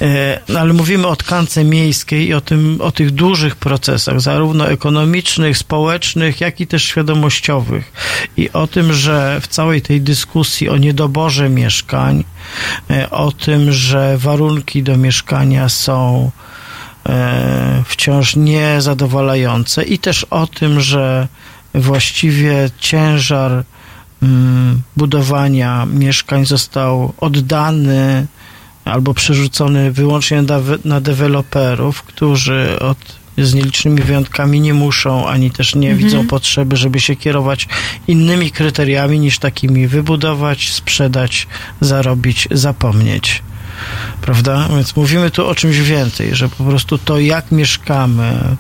[0.02, 5.58] E, ale mówimy o tkance miejskiej i o, tym, o tych dużych procesach, zarówno ekonomicznych,
[5.58, 7.92] społecznych, jak i też świadomościowych.
[8.38, 12.24] I o tym, że w całej tej dyskusji o niedoborze mieszkań,
[12.90, 16.32] e, o tym, że warunki do mieszkania są
[17.10, 21.28] e, wciąż niezadowalające i też o tym, że
[21.74, 23.64] właściwie ciężar
[24.24, 28.28] mm, budowania mieszkań został oddany
[28.92, 32.98] albo przerzucony wyłącznie na, na deweloperów, którzy od
[33.38, 36.06] z nielicznymi wyjątkami nie muszą, ani też nie Mhm.
[36.06, 37.68] widzą potrzeby, żeby się kierować
[38.08, 41.48] innymi kryteriami niż takimi wybudować, sprzedać,
[41.82, 43.44] zarobić, zapomnieć.
[44.22, 44.68] Prawda?
[44.70, 48.56] Więc mówimy tu o czymś więcej, że po prostu to, jak mieszkamy,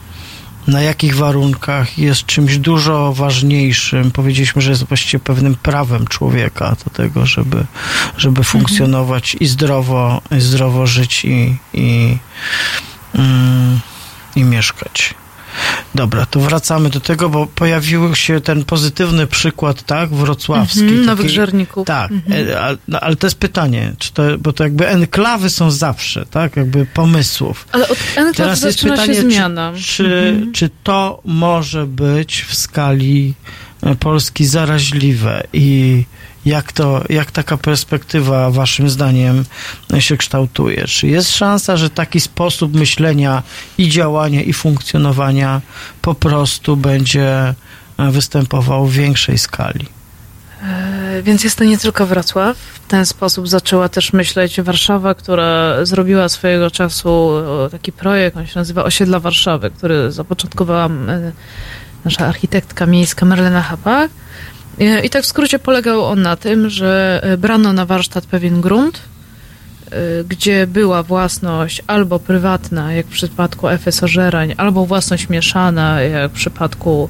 [0.67, 4.11] na jakich warunkach jest czymś dużo ważniejszym.
[4.11, 7.65] Powiedzieliśmy, że jest właściwie pewnym prawem człowieka do tego, żeby,
[8.17, 12.17] żeby funkcjonować i zdrowo, i zdrowo żyć i, i,
[13.15, 13.79] mm,
[14.35, 15.13] i mieszkać.
[15.95, 20.79] Dobra, to wracamy do tego, bo pojawił się ten pozytywny przykład, tak, wrocławski.
[20.79, 21.87] Mhm, taki- nowych żerników.
[21.87, 22.47] Tak, Mhm.
[22.63, 26.55] ale, no, ale to jest pytanie, czy to, bo to jakby enklawy są zawsze, tak,
[26.55, 27.67] jakby pomysłów.
[27.71, 29.73] Ale od enklaw Teraz jest pytanie, się zmiana.
[29.75, 30.51] Czy, czy, Mhm.
[30.53, 33.33] czy to może być w skali
[33.83, 36.03] e, Polski zaraźliwe i
[36.47, 39.45] jak, to, jak taka perspektywa waszym zdaniem
[39.99, 40.85] się kształtuje?
[40.85, 43.43] Czy jest szansa, że taki sposób myślenia
[43.77, 45.61] i działania i funkcjonowania
[46.01, 47.53] po prostu będzie
[47.97, 49.85] e, występował w większej skali?
[50.63, 52.57] E, Więc jest to nie tylko Wrocław.
[52.57, 57.31] W ten sposób zaczęła też myśleć Warszawa, która zrobiła swojego czasu
[57.65, 60.89] e, taki projekt, on się nazywa Osiedla Warszawy, który zapoczątkowała
[62.05, 64.11] nasza architektka miejska Marlena Hapak.
[64.79, 68.61] E, I tak w skrócie polegał on na tym, że e, brano na warsztat pewien
[68.61, 68.99] grunt,
[69.91, 76.31] e, gdzie była własność albo prywatna, jak w przypadku FSO Żerań, albo własność mieszana, jak
[76.31, 77.09] w przypadku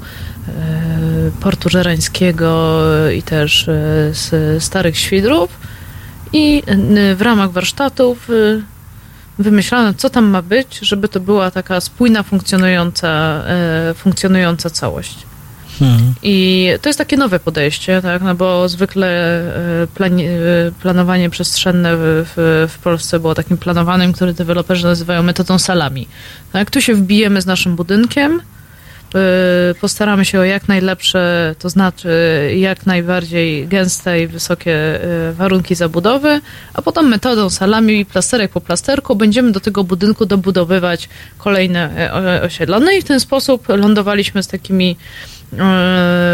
[1.39, 2.81] Portu Żerańskiego
[3.15, 3.65] i też
[4.11, 5.49] z Starych Świdrów.
[6.33, 6.63] I
[7.15, 8.27] w ramach warsztatów
[9.39, 13.43] wymyślano, co tam ma być, żeby to była taka spójna, funkcjonująca,
[13.95, 15.26] funkcjonująca całość.
[16.23, 18.21] I to jest takie nowe podejście, tak?
[18.21, 24.33] no bo zwykle e, e, planowanie przestrzenne w, w, w Polsce było takim planowaniem, które
[24.33, 26.07] deweloperzy nazywają metodą salami.
[26.53, 26.71] Tak?
[26.71, 28.41] Tu się wbijemy z naszym budynkiem,
[29.15, 29.19] e,
[29.81, 32.09] postaramy się o jak najlepsze, to znaczy
[32.57, 34.99] jak najbardziej gęste i wysokie
[35.33, 36.41] warunki zabudowy,
[36.73, 42.11] a potem metodą salami, plasterek po plasterku będziemy do tego budynku dobudowywać kolejne
[42.43, 42.79] osiedla.
[42.79, 44.97] No i w ten sposób lądowaliśmy z takimi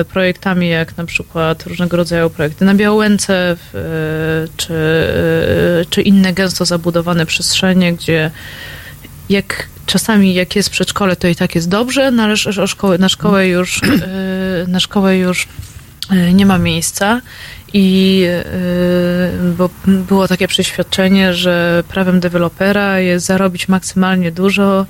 [0.10, 3.56] projektami, jak na przykład różnego rodzaju projekty na Białęce, e,
[4.58, 4.74] czy,
[5.82, 8.32] e, czy inne gęsto zabudowane przestrzenie, gdzie
[9.30, 12.98] jak czasami jak jest przedszkole, to i tak jest dobrze, no ale sz- o szkołę,
[12.98, 15.48] na szkołę już e, na szkołę już
[16.10, 17.22] e, nie ma miejsca.
[17.74, 18.44] I e,
[19.58, 24.86] bo było takie przeświadczenie, że prawem dewelopera jest zarobić maksymalnie dużo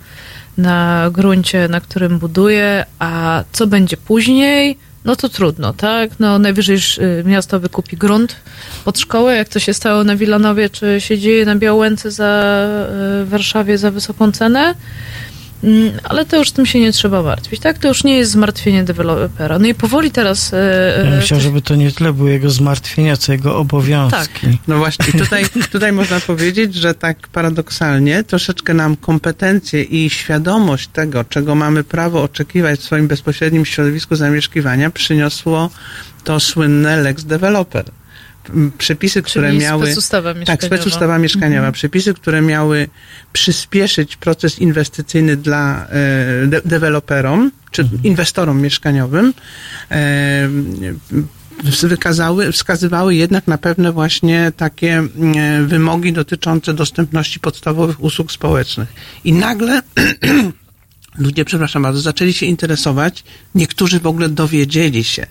[0.58, 6.20] na gruncie, na którym buduje, a co będzie później, no to trudno, tak?
[6.20, 8.36] No najwyżej y, miasto wykupi grunt
[8.86, 12.66] pod szkołę, jak to się stało na Wilanowie, czy się dzieje na Białęce za
[13.22, 14.76] y, w Warszawie za wysoką cenę.
[15.64, 17.78] Mm, Ale to już tym się nie trzeba martwić, tak?
[17.78, 19.60] To już nie jest zmartwienie dewelopera.
[19.60, 20.54] No i powoli teraz...
[20.54, 20.56] y,
[21.06, 24.48] Ja y, myślę, żeby to nie tyle były jego zmartwienia, co jego obowiązki.
[24.68, 31.24] No właśnie, tutaj, tutaj można powiedzieć, że tak paradoksalnie troszeczkę nam kompetencje i świadomość tego,
[31.24, 35.70] czego mamy prawo oczekiwać w swoim bezpośrednim środowisku zamieszkiwania, przyniosło
[36.24, 37.86] to słynne Lex Developer.
[38.78, 39.86] Przepisy, które Czyli miały...
[39.86, 40.68] specustawa Tak, mieszkaniowa.
[40.78, 41.58] specustawa mieszkaniowa.
[41.58, 41.74] Mhm.
[41.74, 42.88] Przepisy, które miały
[43.34, 49.34] przyspieszyć proces inwestycyjny dla e, de- deweloperom, czy inwestorom mieszkaniowym,
[49.92, 50.50] e,
[51.84, 55.04] wykazały, wskazywały jednak na pewne właśnie takie
[55.68, 58.94] wymogi dotyczące dostępności podstawowych usług społecznych.
[59.24, 59.82] I nagle
[61.18, 63.24] ludzie, przepraszam bardzo, zaczęli się interesować,
[63.56, 65.26] niektórzy w ogóle dowiedzieli się,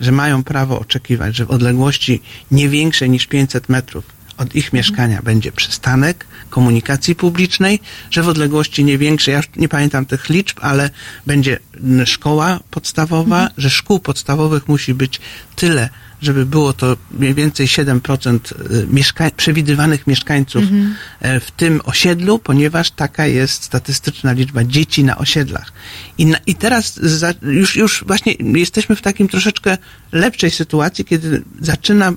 [0.00, 5.22] że mają prawo oczekiwać, że w odległości nie większej niż 500 metrów od ich mieszkania
[5.22, 7.80] będzie przystanek komunikacji publicznej,
[8.10, 10.90] że w odległości nie większej, ja nie pamiętam tych liczb, ale
[11.26, 11.58] będzie
[12.04, 15.20] szkoła podstawowa, że szkół podstawowych musi być
[15.56, 15.88] tyle,
[16.22, 18.38] żeby było to mniej więcej 7%
[18.72, 20.94] y, mieszka- przewidywanych mieszkańców Mhm.
[21.20, 25.72] e, w tym osiedlu, ponieważ taka jest statystyczna liczba dzieci na osiedlach.
[26.18, 29.78] I, na, i teraz za, już, już właśnie jesteśmy w takim troszeczkę
[30.12, 32.12] lepszej sytuacji, kiedy zaczyna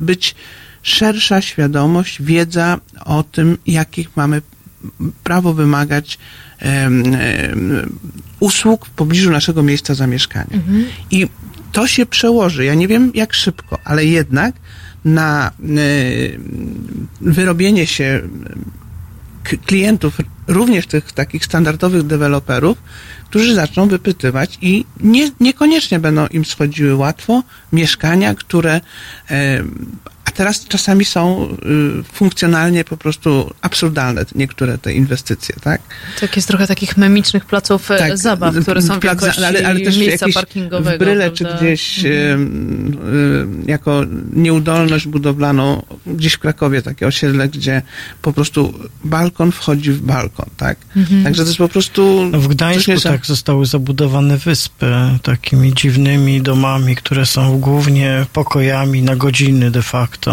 [0.00, 0.34] być
[0.82, 4.42] szersza świadomość, wiedza o tym, jakich mamy
[5.24, 6.18] prawo wymagać
[6.58, 7.98] em, em,
[8.40, 10.46] usług w pobliżu naszego miejsca zamieszkania.
[10.52, 10.84] Mhm.
[11.10, 11.26] I
[11.74, 14.54] to się przełoży, ja nie wiem jak szybko, ale jednak
[15.04, 15.52] na e,
[17.20, 18.20] wyrobienie się
[19.44, 22.78] k- klientów, również tych takich standardowych deweloperów,
[23.24, 27.42] którzy zaczną wypytywać i nie, niekoniecznie będą im schodziły łatwo
[27.72, 28.80] mieszkania, które
[29.30, 29.34] a
[30.34, 31.48] teraz czasami są
[32.00, 35.80] y, funkcjonalnie po prostu absurdalne niektóre te inwestycje, tak?
[36.20, 39.80] Tak jest trochę takich memicznych placów tak, zabaw, które są w plac- wielkości ale, ale
[39.80, 40.96] też miejsca parkingowego.
[40.96, 41.60] w Bryle czy prawda?
[41.60, 42.32] gdzieś Mhm.
[42.32, 44.02] em, y, jako
[44.32, 47.82] nieudolność budowlaną, gdzieś w Krakowie takie osiedle, gdzie
[48.22, 48.74] po prostu
[49.04, 50.78] balkon wchodzi w balkon, tak?
[50.96, 51.24] Mhm.
[51.24, 52.28] Także to jest po prostu...
[52.32, 54.86] No w Gdańsku tak zostały zabudowane wyspy
[55.22, 60.23] takimi dziwnymi domami, które są głównie pokojami na godziny de facto.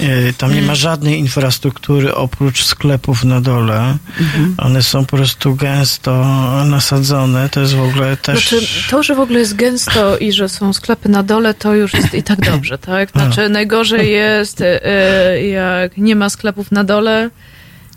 [0.00, 0.76] E, Tam nie ma Mm.
[0.76, 3.96] żadnej infrastruktury oprócz sklepów na dole.
[4.20, 4.54] Mhm.
[4.58, 6.24] One są po prostu gęsto
[6.64, 7.48] nasadzone.
[7.48, 8.48] To jest w ogóle też...
[8.48, 11.94] Znaczy, to, że w ogóle jest gęsto i że są sklepy na dole, to już
[11.94, 13.10] jest i tak dobrze, tak?
[13.10, 17.30] Znaczy, najgorzej jest, e, jak nie ma sklepów na dole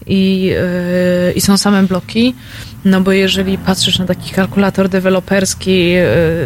[0.07, 2.35] i, e, i są same bloki,
[2.85, 5.93] no bo jeżeli patrzysz na taki kalkulator deweloperski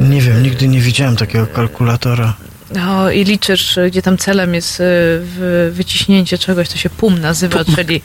[0.01, 2.33] Nie wiem, nigdy nie widziałem takiego kalkulatora.
[2.75, 4.83] No, i liczysz, gdzie tam celem jest e,
[5.19, 8.01] w wyciśnięcie czegoś, co się PUM nazywa, czyli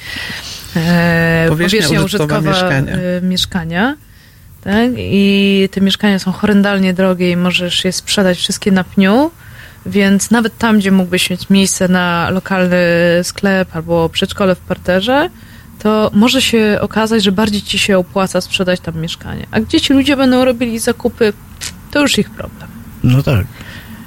[0.76, 2.92] e, Powierzchnia powierzchnia użytkowa użytkowa mieszkania.
[2.92, 3.96] e, mieszkania.
[4.64, 4.90] Tak?
[4.96, 9.30] I te mieszkania są horrendalnie drogie i możesz je sprzedać wszystkie na pniu,
[9.86, 12.76] więc nawet tam, gdzie mógłbyś mieć miejsce na lokalny
[13.22, 15.30] sklep albo przedszkole w parterze,
[15.78, 19.46] to może się okazać, że bardziej ci się opłaca sprzedać tam mieszkanie.
[19.50, 21.32] A gdzie ci ludzie będą robili zakupy,
[21.90, 22.68] to już ich problem.
[23.04, 23.46] No tak.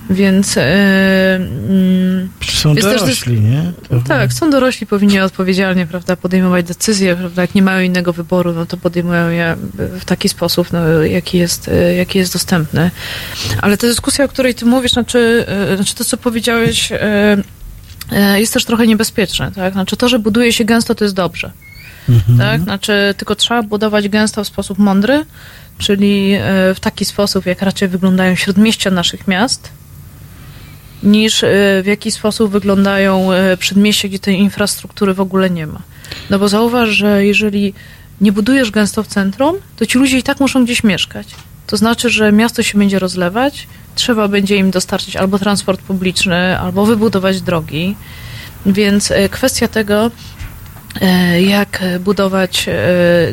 [0.09, 3.71] Więc mm, Są jest też dorośli, nie?
[3.89, 8.53] To- tak, są dorośli, powinni odpowiedzialnie prawda, podejmować decyzje, prawda, jak nie mają innego wyboru,
[8.53, 9.55] no to podejmują je
[9.99, 12.91] w taki sposób, no, jaki, jest, e, jaki jest dostępny.
[13.61, 17.37] Ale ta dyskusja, o której ty mówisz, znaczy, e, znaczy to, co powiedziałeś, e,
[18.35, 19.73] jest też trochę niebezpieczne, tak?
[19.73, 21.51] Znaczy to, że buduje się gęsto, to jest dobrze.
[22.37, 22.61] Tak?
[22.61, 25.25] Znaczy, tylko trzeba budować gęsto w sposób mądry,
[25.77, 26.35] czyli
[26.75, 29.69] w taki sposób, jak raczej wyglądają śródmieścia naszych miast,
[31.03, 31.47] niż e,
[31.83, 35.81] w jaki sposób wyglądają e, przedmieścia, gdzie tej infrastruktury w ogóle nie ma.
[36.29, 37.73] No bo zauważ, że jeżeli
[38.21, 41.27] nie budujesz gęsto w centrum, to ci ludzie i tak muszą gdzieś mieszkać.
[41.67, 46.85] To znaczy, że miasto się będzie rozlewać, trzeba będzie im dostarczyć albo transport publiczny, albo
[46.85, 47.95] wybudować drogi.
[48.65, 50.11] Więc e, kwestia tego,
[51.39, 52.73] jak budować e,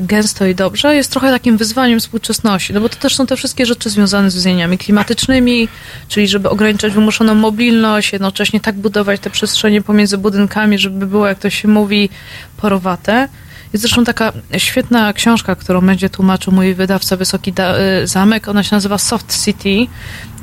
[0.01, 3.67] gęsto i dobrze, jest trochę takim wyzwaniem współczesności, no bo to też są te wszystkie
[3.67, 5.69] rzeczy związane z zmianami klimatycznymi,
[6.09, 11.39] czyli żeby ograniczać wymuszoną mobilność, jednocześnie tak budować te przestrzenie pomiędzy budynkami, żeby było, jak
[11.39, 12.11] to się mówi,
[12.57, 13.29] porowate.
[13.73, 18.49] Jest zresztą taka świetna książka, którą będzie tłumaczył mój wydawca Wysoki da- e, Zamek.
[18.49, 19.87] Ona się nazywa Soft City,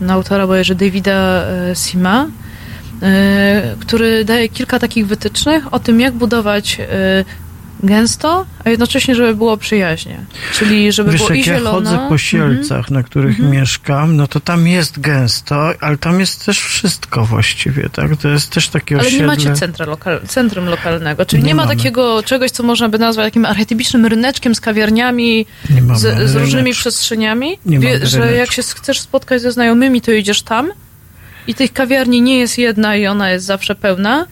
[0.01, 2.54] na autora bodajże Davida e, Sima, e,
[3.79, 7.25] który daje kilka takich wytycznych o tym, jak budować e,
[7.83, 10.25] gęsto, a jednocześnie, żeby było przyjaźnie.
[10.53, 11.77] Czyli żeby Wiesz, było i jak ja zielono.
[11.89, 12.93] chodzę po Sielcach, Mhm.
[12.93, 13.51] na których Mhm.
[13.51, 18.17] mieszkam, no to tam jest gęsto, ale tam jest też wszystko właściwie, tak?
[18.17, 19.19] To jest też takie Ale osiedle...
[19.19, 21.75] nie macie centra lokal, centrum lokalnego, czyli nie, Nie ma mamy.
[21.77, 25.45] takiego czegoś, co można by nazwać takim archetypicznym ryneczkiem z kawiarniami,
[25.95, 27.59] z, z różnymi przestrzeniami.
[27.65, 30.71] Nie mamy że jak się chcesz spotkać ze znajomymi, to idziesz tam
[31.47, 34.25] i tych kawiarni nie jest jedna i ona jest zawsze pełna,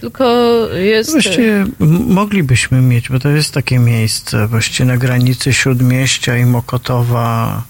[0.00, 1.10] tylko jest...
[1.10, 1.66] Właściwie
[2.06, 7.62] moglibyśmy mieć, bo to jest takie miejsce właściwie na granicy Śródmieścia i Mokotowa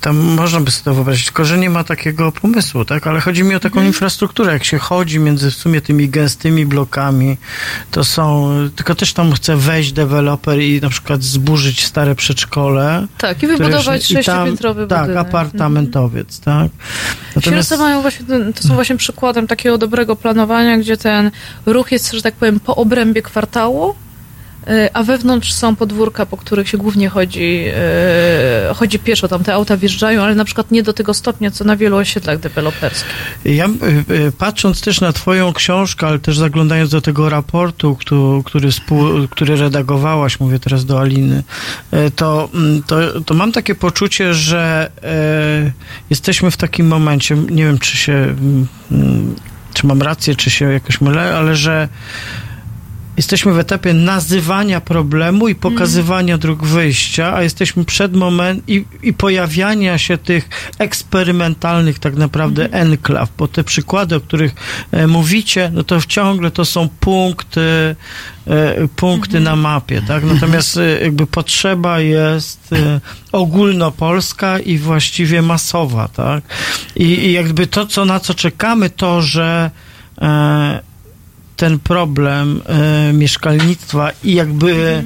[0.00, 3.06] Tam można by sobie to wyobrazić, tylko że nie ma takiego pomysłu, tak?
[3.06, 4.52] Ale chodzi mi o taką infrastrukturę.
[4.52, 7.36] Jak się chodzi między w sumie tymi gęstymi blokami,
[7.90, 8.50] to są.
[8.76, 13.06] Tylko też tam chce wejść deweloper i na przykład zburzyć stare przedszkole.
[13.18, 15.26] Tak, i wybudować sześciopiętrowy Tak, budynek.
[15.26, 16.70] apartamentowiec, tak?
[17.36, 17.78] Natomiast...
[17.78, 21.30] mają właśnie, to są właśnie przykładem takiego dobrego planowania, gdzie ten
[21.66, 23.94] ruch jest, że tak powiem, po obrębie kwartału,
[24.92, 27.64] a wewnątrz są podwórka, po których się głównie chodzi,
[28.70, 29.28] y, chodzi pieszo.
[29.28, 32.38] Tam te auta wjeżdżają, ale na przykład nie do tego stopnia, co na wielu osiedlach
[32.38, 33.14] deweloperskich.
[33.44, 38.42] Ja y, y, patrząc też na Twoją książkę, ale też zaglądając do tego raportu, który,
[38.44, 41.42] który, współ, który redagowałaś, mówię teraz do Aliny,
[41.92, 44.90] y, to, mm, to, to mam takie poczucie, że
[46.10, 48.12] jesteśmy w takim momencie, nie wiem czy się,
[48.92, 49.34] mm,
[49.74, 51.88] czy mam rację, czy się jakoś mylę, ale że
[53.16, 59.12] jesteśmy w etapie nazywania problemu i pokazywania dróg wyjścia, a jesteśmy przed moment i, i
[59.12, 64.54] pojawiania się tych eksperymentalnych tak naprawdę enklaw, bo te przykłady, o których
[64.92, 67.96] e, mówicie, no to ciągle to są punkty,
[68.46, 70.24] e, punkty na mapie, tak?
[70.24, 73.00] Natomiast e, jakby potrzeba jest e,
[73.32, 76.44] ogólnopolska i właściwie masowa, tak?
[76.96, 79.70] I, i jakby to, co, na co czekamy, to, że
[80.22, 80.89] e,
[81.60, 85.04] ten problem e, mieszkalnictwa i jakby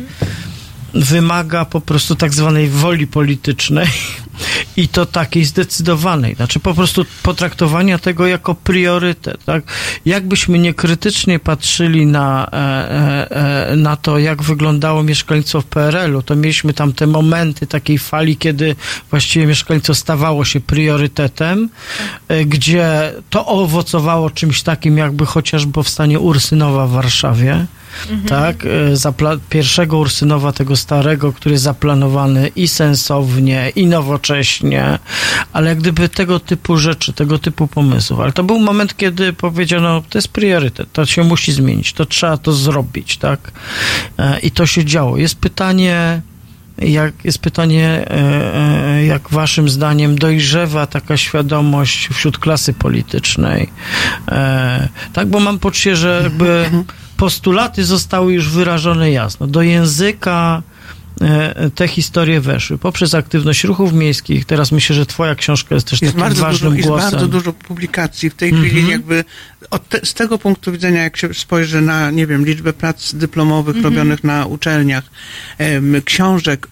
[0.94, 3.88] wymaga po prostu tak zwanej woli politycznej
[4.76, 9.64] i to takiej zdecydowanej, znaczy po prostu potraktowania tego jako priorytet, tak?
[10.06, 16.36] Jakbyśmy niekrytycznie patrzyli na, e, e, e, na to, jak wyglądało mieszkalnictwo w PRL-u, to
[16.36, 18.76] mieliśmy tam te momenty takiej fali, kiedy
[19.10, 21.68] właściwie mieszkalnictwo stawało się priorytetem,
[22.46, 27.66] gdzie to owocowało czymś takim, jakby chociażby powstanie Ursynowa w Warszawie,
[28.10, 28.28] Mhm.
[28.28, 34.98] tak, e, zapla- pierwszego Ursynowa, tego starego, który jest zaplanowany i sensownie, i nowocześnie,
[35.52, 38.20] ale jak gdyby tego typu rzeczy, tego typu pomysłów.
[38.20, 42.36] Ale to był moment, kiedy powiedziano, to jest priorytet, to się musi zmienić, to trzeba
[42.36, 43.52] to zrobić, tak?
[44.18, 45.16] E, I to się działo.
[45.16, 46.20] Jest pytanie,
[46.78, 53.68] jak, jest pytanie, e, jak waszym zdaniem dojrzewa taka świadomość wśród klasy politycznej?
[55.12, 56.70] Tak, bo mam poczucie, że jakby
[57.16, 59.46] postulaty zostały już wyrażone jasno.
[59.46, 60.62] Do języka
[61.74, 64.44] te historie weszły poprzez aktywność ruchów miejskich.
[64.44, 67.10] Teraz myślę, że twoja książka jest też Jest takim bardzo, ważnym dużo, jest głosem.
[67.10, 68.68] bardzo dużo publikacji w tej Mhm.
[68.68, 69.24] chwili, jakby
[69.70, 73.76] od te, z tego punktu widzenia, jak się spojrzy na, nie wiem, liczbę prac dyplomowych
[73.76, 73.94] Mhm.
[73.94, 75.04] robionych na uczelniach,
[75.58, 76.68] em, książek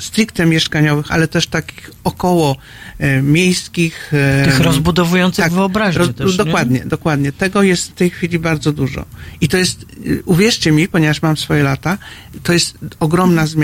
[0.00, 2.56] y, stricte mieszkaniowych, ale też takich około
[2.98, 4.12] e, miejskich.
[4.12, 6.44] em, Tych rozbudowujących tak, wyobraźnię roz- też, nie?
[6.44, 7.32] Dokładnie, dokładnie.
[7.32, 9.04] Tego jest w tej chwili bardzo dużo.
[9.40, 11.98] I to jest, y, uwierzcie mi, ponieważ mam swoje lata,
[12.42, 13.57] to jest ogromna zmiana.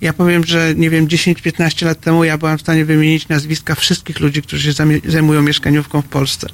[0.00, 4.20] Ja powiem, że nie wiem, 10-15 lat temu ja byłam w stanie wymienić nazwiska wszystkich
[4.20, 6.46] ludzi, którzy się zajmują mieszkaniówką w Polsce.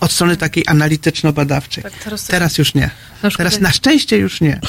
[0.00, 1.82] Od strony takiej analityczno-badawczej.
[1.82, 2.90] Tak, teraz teraz już nie.
[3.22, 4.60] Na Teraz na szczęście już nie.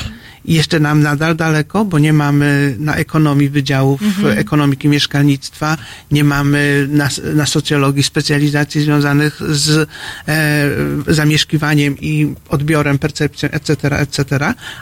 [0.46, 4.38] Jeszcze nam nadal daleko, bo nie mamy na ekonomii wydziałów Mhm.
[4.40, 5.78] ekonomiki mieszkalnictwa,
[6.12, 9.90] nie mamy na, na socjologii specjalizacji związanych z
[10.28, 14.24] e, zamieszkiwaniem i odbiorem, percepcją, etc., etc.,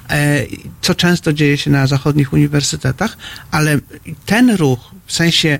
[0.10, 0.46] e,
[0.82, 3.18] co często dzieje się na zachodnich uniwersytetach,
[3.52, 3.80] ale
[4.26, 5.60] ten ruch w sensie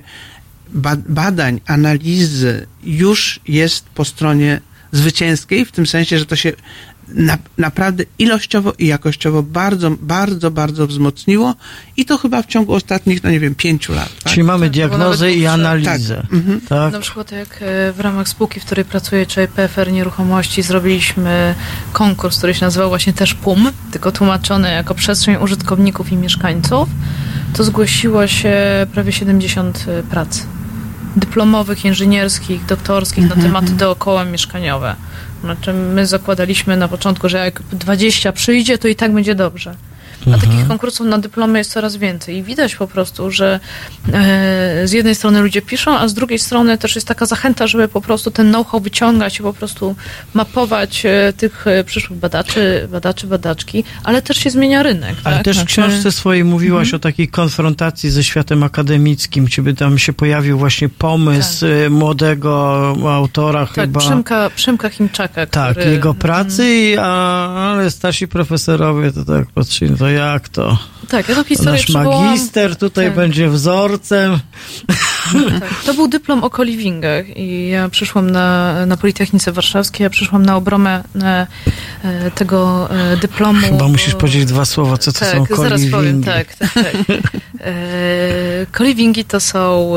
[0.68, 4.60] ba- badań, analizy już jest po stronie
[4.92, 6.52] zwycięskiej, w tym sensie, że to się
[7.14, 11.54] na, naprawdę ilościowo i jakościowo bardzo, bardzo, bardzo wzmocniło
[11.96, 14.08] i to chyba w ciągu ostatnich, no nie wiem, pięciu lat.
[14.22, 14.32] Tak?
[14.32, 16.16] Czyli mamy Tak, diagnozę i analizę.
[16.16, 16.32] Tak.
[16.32, 16.60] Mhm.
[16.60, 16.92] Tak.
[16.92, 21.54] Na przykład jak e, w ramach spółki, w której pracuję, czyli PFR Nieruchomości, zrobiliśmy
[21.92, 26.88] konkurs, który się nazywał właśnie też PUM, tylko tłumaczony jako przestrzeń użytkowników i mieszkańców,
[27.52, 28.56] to zgłosiło się
[28.92, 30.42] prawie 70 prac
[31.16, 34.96] dyplomowych, inżynierskich, doktorskich na tematy dookoła mieszkaniowe.
[35.40, 39.74] Znaczy my zakładaliśmy na początku, że jak 20 przyjdzie, to i tak będzie dobrze.
[40.26, 43.60] A takich konkursów na dyplomy jest coraz więcej i widać po prostu, że
[44.12, 47.88] e, z jednej strony ludzie piszą, a z drugiej strony też jest taka zachęta, żeby
[47.88, 49.94] po prostu ten know-how wyciągać i po prostu
[50.34, 55.16] mapować e, tych e, przyszłych badaczy, badaczy, badaczki, ale też się zmienia rynek.
[55.24, 55.44] Ale tak?
[55.44, 59.48] też w książce swojej mówiłaś o takiej konfrontacji ze światem akademickim.
[59.48, 64.00] Ciebie tam się pojawił właśnie pomysł y, młodego autora tak, chyba.
[64.00, 65.90] Przemka, Przemka Chimczaka, Tak, który...
[65.90, 70.78] jego pracy, i, a, ale starsi profesorowie to tak patrzyli, to jak to?
[71.08, 72.24] Tak, ja tą historię Nasz przywołam.
[72.24, 73.14] magister tutaj Tak.
[73.14, 74.38] będzie wzorcem.
[75.60, 80.46] Tak, to był dyplom o co-livingach i ja przyszłam na, na Politechnice Warszawskiej, ja przyszłam
[80.46, 81.46] na obronę e,
[82.04, 83.60] e, tego e, dyplomu.
[83.60, 86.24] Chyba musisz powiedzieć dwa słowa, co to tak, są zaraz powiem, co-livingi.
[86.24, 86.94] tak, tak, tak.
[88.78, 89.92] Co-livingi to są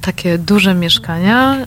[0.00, 1.66] takie duże mieszkania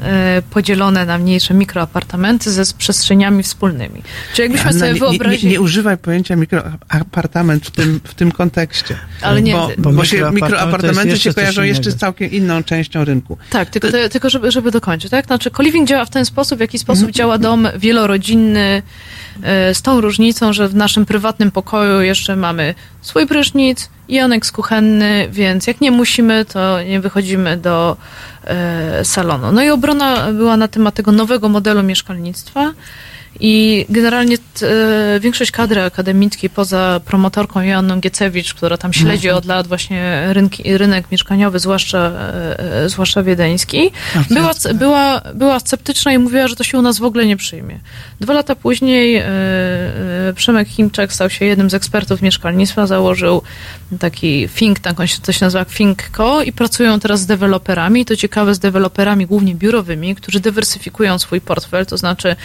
[0.49, 4.03] podzielone na mniejsze mikroapartamenty ze z przestrzeniami wspólnymi.
[4.34, 5.45] Czyli jakbyśmy Anna, sobie nie, nie, wyobrazili...
[5.47, 8.95] nie, nie używaj pojęcia mikroapartament tym, w tym kontekście.
[9.21, 13.05] Ale nie- bo, Bo bo, się to mikroapartamenty się kojarzą jeszcze z całkiem inną częścią
[13.05, 13.37] rynku.
[13.49, 15.25] Tak, tylko, te, tylko żeby, żeby dokończyć, tak?
[15.25, 17.13] Znaczy, co-living działa w ten sposób, w jaki sposób Mhm.
[17.13, 18.81] działa dom wielorodzinny,
[19.43, 24.51] e, z tą różnicą, że w naszym prywatnym pokoju jeszcze mamy swój prysznic i aneks
[24.51, 27.97] kuchenny, więc jak nie musimy, to nie wychodzimy do
[28.43, 29.51] e, salonu.
[29.51, 32.73] No i obrona była na temat tego nowego modelu mieszkalnictwa.
[33.39, 34.68] I generalnie t,
[35.15, 39.38] e, większość kadry akademickiej, poza promotorką Joanną Giecewicz, która tam śledzi Mhm.
[39.38, 42.11] od lat właśnie rynki, rynek mieszkaniowy, zwłaszcza,
[42.57, 43.91] e, zwłaszcza wiedeński,
[44.30, 47.80] była, była, była sceptyczna i mówiła, że to się u nas w ogóle nie przyjmie.
[48.19, 49.23] Dwa lata później e,
[50.35, 53.41] Przemek Chimczak stał się jednym z ekspertów mieszkalnictwa, założył
[53.99, 58.05] taki think tank, on się, się nazywa Think.co i pracują teraz z deweloperami.
[58.05, 62.35] To ciekawe, z deweloperami głównie biurowymi, którzy dywersyfikują swój portfel, to znaczy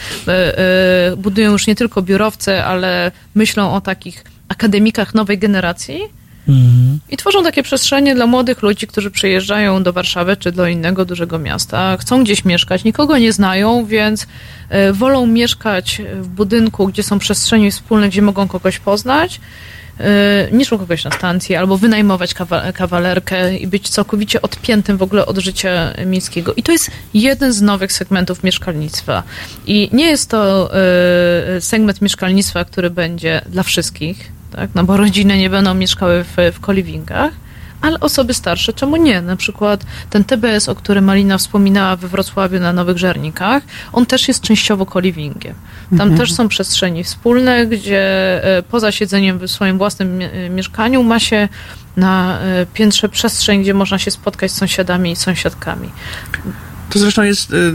[1.17, 6.01] budują już nie tylko biurowce, ale myślą o takich akademikach nowej generacji.
[6.49, 6.99] Mhm.
[7.09, 11.39] I tworzą takie przestrzenie dla młodych ludzi, którzy przyjeżdżają do Warszawy czy do innego dużego
[11.39, 14.27] miasta, chcą gdzieś mieszkać, nikogo nie znają, więc
[14.69, 19.41] e, wolą mieszkać w budynku, gdzie są przestrzenie wspólne, gdzie mogą kogoś poznać,
[20.01, 25.03] e, niż u kogoś na stacji, albo wynajmować kawa- kawalerkę i być całkowicie odpiętym w
[25.03, 26.55] ogóle od życia miejskiego.
[26.55, 29.23] I to jest jeden z nowych segmentów mieszkalnictwa.
[29.67, 30.71] I nie jest to
[31.57, 34.71] e, segment mieszkalnictwa, który będzie dla wszystkich, tak?
[34.75, 37.33] no bo rodziny nie będą mieszkały w, w kolivingach,
[37.81, 39.23] ale osoby starsze, czemu nie?
[39.23, 44.29] Na przykład ten TBS, o którym Malina wspominała we Wrocławiu na Nowych Żernikach, on też
[44.29, 45.55] jest częściowo kolivingiem.
[45.91, 46.19] Tam Mhm.
[46.19, 48.01] też są przestrzenie wspólne, gdzie
[48.59, 51.49] e, poza siedzeniem w swoim własnym mie- mieszkaniu ma się
[51.97, 55.91] na e, piętrze przestrzeń, gdzie można się spotkać z sąsiadami i sąsiadkami.
[56.91, 57.73] To zresztą jest y,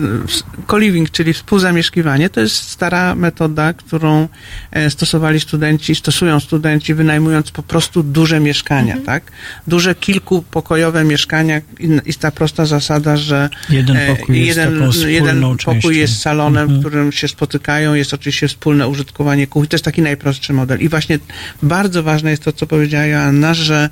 [0.67, 2.29] co-living, czyli współzamieszkiwanie.
[2.29, 4.27] To jest stara metoda, którą
[4.71, 9.23] e, stosowali studenci, stosują studenci, wynajmując po prostu duże mieszkania, tak?
[9.67, 15.07] Duże kilkupokojowe mieszkania i jest ta prosta zasada, że Jeden e, pokój jest jeden, wspólną
[15.09, 15.75] jeden częścią.
[15.75, 16.79] pokój jest salonem, Mhm.
[16.79, 19.67] w którym się spotykają, jest oczywiście wspólne użytkowanie kuchni.
[19.67, 20.79] To jest taki najprostszy model.
[20.81, 21.19] I właśnie
[21.63, 23.89] bardzo ważne jest to, co powiedziała Joanna, że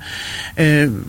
[0.58, 0.62] e,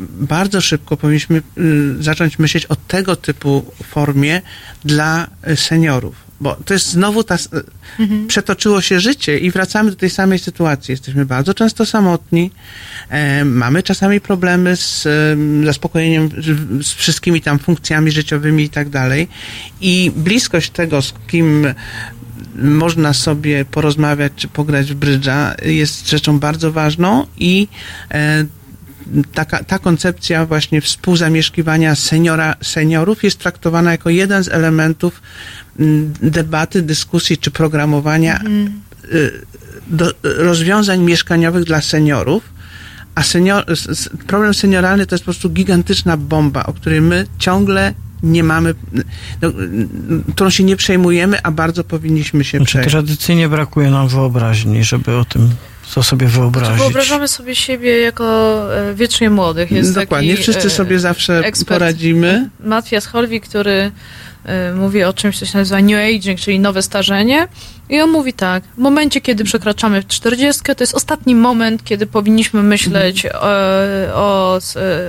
[0.10, 3.66] bardzo szybko powinniśmy y, zacząć myśleć o tego typu
[4.06, 4.42] formie
[4.86, 6.16] dla y, seniorów.
[6.42, 7.36] Bo to jest znowu ta.
[7.36, 7.50] s-
[8.00, 8.28] Mhm.
[8.28, 10.92] Przetoczyło się życie i wracamy do tej samej sytuacji.
[10.92, 12.52] Jesteśmy bardzo często samotni,
[13.10, 18.90] e, mamy czasami problemy z em, zaspokojeniem, z- z wszystkimi tam funkcjami życiowymi i tak
[18.90, 19.28] dalej.
[19.82, 21.68] I bliskość tego, z kim
[22.56, 27.68] można sobie porozmawiać czy pograć w brydża jest rzeczą bardzo ważną i
[28.12, 28.46] e,
[29.34, 35.22] taka, ta koncepcja właśnie współzamieszkiwania seniora, seniorów jest traktowana jako jeden z elementów
[35.80, 38.42] mm, debaty, dyskusji czy programowania
[39.14, 39.32] y,
[39.88, 42.54] do, rozwiązań mieszkaniowych dla seniorów.
[43.16, 43.66] A senior,
[44.28, 47.94] problem senioralny to jest po prostu gigantyczna bomba, o której my ciągle
[48.24, 48.76] nie mamy,
[49.42, 52.92] no, mm, którą się nie przejmujemy, a bardzo powinniśmy się Znaczy, przejąć.
[52.92, 55.50] tradycyjnie brakuje nam wyobraźni, żeby o tym,
[55.94, 56.78] co sobie wyobrazić.
[56.78, 58.26] Wyobrażamy sobie siebie jako
[58.78, 59.72] e, wiecznie młodych.
[59.72, 62.50] Jest Dokładnie, taki, wszyscy e, sobie zawsze ekspert poradzimy.
[62.60, 63.92] Mathias Holwi, który
[64.46, 67.48] e, mówi o czymś, co się nazywa New Aging, czyli nowe starzenie.
[67.90, 72.64] I on mówi tak, w momencie, kiedy przekraczamy 40, to jest ostatni moment, kiedy powinniśmy
[72.64, 73.44] myśleć Mhm.
[74.14, 74.60] o, o,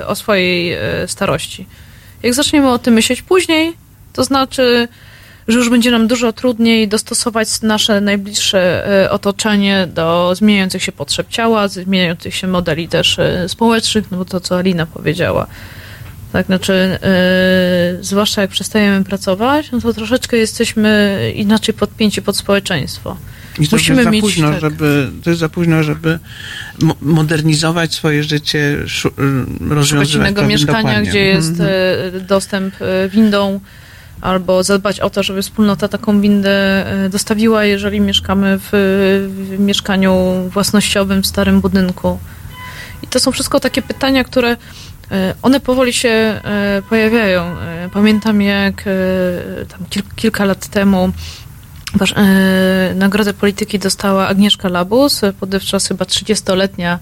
[0.07, 1.67] o swojej starości.
[2.23, 3.73] Jak zaczniemy o tym myśleć później,
[4.13, 4.89] to znaczy,
[5.49, 11.29] że już będzie nam dużo trudniej dostosować nasze najbliższe e, otoczenie do zmieniających się potrzeb
[11.29, 15.47] ciała, zmieniających się modeli też e, społecznych, no bo to, co Alina powiedziała.
[16.33, 16.99] Tak, znaczy, e,
[18.01, 23.17] zwłaszcza jak przestajemy pracować, no to troszeczkę jesteśmy inaczej podpięci pod społeczeństwo.
[23.59, 24.61] I to Musimy jest za mieć późno, tak.
[24.61, 26.19] żeby, to jest za późno, żeby
[26.83, 29.13] mo- modernizować swoje życie, szu-
[29.71, 31.11] rozwiązywać innego mieszkania, dokładnie.
[31.11, 31.71] gdzie jest Mhm.
[32.17, 32.75] e, dostęp
[33.09, 33.61] windą,
[34.25, 38.69] albo zadbać o to, żeby wspólnota taką windę e, dostawiła, jeżeli mieszkamy w,
[39.29, 40.15] w mieszkaniu
[40.53, 42.19] własnościowym, w starym budynku.
[43.03, 44.57] I to są wszystko takie pytania, które
[45.11, 47.57] e, one powoli się e, pojawiają.
[47.93, 48.85] Pamiętam, jak
[50.17, 51.13] kilka lat temu
[52.95, 56.99] Nagrodę Polityki dostała Agnieszka Labus, podewczas chyba 30-letnia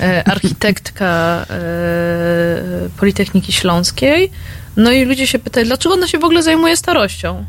[0.00, 1.46] e, architektka
[2.96, 4.30] Politechniki Śląskiej.
[4.76, 7.44] No i ludzie się pytają, dlaczego ona się w ogóle zajmuje starością?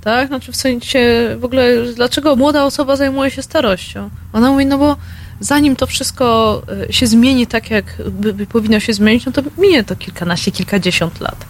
[0.00, 0.28] tak?
[0.28, 1.00] Znaczy w sensie
[1.38, 4.10] w ogóle, dlaczego młoda osoba zajmuje się starością?
[4.32, 4.96] Ona mówi, no bo
[5.40, 9.42] zanim to wszystko e, się zmieni tak, jak by, by powinno się zmienić, no to
[9.58, 11.44] minie to kilkanaście, kilkadziesiąt lat.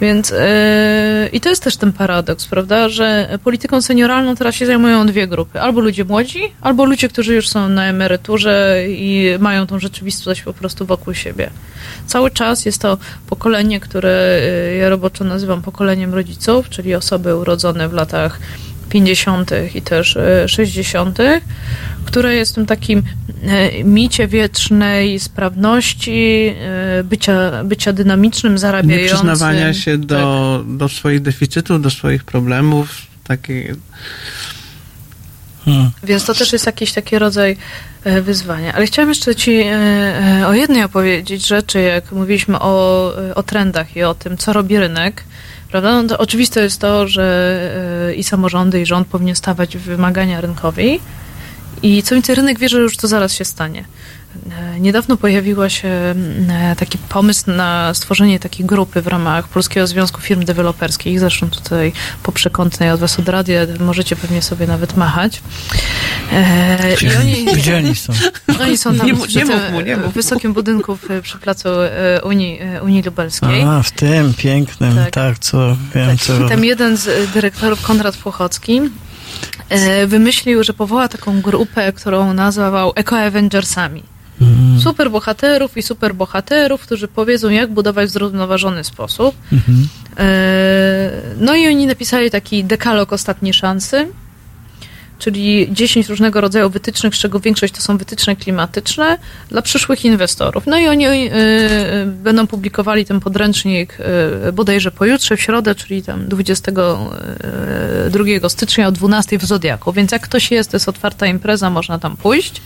[0.00, 5.06] Więc e, i to jest też ten paradoks, prawda, że polityką senioralną teraz się zajmują
[5.06, 5.60] dwie grupy.
[5.60, 10.52] Albo ludzie młodzi, albo ludzie, którzy już są na emeryturze i mają tą rzeczywistość po
[10.52, 11.50] prostu wokół siebie.
[12.06, 17.88] Cały czas jest to pokolenie, które e, ja roboczo nazywam pokoleniem rodziców, czyli osoby urodzone
[17.88, 18.40] w latach
[18.90, 19.50] 50.
[19.74, 21.18] i też e, 60.,
[22.04, 23.02] które jest w tym takim
[23.42, 29.16] e, micie wiecznej sprawności, e, bycia, bycia dynamicznym, Nie zarabiającym.
[29.16, 30.76] przyznawania się do, Tak.
[30.76, 32.96] do swoich deficytów, do swoich problemów.
[33.24, 33.74] Takie...
[36.02, 37.56] Więc to też jest jakiś taki rodzaj
[38.04, 38.72] e, wyzwania.
[38.74, 39.72] Ale chciałam jeszcze Ci e,
[40.40, 44.52] e, o jednej opowiedzieć rzeczy, jak mówiliśmy o, e, o trendach i o tym, co
[44.52, 45.24] robi rynek.
[45.70, 46.02] Prawda?
[46.02, 51.00] No to oczywiste jest to, że e, i samorządy, i rząd powinien stawiać wymagania rynkowi.
[51.82, 53.84] I co więcej, rynek wie, że już to zaraz się stanie.
[54.76, 60.20] E, Niedawno pojawiła się mm, taki pomysł na stworzenie takiej grupy w ramach Polskiego Związku
[60.20, 61.20] Firm Deweloperskich.
[61.20, 61.92] Zresztą tutaj
[62.22, 65.42] po przekątnej od Was od radia możecie pewnie sobie nawet machać.
[66.32, 68.12] E, I oni, Gdzie oni są?
[68.60, 72.20] oni są tam Nie przy nie mów mu, nie mów wysokim budynku przy placu e,
[72.24, 73.62] Unii, e, Unii Lubelskiej.
[73.62, 75.10] A, w tym pięknym, Tak.
[75.10, 76.48] tak, co wiem, co...
[76.48, 78.80] Tam jeden z dyrektorów, Konrad Płochocki,
[79.68, 84.02] e, wymyślił, że powoła taką grupę, którą nazwał Eco-Avengersami.
[84.40, 84.80] Mhm.
[84.80, 89.34] Super bohaterów i super bohaterów, którzy powiedzą, jak budować w zrównoważony sposób.
[89.52, 89.88] Mhm.
[90.18, 91.10] E,
[91.40, 94.06] No i oni napisali taki dekalog ostatniej szansy,
[95.20, 99.18] czyli 10 różnego rodzaju wytycznych, z czego większość to są wytyczne klimatyczne
[99.48, 100.66] dla przyszłych inwestorów.
[100.66, 103.98] No i oni e, e, będą publikowali ten podręcznik
[104.48, 109.92] e, bodajże pojutrze, w środę, czyli tam 22 stycznia o 12 w Zodiaku.
[109.92, 112.62] Więc jak ktoś jest, to jest otwarta impreza, można tam pójść.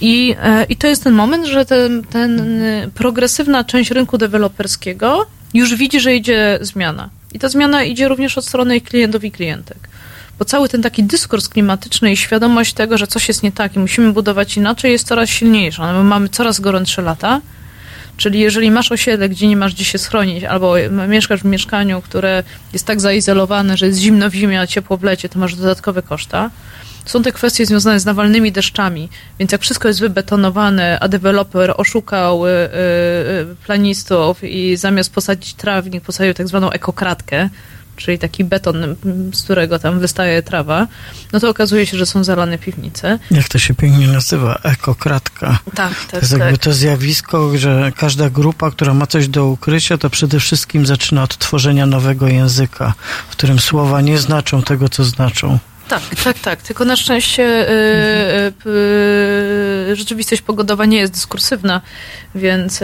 [0.00, 5.26] I, e, I to jest ten moment, że ten, ten e, progresywna część rynku deweloperskiego
[5.54, 7.10] już widzi, że idzie zmiana.
[7.32, 9.88] I ta zmiana idzie również od strony klientów i klientek.
[10.38, 13.78] Bo cały ten taki dyskurs klimatyczny i świadomość tego, że coś jest nie tak i
[13.78, 15.92] musimy budować inaczej, jest coraz silniejsza.
[15.92, 17.40] No, mamy coraz gorętsze lata.
[18.16, 20.74] Czyli jeżeli masz osiedle, gdzie nie masz gdzie się schronić, albo
[21.08, 22.42] mieszkasz w mieszkaniu, które
[22.72, 26.02] jest tak zaizolowane, że jest zimno w zimie, a ciepło w lecie, to masz dodatkowe
[26.02, 26.50] koszta.
[27.08, 29.08] Są te kwestie związane z nawalnymi deszczami,
[29.38, 32.52] więc jak wszystko jest wybetonowane, a deweloper oszukał y, y,
[33.52, 37.48] y, planistów i zamiast posadzić trawnik, posadził tak zwaną ekokratkę,
[37.96, 38.96] czyli taki beton,
[39.32, 40.86] z którego tam wystaje trawa,
[41.32, 43.18] no to okazuje się, że są zalane piwnice.
[43.30, 44.58] Jak to się pięknie nazywa?
[44.62, 45.58] Ekokratka.
[45.74, 46.40] Tak, To tak, jest tak.
[46.40, 51.22] jakby to zjawisko, że każda grupa, która ma coś do ukrycia, to przede wszystkim zaczyna
[51.22, 52.94] od tworzenia nowego języka,
[53.28, 55.58] w którym słowa nie znaczą tego, co znaczą.
[55.88, 56.62] Tak, tak, tak.
[56.62, 57.72] Tylko na szczęście y,
[58.66, 58.70] y,
[59.90, 61.80] y, rzeczywistość pogodowa nie jest dyskursywna,
[62.34, 62.80] więc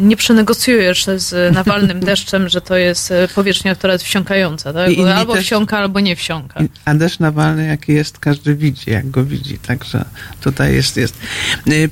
[0.00, 4.72] nie przenegocjujesz z nawalnym deszczem, że to jest powierzchnia, która jest wsiąkająca.
[4.72, 4.90] Tak?
[5.16, 6.60] Albo też- wsiąka, albo nie wsiąka.
[6.84, 9.58] A deszcz nawalny jaki jest, każdy widzi, jak go widzi.
[9.58, 10.04] Także
[10.40, 11.18] tutaj jest, jest.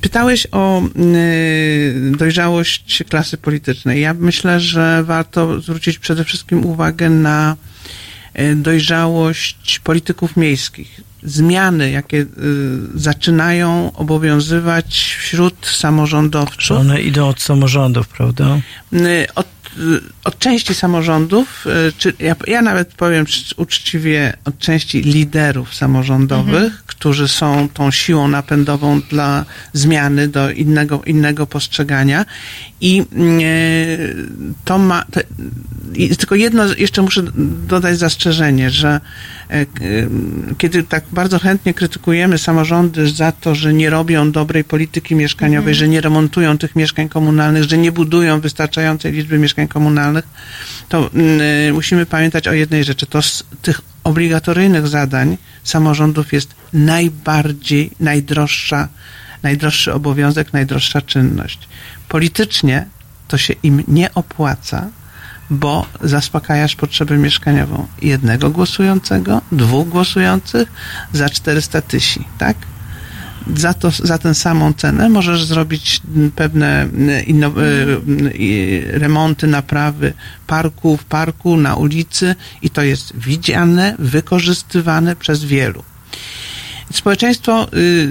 [0.01, 0.81] Pytałeś o
[2.11, 4.01] dojrzałość klasy politycznej.
[4.01, 7.55] Ja myślę, że warto zwrócić przede wszystkim uwagę na
[8.55, 11.01] dojrzałość polityków miejskich.
[11.23, 12.25] Zmiany, jakie y,
[12.95, 16.77] zaczynają obowiązywać wśród samorządowców.
[16.77, 18.59] One idą od samorządów, prawda?
[18.93, 19.47] Y, Od,
[19.77, 21.65] y, od części samorządów,
[21.97, 26.71] czy ja, ja nawet powiem cz- uczciwie, od części liderów samorządowych, Mhm.
[26.85, 32.25] którzy są tą siłą napędową dla zmiany do innego, innego postrzegania.
[32.81, 33.01] I
[33.41, 34.25] y,
[34.65, 35.03] to ma.
[36.17, 37.23] Tylko jedno, jeszcze muszę
[37.67, 39.01] dodać zastrzeżenie, że
[39.49, 39.67] e, y,
[40.57, 45.75] kiedy tak bardzo chętnie krytykujemy samorządy za to, że nie robią dobrej polityki mieszkaniowej, Mhm.
[45.75, 50.27] że nie remontują tych mieszkań komunalnych, że nie budują wystarczającej liczby mieszkań komunalnych,
[50.89, 53.05] to mm, musimy pamiętać o jednej rzeczy.
[53.05, 58.87] To z tych obligatoryjnych zadań samorządów jest najbardziej, najdroższa,
[59.43, 61.59] najdroższy obowiązek, najdroższa czynność.
[62.09, 62.85] Politycznie
[63.27, 64.87] to się im nie opłaca,
[65.49, 70.71] bo zaspokajasz potrzebę mieszkaniową jednego głosującego, dwóch głosujących
[71.13, 72.57] za 400 tysięcy, tak?
[73.55, 76.01] Za, to, za tę samą cenę możesz zrobić
[76.35, 77.51] pewne mm, inno, y,
[78.39, 80.13] y, remonty, naprawy
[80.47, 85.83] parku w parku, na ulicy i to jest widziane, wykorzystywane przez wielu.
[86.93, 88.07] Społeczeństwo y,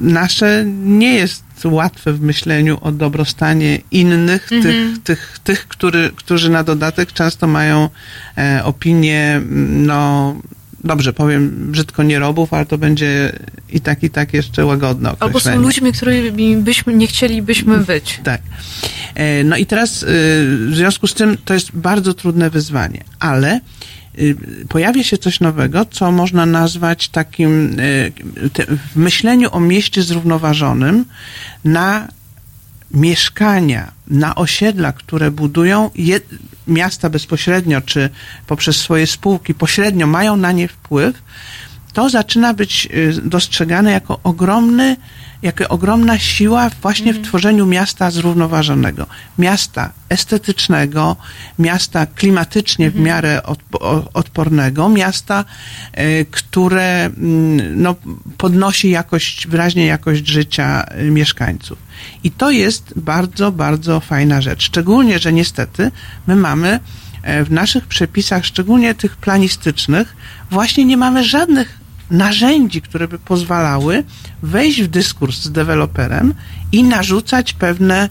[0.00, 4.62] nasze nie jest łatwe w myśleniu o dobrostanie innych, Mhm.
[4.62, 7.88] tych, tych, tych który, którzy na dodatek często mają
[8.38, 10.34] e, opinie, mm, no
[10.84, 13.32] dobrze powiem, brzydko nie robów, ale to będzie
[13.72, 15.58] i tak, i tak jeszcze łagodne Albo są określenie.
[15.62, 18.20] ludźmi, którymi byśmy nie chcielibyśmy być.
[18.24, 18.40] Tak.
[19.14, 20.06] E, No i teraz y,
[20.70, 23.60] w związku z tym to jest bardzo trudne wyzwanie, ale y,
[24.68, 28.12] pojawia się coś nowego, co można nazwać takim y,
[28.92, 31.04] w myśleniu o mieście zrównoważonym
[31.64, 32.08] na
[32.90, 36.20] mieszkania, na osiedla, które budują je,
[36.66, 38.10] miasta bezpośrednio, czy
[38.46, 41.22] poprzez swoje spółki pośrednio mają na nie wpływ,
[41.92, 44.96] to zaczyna być y, dostrzegane jako ogromny,
[45.42, 49.06] jako ogromna siła właśnie w tworzeniu miasta zrównoważonego.
[49.38, 51.16] Miasta estetycznego,
[51.58, 55.44] miasta klimatycznie w miarę odpo- o- odpornego, miasta,
[55.98, 57.94] y, które mm, no,
[58.38, 61.78] podnosi jakość, wyraźnie jakość życia y, mieszkańców.
[62.24, 64.62] I to jest bardzo, bardzo fajna rzecz.
[64.62, 65.90] Szczególnie, że niestety
[66.26, 66.80] my mamy
[67.22, 70.16] e, w naszych przepisach, szczególnie tych planistycznych,
[70.50, 71.78] właśnie nie mamy żadnych
[72.10, 74.04] narzędzi, które by pozwalały
[74.42, 76.34] wejść w dyskurs z deweloperem
[76.72, 78.08] i narzucać pewne,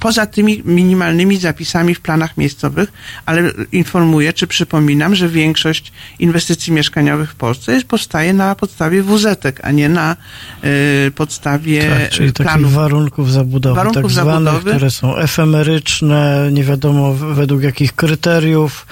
[0.00, 2.92] poza tymi minimalnymi zapisami w planach miejscowych,
[3.26, 3.42] ale
[3.72, 9.70] informuję, czy przypominam, że większość inwestycji mieszkaniowych w Polsce jest, powstaje na podstawie WZ-ek, a
[9.70, 10.16] nie na
[10.62, 14.70] e, podstawie Tak, czyli takich planów warunków zabudowy, Warunków tak zwanych, zabudowy.
[14.70, 18.86] które są efemeryczne, nie wiadomo według jakich kryteriów.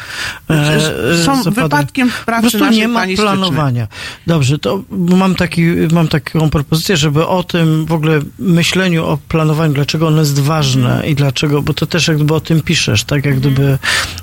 [0.50, 3.88] e, Są wypadkiem w pracy Po prostu nie ma planowania.
[4.26, 9.74] Dobrze, to mam, taki, mam taką propozycję, żeby o tym w ogóle myśleniu o planowaniu,
[9.74, 13.24] dlaczego ono jest ważne i dlaczego, bo to też jak gdyby o tym piszesz, tak?
[13.24, 13.78] Jak gdyby,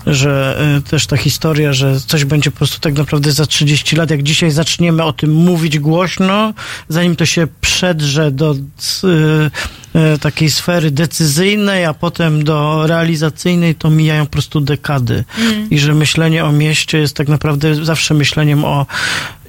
[0.07, 4.09] że e, też ta historia, że coś będzie po prostu tak naprawdę za 30 lat,
[4.09, 6.53] jak dzisiaj zaczniemy o tym mówić głośno,
[6.90, 8.57] zanim to się przedrze do e,
[10.21, 15.23] takiej sfery decyzyjnej, a potem do realizacyjnej, to mijają po prostu dekady.
[15.37, 15.69] Mm.
[15.69, 18.85] I że myślenie o mieście jest tak naprawdę zawsze myśleniem o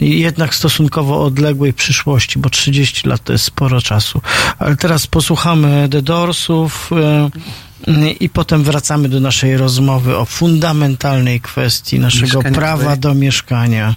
[0.01, 4.21] jednak stosunkowo odległej przyszłości, bo 30 lat to jest sporo czasu.
[4.59, 11.99] Ale teraz posłuchamy The Doorsów e, i potem wracamy do naszej rozmowy o fundamentalnej kwestii
[11.99, 12.99] naszego Mieszkania prawa tutaj.
[12.99, 13.95] do mieszkania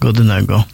[0.00, 0.64] godnego.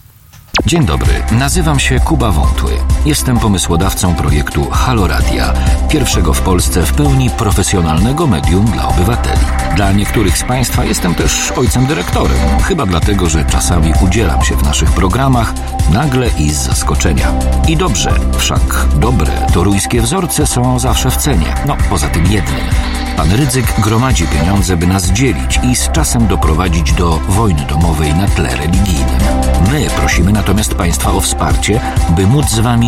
[0.67, 2.73] Dzień dobry, nazywam się Kuba Wątły.
[3.05, 5.53] Jestem pomysłodawcą projektu Halo Radia,
[5.89, 9.47] pierwszego w Polsce w pełni profesjonalnego medium dla obywateli.
[9.77, 14.63] Dla niektórych z Państwa jestem też ojcem dyrektorem, chyba dlatego, że czasami udzielam się w
[14.63, 15.53] naszych programach
[15.93, 17.33] nagle i z zaskoczenia.
[17.69, 22.61] I dobrze, wszak dobre toruńskie wzorce są zawsze w cenie, no poza tym jednym.
[23.17, 28.29] Pan Rydzyk gromadzi pieniądze, by nas dzielić i z czasem doprowadzić do wojny domowej na
[28.29, 29.19] tle religijnym.
[29.73, 32.88] My prosimy natomiast Państwa o wsparcie, by móc z Wami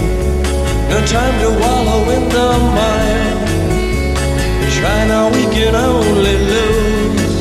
[0.91, 2.47] No time to wallow in the
[2.77, 3.31] mire.
[4.75, 7.37] Try now, we can only lose.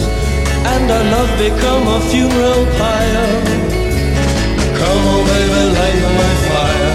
[0.73, 3.29] And our love become a funeral pyre.
[4.79, 6.95] Come on, baby, light my fire.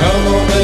[0.00, 0.63] Come on, baby,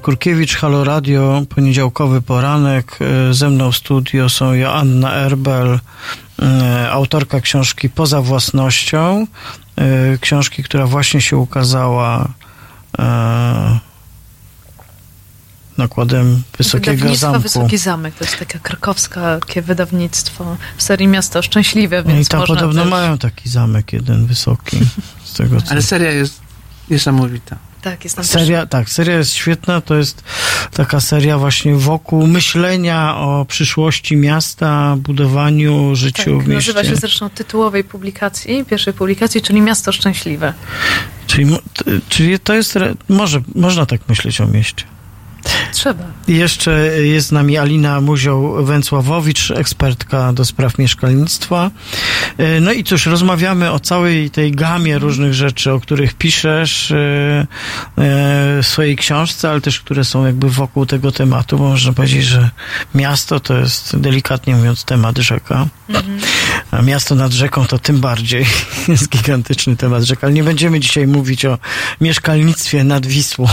[0.00, 2.98] Kurkiewicz, Halo Radio, poniedziałkowy poranek.
[3.30, 5.80] E, Ze mną w studio są Joanna Erbel,
[6.42, 9.26] e, autorka książki Poza własnością.
[9.76, 12.28] e, Książki, która właśnie się ukazała
[15.78, 17.42] nakładem Wysokiego Wydawnictwo Zamku.
[17.42, 22.40] Wysoki Zamek, to jest takie krakowskie wydawnictwo w serii Miasto Szczęśliwe, No I więc tam
[22.40, 22.90] można podobno też...
[22.90, 24.78] mają taki zamek jeden wysoki.
[25.24, 25.70] Z tego, co...
[25.70, 26.40] Ale seria jest
[26.90, 27.56] niesamowita.
[27.82, 29.80] Tak, jest tam Seria, tak, seria jest świetna.
[29.80, 30.24] To jest
[30.72, 36.72] taka seria właśnie wokół myślenia o przyszłości miasta, budowaniu, życiu Tak, w mieście.
[36.72, 40.52] nazywa się zresztą tytułowej publikacji, pierwszej publikacji, czyli Miasto Szczęśliwe.
[41.26, 41.56] Czyli,
[42.08, 42.78] czyli to jest,
[43.08, 44.84] może, można tak myśleć o mieście.
[45.72, 46.04] Trzeba.
[46.28, 46.72] Jeszcze
[47.06, 51.70] jest z nami Alina Muzioł-Węcławowicz, ekspertka do spraw mieszkalnictwa.
[52.38, 56.96] E, No i cóż, rozmawiamy o całej tej gamie różnych rzeczy, o których piszesz e,
[56.96, 57.46] e,
[58.62, 61.58] w swojej książce, ale też które są jakby wokół tego tematu.
[61.58, 62.50] Bo można powiedzieć, że
[62.94, 65.66] miasto to jest delikatnie mówiąc temat rzeka.
[66.70, 68.46] A miasto nad rzeką to tym bardziej
[68.88, 70.26] jest gigantyczny temat rzeka.
[70.26, 71.58] Ale nie będziemy dzisiaj mówić o
[72.00, 73.48] mieszkalnictwie nad Wisłą,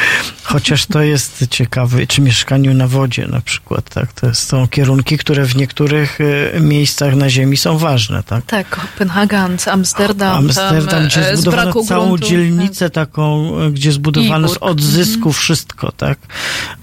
[0.42, 4.12] chociaż to jest ciekawe, czy mieszkaniu na wodzie na przykład, tak?
[4.12, 6.18] To są kierunki, które w niektórych
[6.54, 8.44] e, miejscach na ziemi są ważne, tak?
[8.46, 12.28] Tak, Kopenhagen, Amsterdam, Amsterdam, tam, gdzie e, zbudowano całą gruntu.
[12.28, 16.18] dzielnicę taką, e, gdzie zbudowano z odzysku wszystko, tak?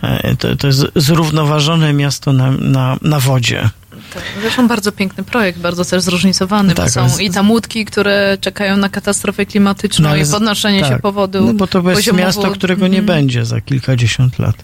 [0.03, 3.69] E, To, to jest zrównoważone miasto na, na, na wodzie.
[4.13, 7.85] Tak, zresztą bardzo piękny projekt, bardzo też zróżnicowany, Tak, bo są z- i tam łódki,
[7.85, 11.01] które czekają na katastrofę klimatyczną No, i podnoszenie się tak.
[11.01, 13.05] powodu No bo to jest miasto, którego nie Mhm.
[13.19, 14.55] będzie za kilkadziesiąt lat.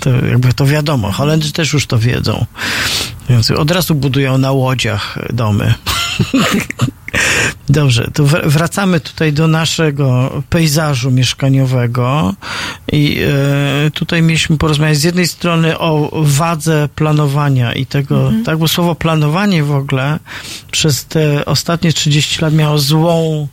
[0.00, 1.12] To jakby to wiadomo.
[1.12, 2.46] Holendrzy też już to wiedzą.
[3.28, 5.74] Więc od razu budują na łodziach domy.
[7.68, 12.34] Dobrze, to wr- wracamy tutaj do naszego pejzażu mieszkaniowego
[12.92, 13.18] i
[13.86, 18.44] e, tutaj mieliśmy porozmawiać z jednej strony o wadze planowania i tego, Mhm.
[18.44, 20.18] tak, bo słowo planowanie w ogóle
[20.70, 23.48] przez te ostatnie 30 lat miało złą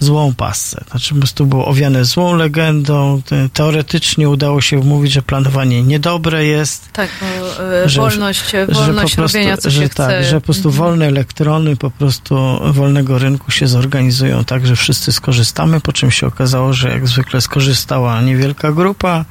[0.00, 0.84] złą pasę.
[0.90, 3.22] Znaczy po prostu było owiane złą legendą.
[3.26, 6.92] Te- Teoretycznie udało się wmówić, że planowanie niedobre jest.
[6.92, 10.24] Tak, bo e, Że- wolność, że wolność po prostu- robienia, co że się tak, chce.
[10.24, 10.84] że po prostu Mhm.
[10.88, 16.26] wolne elektrony po prostu wolnego rynku się zorganizują tak, że wszyscy skorzystamy, po czym się
[16.26, 19.24] okazało, że jak zwykle skorzystała niewielka grupa,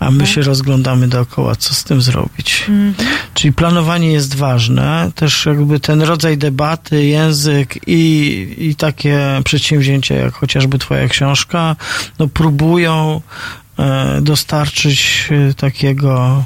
[0.00, 2.64] a my się rozglądamy dookoła, co z tym zrobić.
[2.68, 2.94] Mhm.
[3.34, 10.34] Czyli planowanie jest ważne, też jakby ten rodzaj debaty, język i, i takie przedsięwzięcia, jak
[10.34, 11.76] chociażby twoja książka,
[12.18, 13.20] no próbują
[13.78, 16.44] e, dostarczyć e, takiego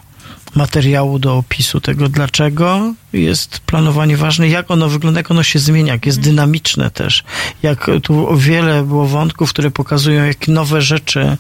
[0.55, 5.93] materiału do opisu tego, dlaczego jest planowanie ważne, jak ono wygląda, jak ono się zmienia,
[5.93, 7.25] jak jest dynamiczne też.
[7.63, 11.37] Jak tu wiele było wątków, które pokazują, jak nowe rzeczy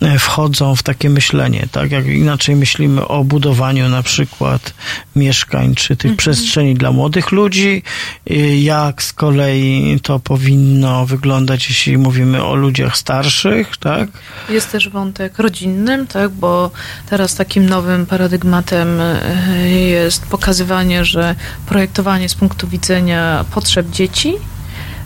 [0.00, 1.90] e, wchodzą w takie myślenie, tak?
[1.90, 4.74] Jak inaczej myślimy o budowaniu na przykład
[5.16, 7.82] mieszkań, czy tych przestrzeni dla młodych ludzi,
[8.26, 14.08] i jak z kolei to powinno wyglądać, jeśli mówimy o ludziach starszych, tak?
[14.48, 16.70] Jest też wątek rodzinnym, tak, bo
[17.10, 21.34] teraz takim nowym paradygmatem e, jest pokazywanie, że
[21.66, 24.34] projektowanie z punktu widzenia potrzeb dzieci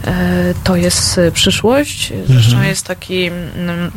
[0.04, 2.12] e, to jest e, przyszłość.
[2.26, 2.68] Zresztą Mhm.
[2.68, 3.90] jest taki mm,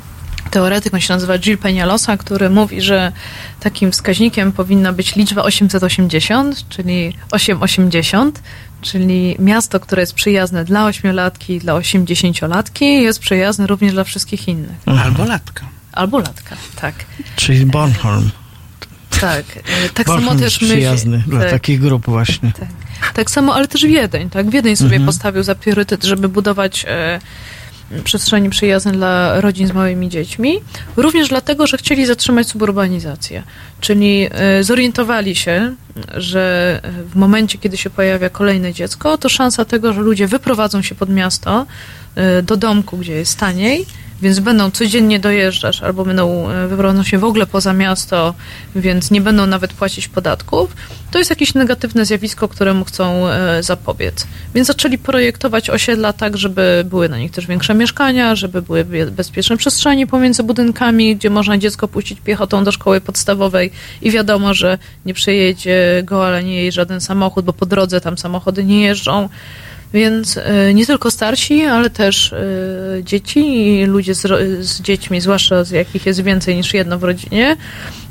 [0.52, 3.12] teoretyk, on się nazywa Gilles Peñalosa, który mówi, że
[3.60, 8.42] takim wskaźnikiem powinna być liczba 880, czyli 880,
[8.82, 14.76] czyli miasto, które jest przyjazne dla ośmiolatki, dla osiemdziesięciolatki, jest przyjazne również dla wszystkich innych.
[15.04, 15.66] Albo latka.
[15.92, 16.96] Albo latka, tak.
[17.36, 18.32] Czyli Bornholm.
[19.22, 19.46] Tak,
[19.94, 21.50] tak samo też przyjazny dla tak.
[21.52, 22.52] takich grup właśnie.
[23.14, 24.50] Tak samo, ale też Wiedeń, tak?
[24.50, 25.06] Wiedeń sobie Mhm.
[25.06, 27.20] postawił za priorytet, żeby budować e,
[28.04, 30.60] przestrzenie przyjazne dla rodzin z małymi dziećmi.
[30.98, 33.44] Również dlatego, że chcieli zatrzymać suburbanizację.
[33.80, 35.76] Czyli e, zorientowali się,
[36.14, 40.96] że w momencie, kiedy się pojawia kolejne dziecko, to szansa tego, że ludzie wyprowadzą się
[40.96, 41.66] pod miasto
[42.16, 43.86] e, do domku, gdzie jest taniej,
[44.22, 48.34] więc będą codziennie dojeżdżać albo będą e, wyprowadzą się w ogóle poza miasto,
[48.76, 50.76] więc nie będą nawet płacić podatków,
[51.12, 54.28] to jest jakieś negatywne zjawisko, któremu chcą e, zapobiec.
[54.56, 59.12] Więc zaczęli projektować osiedla tak, żeby były na nich też większe mieszkania, żeby były be-
[59.12, 64.78] bezpieczne przestrzenie pomiędzy budynkami, gdzie można dziecko puścić piechotą do szkoły podstawowej i wiadomo, że
[65.06, 69.30] nie przejedzie go, ale nie jej żaden samochód, bo po drodze tam samochody nie jeżdżą.
[69.94, 72.44] Więc e, nie tylko starsi, ale też e,
[73.04, 73.40] dzieci
[73.80, 74.22] i ludzie z,
[74.66, 77.58] z dziećmi, zwłaszcza z jakich jest więcej niż jedno w rodzinie,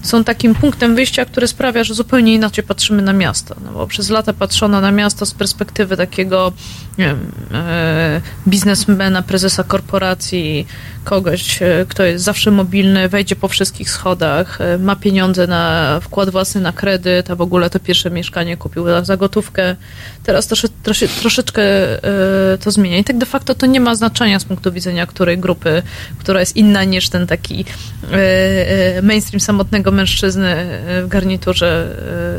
[0.03, 3.57] są takim punktem wyjścia, który sprawia, że zupełnie inaczej patrzymy na miasto.
[3.65, 6.53] No bo przez lata patrzono na miasto z perspektywy takiego
[6.99, 10.67] nie wiem, e, biznesmena, prezesa korporacji,
[11.05, 16.31] kogoś, e, kto jest zawsze mobilny, wejdzie po wszystkich schodach, e, ma pieniądze na wkład
[16.31, 19.77] własny na kredyt, a w ogóle to pierwsze mieszkanie kupił za- gotówkę.
[20.25, 22.97] Teraz trosze, trosze, troszeczkę e, to zmienia.
[22.99, 25.83] I tak de facto to nie ma znaczenia z punktu widzenia której grupy,
[26.19, 27.65] która jest inna niż ten taki
[29.03, 31.97] mainstream samotnego mężczyzny w garniturze,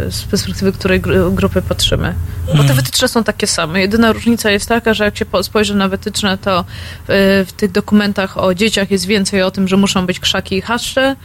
[0.10, 2.14] z perspektywy której gru- grupy patrzymy.
[2.52, 2.76] Bo te Mhm.
[2.76, 3.82] wytyczne są takie same.
[3.82, 6.64] Jedyna różnica jest taka, że jak się po- spojrzy na wytyczne, to e,
[7.46, 11.16] w tych dokumentach o dzieciach jest więcej o tym, że muszą być krzaki i haszcze,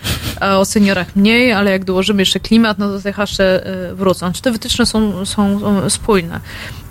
[0.41, 4.33] a o seniorach mniej, ale jak dołożymy jeszcze klimat, no to te haszcze e, wrócą.
[4.33, 6.41] Czy te wytyczne są, są, są spójne?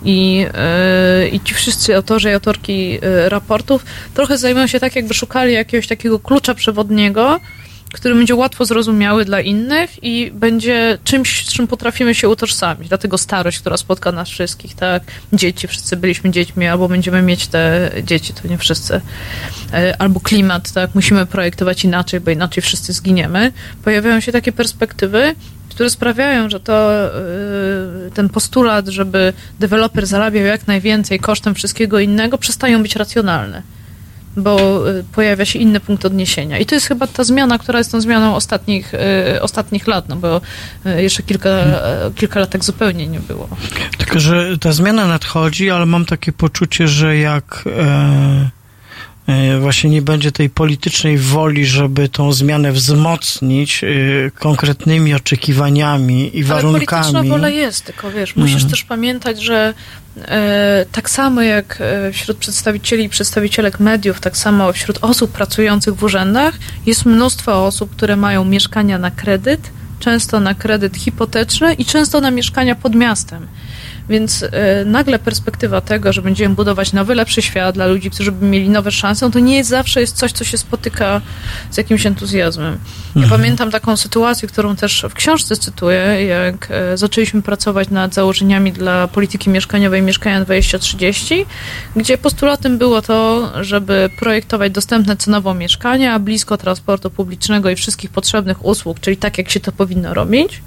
[0.04, 2.98] I, e, I ci wszyscy autorzy i autorki
[3.28, 3.84] raportów
[4.14, 7.40] trochę zajmują się tak, jakby szukali jakiegoś takiego klucza przewodniego,
[7.92, 12.88] który będzie łatwo zrozumiały dla innych i będzie czymś, z czym potrafimy się utożsamić.
[12.88, 15.02] Dlatego starość, która spotka nas wszystkich, tak?
[15.32, 19.00] Dzieci, wszyscy byliśmy dziećmi, albo będziemy mieć te dzieci, to nie wszyscy.
[19.72, 20.94] E, Albo klimat, tak?
[20.94, 23.52] Musimy projektować inaczej, bo inaczej wszyscy zginiemy.
[23.84, 25.34] Pojawiają się takie perspektywy,
[25.70, 27.10] które sprawiają, że to e,
[28.14, 33.62] ten postulat, żeby deweloper zarabiał jak najwięcej kosztem wszystkiego innego, przestają być racjonalne
[34.36, 36.58] bo y, pojawia się inny punkt odniesienia.
[36.58, 40.16] I to jest chyba ta zmiana, która jest tą zmianą ostatnich, y, ostatnich lat, no
[40.16, 40.40] bo
[40.86, 43.48] y, jeszcze kilka, y, kilka lat tak zupełnie nie było.
[43.98, 48.50] Tylko, że ta zmiana nadchodzi, ale mam takie poczucie, że jak e,
[49.60, 53.86] właśnie nie będzie tej politycznej woli, żeby tą zmianę wzmocnić e,
[54.30, 57.28] konkretnymi oczekiwaniami i Ale polityczna warunkami.
[57.28, 58.70] wola jest, tylko wiesz, musisz Mhm.
[58.70, 59.74] też pamiętać, że
[60.28, 65.94] e, tak samo jak e, wśród przedstawicieli i przedstawicielek mediów, tak samo wśród osób pracujących
[65.94, 66.54] w urzędach
[66.86, 72.30] jest mnóstwo osób, które mają mieszkania na kredyt, często na kredyt hipoteczny i często na
[72.30, 73.46] mieszkania pod miastem.
[74.08, 78.46] Więc e, nagle perspektywa tego, że będziemy budować nowy, lepszy świat dla ludzi, którzy by
[78.46, 81.20] mieli nowe szanse, no to nie zawsze jest coś, co się spotyka
[81.70, 82.78] z jakimś entuzjazmem.
[83.16, 83.40] Ja Mhm.
[83.40, 89.08] pamiętam taką sytuację, którą też w książce cytuję, jak e, zaczęliśmy pracować nad założeniami dla
[89.08, 91.46] polityki mieszkaniowej Mieszkania 2030,
[91.96, 98.64] gdzie postulatem było to, żeby projektować dostępne cenowo mieszkania blisko transportu publicznego i wszystkich potrzebnych
[98.64, 100.62] usług, czyli tak, jak się to powinno robić.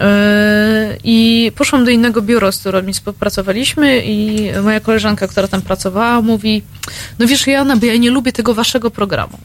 [0.00, 6.22] Yy, I poszłam do innego biura, z którymi współpracowaliśmy i moja koleżanka, która tam pracowała,
[6.22, 6.62] mówi,
[7.18, 9.38] no wiesz Jana, bo ja nie lubię tego waszego programu.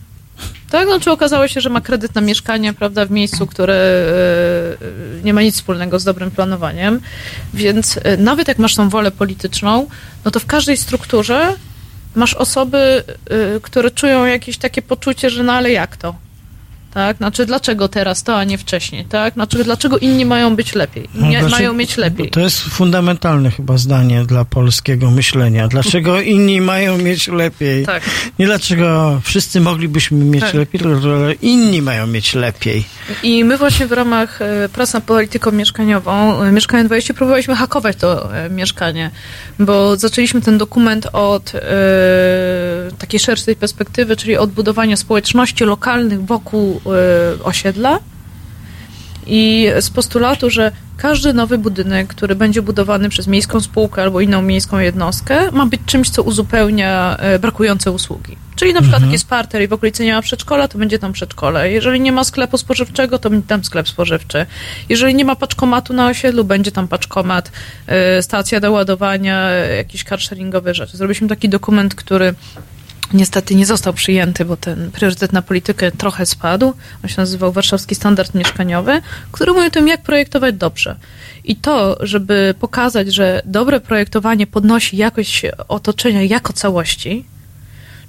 [0.70, 5.34] Tak, znaczy okazało się, że ma kredyt na mieszkanie, prawda, w miejscu, które e, nie
[5.34, 7.02] ma nic wspólnego z dobrym planowaniem,
[7.54, 9.88] więc e, nawet jak masz tą wolę polityczną,
[10.26, 11.56] no to w każdej strukturze
[12.16, 13.04] masz osoby,
[13.62, 16.16] które czują jakieś takie poczucie, że no ale jak to?
[16.94, 17.18] Tak?
[17.18, 19.34] Znaczy, dlaczego teraz to, a nie wcześniej, tak?
[19.34, 21.10] Znaczy, dlaczego inni mają być lepiej?
[21.16, 22.30] Nie, Znaczy, mają mieć lepiej.
[22.30, 25.68] To jest fundamentalne chyba zdanie dla polskiego myślenia.
[25.68, 27.86] Dlaczego inni mają mieć lepiej?
[27.86, 28.04] Tak.
[28.40, 30.54] Nie dlaczego wszyscy moglibyśmy mieć Tak.
[30.54, 32.84] lepiej, ale inni mają mieć lepiej.
[33.24, 37.98] I my właśnie w ramach e, prac nad polityką mieszkaniową, e, Mieszkanie 20, próbowaliśmy hakować
[37.98, 39.12] to e, mieszkanie,
[39.60, 41.62] bo zaczęliśmy ten dokument od e,
[42.98, 46.81] takiej szerszej perspektywy, czyli od budowania społeczności lokalnych wokół
[47.44, 48.00] osiedla.
[49.26, 54.42] I z postulatu, że każdy nowy budynek, który będzie budowany przez miejską spółkę albo inną
[54.42, 58.38] miejską jednostkę, ma być czymś, co uzupełnia e, brakujące usługi.
[58.56, 59.10] Czyli na przykład Mhm.
[59.10, 61.72] jak jest parter i w okolicy nie ma przedszkola, to będzie tam przedszkole.
[61.72, 64.46] Jeżeli nie ma sklepu spożywczego, to będzie tam sklep spożywczy.
[64.90, 67.52] Jeżeli nie ma paczkomatu na osiedlu, będzie tam paczkomat,
[67.88, 70.98] e, stacja do ładowania, jakieś carsharingowe rzeczy.
[70.98, 72.34] Zrobiliśmy taki dokument, który
[73.14, 76.74] niestety nie został przyjęty, bo ten priorytet na politykę trochę spadł.
[77.04, 80.96] On się nazywał Warszawski Standard Mieszkaniowy, który mówi o tym, jak projektować dobrze.
[81.44, 87.26] I to, żeby pokazać, że dobre projektowanie podnosi jakość otoczenia jako całości,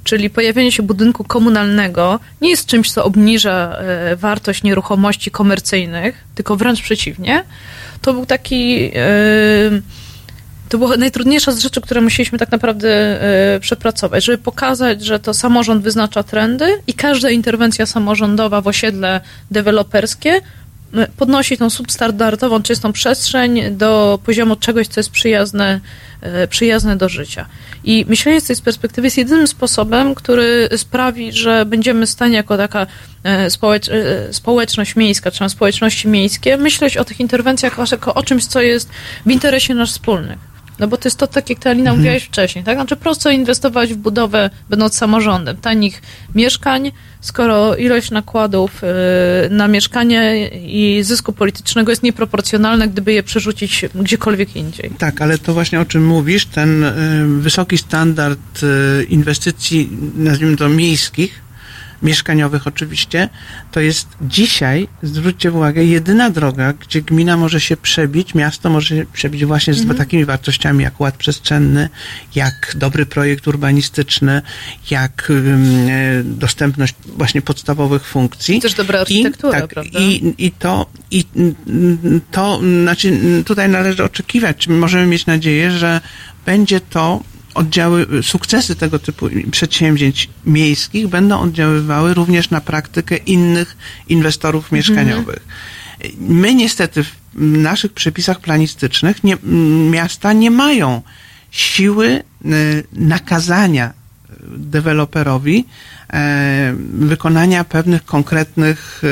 [0.04, 6.56] czyli pojawienie się budynku komunalnego nie jest czymś, co obniża e, wartość nieruchomości komercyjnych, tylko
[6.56, 7.44] wręcz przeciwnie,
[8.02, 8.90] to był taki.
[8.94, 10.01] E,
[10.72, 12.88] to była najtrudniejsza z rzeczy, które musieliśmy tak naprawdę
[13.54, 19.20] e, przepracować, żeby pokazać, że to samorząd wyznacza trendy i każda interwencja samorządowa w osiedle
[19.50, 20.40] deweloperskie
[21.16, 25.80] podnosi tą substandardową, czystą przestrzeń do poziomu czegoś, co jest przyjazne,
[26.20, 27.46] e, przyjazne do życia.
[27.84, 32.56] I myślenie z tej perspektywy jest jedynym sposobem, który sprawi, że będziemy w stanie jako
[32.56, 32.86] taka
[33.24, 33.90] e, społecz,
[34.30, 38.88] społeczność miejska, czy społeczności miejskie, myśleć o tych interwencjach jako o czymś, co jest
[39.26, 40.51] w interesie nasz wspólnych.
[40.78, 41.98] No bo to jest to, tak jak ty Alina Mhm.
[41.98, 42.76] mówiłaś wcześniej, tak?
[42.76, 46.02] Znaczy prosto inwestować w budowę, będąc samorządem, tanich
[46.34, 53.84] mieszkań, skoro ilość nakładów y, na mieszkanie i zysku politycznego jest nieproporcjonalna, gdyby je przerzucić
[53.94, 54.90] gdziekolwiek indziej.
[54.98, 56.92] Tak, ale to właśnie o czym mówisz, ten y,
[57.40, 61.41] wysoki standard y, inwestycji, nazwijmy to miejskich,
[62.02, 63.28] mieszkaniowych oczywiście,
[63.70, 69.06] to jest dzisiaj, zwróćcie uwagę, jedyna droga, gdzie gmina może się przebić, miasto może się
[69.12, 69.98] przebić właśnie z Mhm.
[69.98, 71.88] takimi wartościami jak ład przestrzenny,
[72.34, 74.42] jak dobry projekt urbanistyczny,
[74.90, 78.60] jak e, dostępność właśnie podstawowych funkcji.
[78.60, 79.98] Też dobra architektura, I, tak, prawda?
[79.98, 81.24] I, i to, i
[82.30, 86.00] to, znaczy tutaj należy oczekiwać, możemy mieć nadzieję, że
[86.46, 87.20] będzie to
[87.54, 93.76] oddziały, sukcesy tego typu przedsięwzięć miejskich będą oddziaływały również na praktykę innych
[94.08, 95.48] inwestorów mieszkaniowych.
[96.18, 99.36] My niestety w naszych przepisach planistycznych nie,
[99.90, 101.02] miasta nie mają
[101.50, 104.01] siły y, nakazania y,
[104.42, 105.64] deweloperowi
[106.12, 109.08] e, wykonania pewnych konkretnych e,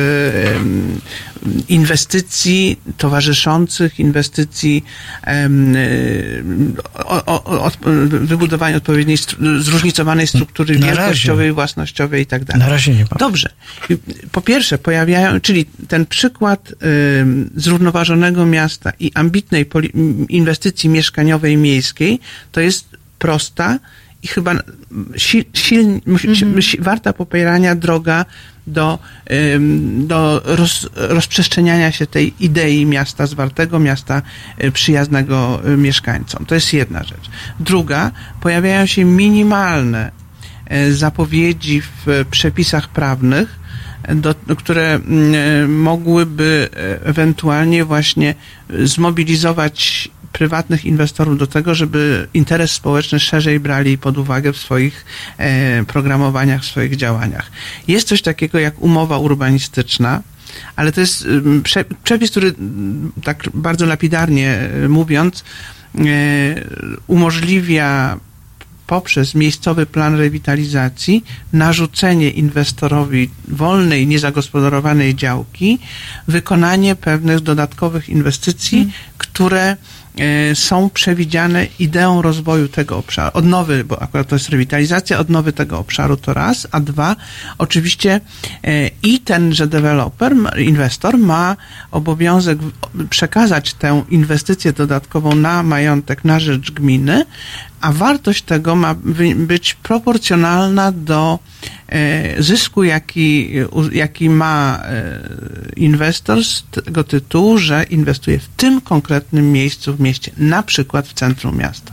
[1.68, 4.84] inwestycji towarzyszących, inwestycji
[6.94, 7.78] o, o, o, od-
[8.08, 9.16] wybudowania odpowiedniej
[9.60, 11.00] zróżnicowanej struktury Na razie.
[11.00, 12.60] wielkościowej, własnościowej i tak dalej.
[12.62, 13.16] Na razie nie ma.
[13.18, 13.50] Dobrze.
[14.32, 16.72] Po pierwsze, pojawiają, czyli ten przykład
[17.56, 19.66] zrównoważonego miasta i ambitnej
[20.28, 22.20] inwestycji mieszkaniowej miejskiej,
[22.52, 23.78] to jest prosta
[24.22, 24.54] i chyba
[25.16, 25.44] si,
[26.06, 28.24] musi- si, warta popierania droga
[28.66, 28.98] do,
[29.98, 34.22] do roz, rozprzestrzeniania się tej idei miasta zwartego, miasta
[34.64, 36.46] y, przyjaznego y, mieszkańcom.
[36.46, 37.30] To jest jedna rzecz.
[37.60, 40.10] Druga, pojawiają się minimalne
[40.66, 43.60] e, zapowiedzi w przepisach prawnych,
[44.14, 46.68] do, które mm, mogłyby
[47.04, 48.34] ewentualnie właśnie
[48.84, 55.04] zmobilizować prywatnych inwestorów do tego, żeby interes społeczny szerzej brali pod uwagę w swoich
[55.38, 57.50] e, programowaniach, w swoich działaniach.
[57.88, 60.22] Jest coś takiego jak umowa urbanistyczna,
[60.76, 61.28] ale to jest
[61.62, 65.44] prze, przepis, który mm, tak bardzo lapidarnie e, mówiąc,
[65.98, 66.04] e,
[67.06, 68.16] umożliwia
[68.90, 75.78] poprzez miejscowy plan rewitalizacji narzucenie inwestorowi wolnej, niezagospodarowanej działki
[76.28, 79.76] wykonanie pewnych dodatkowych inwestycji, które e,
[80.54, 83.30] są przewidziane ideą rozwoju tego obszaru.
[83.34, 87.16] Odnowy, bo akurat to jest rewitalizacja, odnowy tego obszaru to raz, a dwa,
[87.58, 88.20] oczywiście
[88.64, 91.56] e, i tenże deweloper, inwestor ma
[91.90, 92.58] obowiązek
[93.10, 97.24] przekazać tę inwestycję dodatkową na majątek, na rzecz gminy,
[97.80, 98.94] a wartość tego ma
[99.36, 101.38] być proporcjonalna do
[101.88, 103.50] e, zysku, jaki,
[103.92, 105.20] jaki ma e,
[105.76, 111.12] inwestor z tego tytułu, że inwestuje w tym konkretnym miejscu w mieście, na przykład w
[111.12, 111.92] centrum miasta.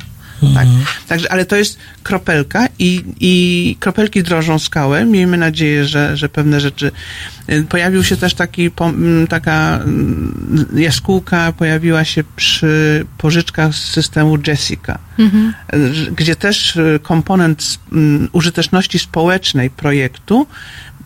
[0.54, 0.68] Tak.
[1.08, 5.06] Także, ale to jest kropelka i, i kropelki drążą skałę.
[5.06, 6.92] Miejmy nadzieję, że, że pewne rzeczy.
[7.50, 13.92] y, Pojawił się też taki, pom- m, taka mm, jaskółka, pojawiła się przy pożyczkach z
[13.92, 15.54] systemu Jessica Mhm.
[15.74, 20.48] y, gdzie też y, komponent mm, użyteczności społecznej projektu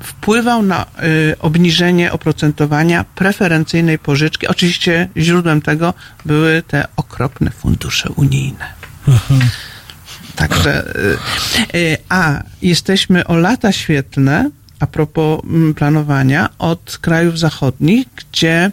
[0.04, 0.86] wpływał na
[1.32, 4.48] y, obniżenie oprocentowania preferencyjnej pożyczki.
[4.48, 5.94] Oczywiście źródłem tego
[6.26, 8.81] były te okropne fundusze unijne.
[10.36, 10.84] Także,
[11.74, 14.50] y, y, a jesteśmy o lata świetlne
[14.80, 18.72] a propos mm, planowania od krajów zachodnich, gdzie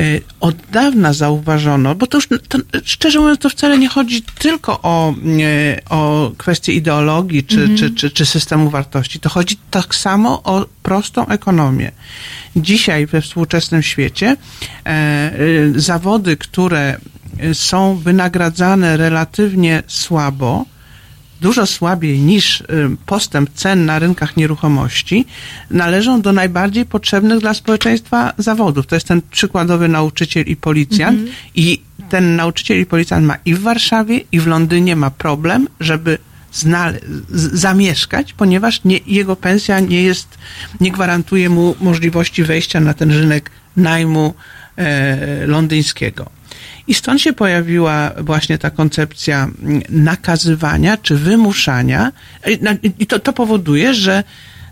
[0.00, 4.80] y, od dawna zauważono, bo to już, to, szczerze mówiąc, to wcale nie chodzi tylko
[4.82, 7.78] o, y, o kwestię ideologii czy, Mhm.
[7.78, 9.20] czy, czy, czy systemu wartości.
[9.20, 11.92] To chodzi tak samo o prostą ekonomię.
[12.56, 14.36] Dzisiaj we współczesnym świecie
[14.86, 15.32] e,
[15.76, 16.98] zawody, które
[17.52, 20.64] są wynagradzane relatywnie słabo,
[21.40, 22.64] dużo słabiej niż y,
[23.06, 25.26] postęp cen na rynkach nieruchomości,
[25.70, 28.86] należą do najbardziej potrzebnych dla społeczeństwa zawodów.
[28.86, 31.18] To jest ten przykładowy nauczyciel i policjant.
[31.18, 31.36] Mhm.
[31.54, 36.18] I ten nauczyciel i policjant ma i w Warszawie, i w Londynie ma problem, żeby
[36.54, 37.00] znale-
[37.54, 40.38] zamieszkać, ponieważ nie, jego pensja nie jest,
[40.80, 44.34] nie gwarantuje mu możliwości wejścia na ten rynek najmu
[44.76, 46.30] e, londyńskiego.
[46.88, 52.12] I stąd się pojawiła właśnie ta koncepcja mm, nakazywania czy wymuszania.
[52.46, 54.24] I na- I to, to powoduje, że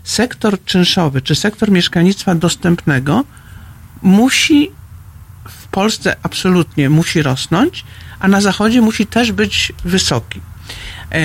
[0.03, 3.23] sektor czynszowy czy sektor mieszkalnictwa dostępnego
[4.01, 4.71] musi
[5.49, 7.83] w Polsce absolutnie musi rosnąć,
[8.19, 10.41] a na Zachodzie musi też być wysoki.
[11.11, 11.19] E,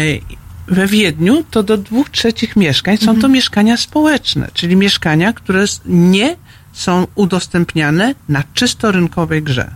[0.68, 6.36] We Wiedniu to do dwóch trzecich mieszkań są to mieszkania społeczne, czyli mieszkania, które nie
[6.72, 9.70] są udostępniane na czysto rynkowej grze.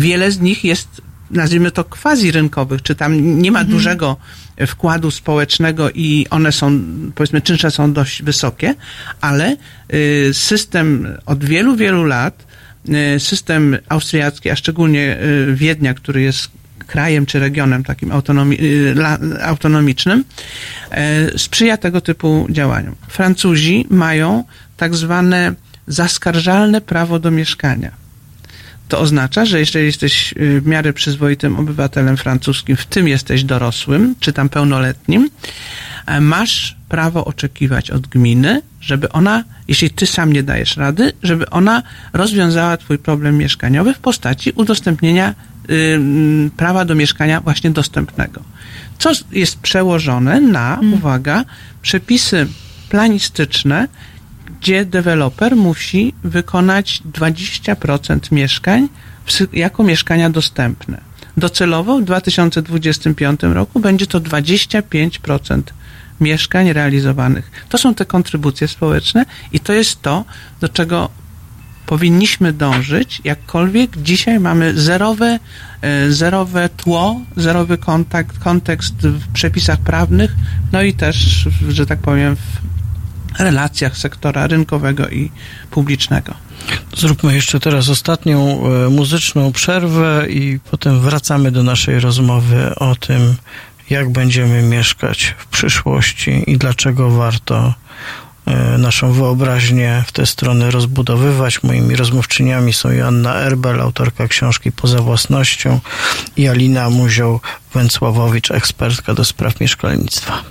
[0.00, 0.88] Wiele z nich jest,
[1.30, 3.76] nazwijmy to, quasi-rynkowych, czy tam nie ma Mhm.
[3.76, 4.16] dużego
[4.66, 6.80] wkładu społecznego i one są,
[7.14, 8.74] powiedzmy, czynsze są dość wysokie,
[9.20, 9.56] ale
[9.94, 12.46] y, system od wielu, wielu lat,
[13.16, 16.48] y, system austriacki, a szczególnie y, Wiednia, który jest
[16.86, 18.58] krajem czy regionem takim autonomi,
[19.42, 20.24] autonomicznym,
[21.36, 22.94] sprzyja tego typu działaniom.
[23.08, 24.44] Francuzi mają
[24.76, 25.54] tak zwane
[25.86, 27.99] zaskarżalne prawo do mieszkania.
[28.90, 34.14] To oznacza, że jeżeli jesteś y, w miarę przyzwoitym obywatelem francuskim, w tym jesteś dorosłym,
[34.20, 35.30] czy tam pełnoletnim,
[36.06, 41.50] e, masz prawo oczekiwać od gminy, żeby ona, jeśli ty sam nie dajesz rady, żeby
[41.50, 45.34] ona rozwiązała twój problem mieszkaniowy w postaci udostępnienia
[45.70, 46.00] y,
[46.56, 48.42] prawa do mieszkania właśnie dostępnego.
[48.98, 51.44] Co jest przełożone na, uwaga,
[51.82, 52.46] przepisy
[52.88, 53.88] planistyczne,
[54.60, 58.88] gdzie deweloper musi wykonać 20% mieszkań
[59.52, 61.00] jako mieszkania dostępne.
[61.36, 65.62] Docelowo w 2025 roku będzie to 25%
[66.20, 67.50] mieszkań realizowanych.
[67.68, 70.24] To są te kontrybucje społeczne i to jest to,
[70.60, 71.08] do czego
[71.86, 75.38] powinniśmy dążyć, jakkolwiek dzisiaj mamy zerowe,
[75.82, 80.36] e, zerowe tło, zerowy kontakt, kontekst w przepisach prawnych,
[80.72, 82.79] no i też, że tak powiem, w
[83.38, 85.30] relacjach sektora rynkowego i
[85.70, 86.34] publicznego.
[86.96, 93.36] Zróbmy jeszcze teraz ostatnią e, muzyczną przerwę i potem wracamy do naszej rozmowy o tym,
[93.90, 97.74] jak będziemy mieszkać w przyszłości i dlaczego warto
[98.46, 101.62] e, naszą wyobraźnię w tę stronę rozbudowywać.
[101.62, 105.80] Moimi rozmówczyniami są Joanna Erbel, autorka książki Poza własnością
[106.36, 110.42] i Alina Muzioł-Węcławowicz, ekspertka do spraw mieszkalnictwa.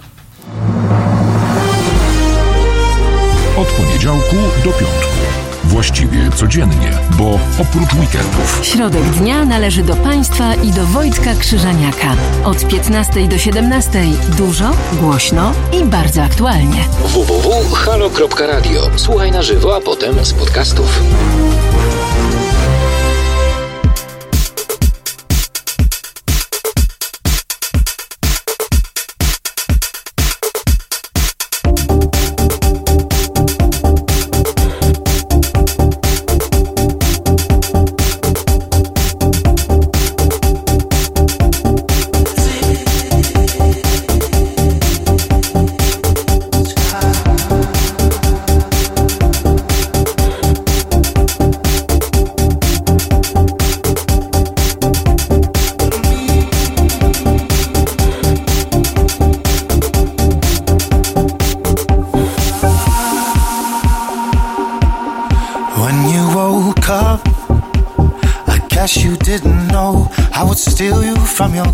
[3.62, 5.18] Od poniedziałku do piątku.
[5.64, 12.16] Właściwie codziennie, bo oprócz weekendów Środek dnia należy do Państwa i do Wojtka Krzyżaniaka.
[12.44, 14.04] Od 15 do 17
[14.38, 16.86] dużo, głośno i bardzo aktualnie.
[17.04, 18.90] www.halo.radio.
[18.96, 21.00] Słuchaj na żywo, a potem z podcastów.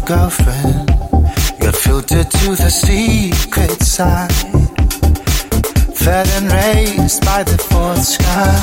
[0.06, 0.88] Girlfriend.
[1.59, 4.32] Got filtered to the secret side,
[5.95, 8.56] fed and raised by the fourth sky.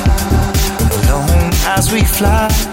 [1.02, 2.71] Alone as we fly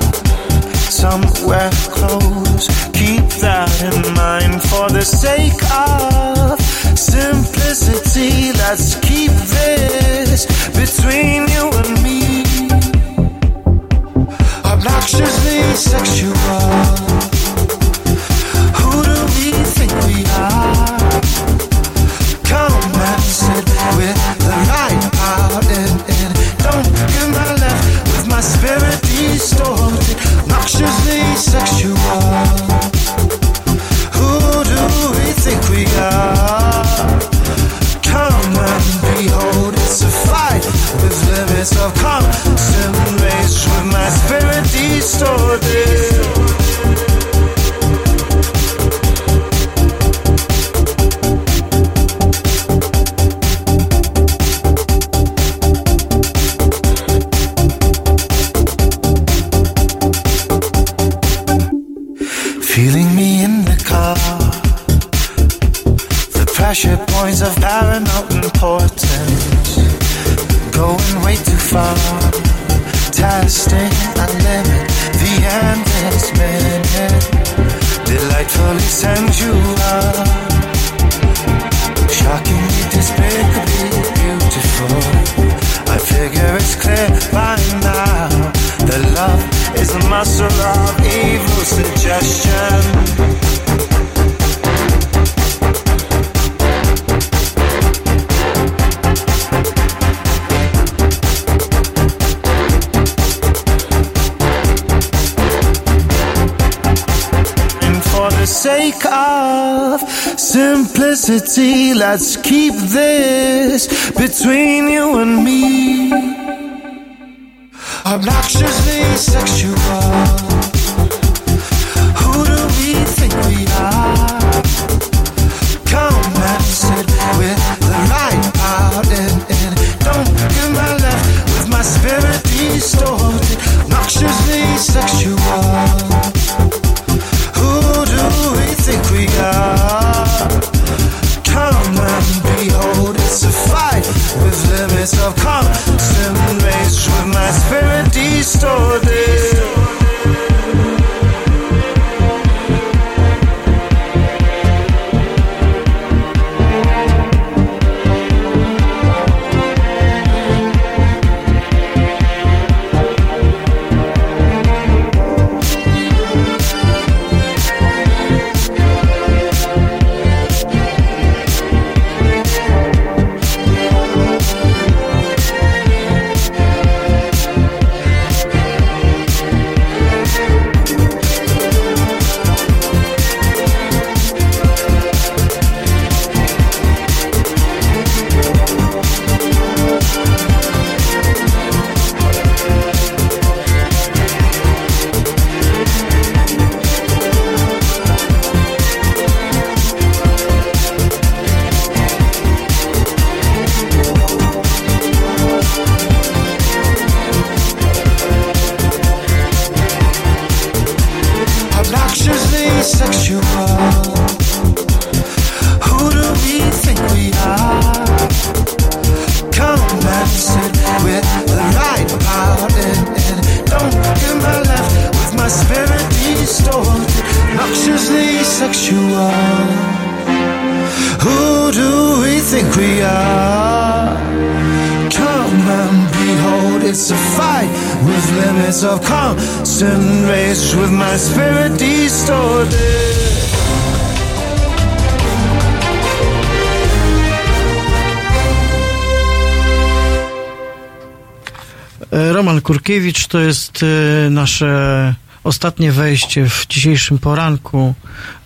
[252.90, 257.94] Roman Kurkiewicz to jest e, nasze ostatnie wejście w dzisiejszym poranku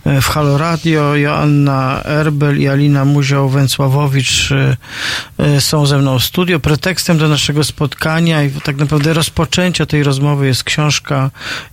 [0.06, 1.16] w Halo Radio.
[1.16, 4.78] Joanna Erbel i Alina Muzioł-Węcławowicz e,
[5.38, 6.60] e, są ze mną w studio.
[6.60, 11.32] Pretekstem do naszego spotkania i tak naprawdę rozpoczęcia tej rozmowy jest książka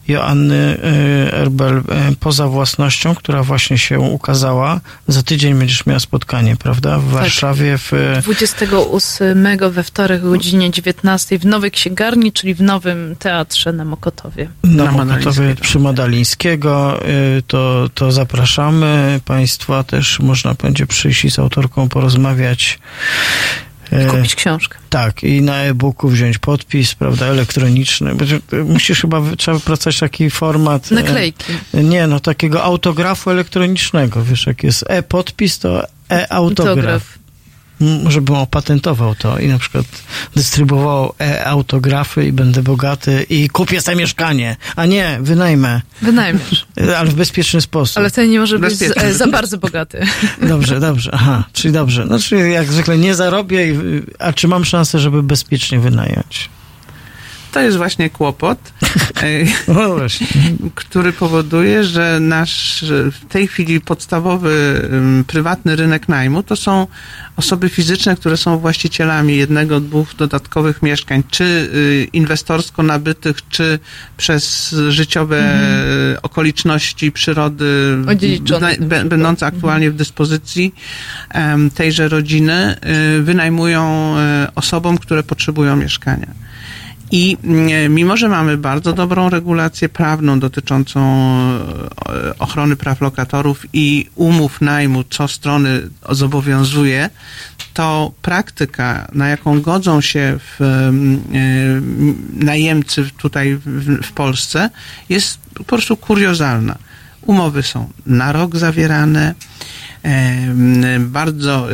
[0.08, 1.82] Joanny e, Erbel e,
[2.20, 4.80] Poza własnością, która właśnie się ukazała.
[5.08, 6.98] Za tydzień będziesz miała spotkanie, prawda?
[6.98, 12.62] W Warszawie w e, 28 we wtorek o godzinie 19 w Nowej Księgarni, czyli w
[12.62, 14.48] Nowym Teatrze na Mokotowie.
[14.64, 17.00] na Mokotowie przy Madalińskiego.
[17.08, 19.84] Y, To, to zapraszamy Państwa.
[19.84, 22.78] Też można będzie przyjść i z autorką porozmawiać.
[23.92, 24.78] Y, Kupić książkę.
[24.90, 28.14] Tak, i na e-booku wziąć podpis, prawda, elektroniczny.
[28.64, 30.92] Musisz chyba, trzeba wypracować taki format.
[30.92, 31.52] y, Naklejki.
[31.74, 34.24] Nie, no takiego autografu elektronicznego.
[34.24, 36.68] Wiesz, jak jest e-podpis, to e-autograf.
[36.68, 37.18] Autograf.
[37.80, 39.84] M, Żebym opatentował to i na przykład
[40.36, 44.56] dystrybuował e-autografy i będę bogaty i kupię sobie mieszkanie.
[44.76, 45.80] A nie, wynajmę.
[46.02, 46.66] Wynajmiesz.
[46.98, 47.98] Ale w bezpieczny sposób.
[47.98, 50.06] Ale wcale nie może być e, za bardzo bogaty.
[50.48, 51.10] Dobrze, dobrze.
[51.14, 52.06] Aha, czyli dobrze.
[52.06, 53.74] Znaczy, jak zwykle nie zarobię,
[54.18, 56.50] a czy mam szansę, żeby bezpiecznie wynająć?
[57.52, 58.72] To jest właśnie kłopot,
[59.68, 60.26] No właśnie.
[60.74, 64.82] który powoduje, że nasz w tej chwili podstawowy
[65.26, 66.86] prywatny rynek najmu to są
[67.36, 73.78] osoby fizyczne, które są właścicielami jednego, dwóch dodatkowych mieszkań, czy y, inwestorsko nabytych, czy
[74.16, 76.14] przez życiowe Mhm.
[76.16, 77.96] y, okoliczności przyrody
[79.04, 80.74] będące aktualnie w dyspozycji
[81.74, 82.76] tejże rodziny,
[83.18, 84.14] y, wynajmują
[84.54, 86.26] osobom, które potrzebują mieszkania.
[87.10, 94.06] I mm, mimo, że mamy bardzo dobrą regulację prawną dotyczącą e, ochrony praw lokatorów i
[94.14, 97.10] umów najmu, co strony zobowiązuje,
[97.74, 100.92] to praktyka, na jaką godzą się w, e,
[102.44, 104.70] najemcy tutaj w, w Polsce,
[105.08, 106.78] jest po prostu kuriozalna.
[107.26, 109.34] Umowy są na rok zawierane.
[110.98, 111.68] Bardzo,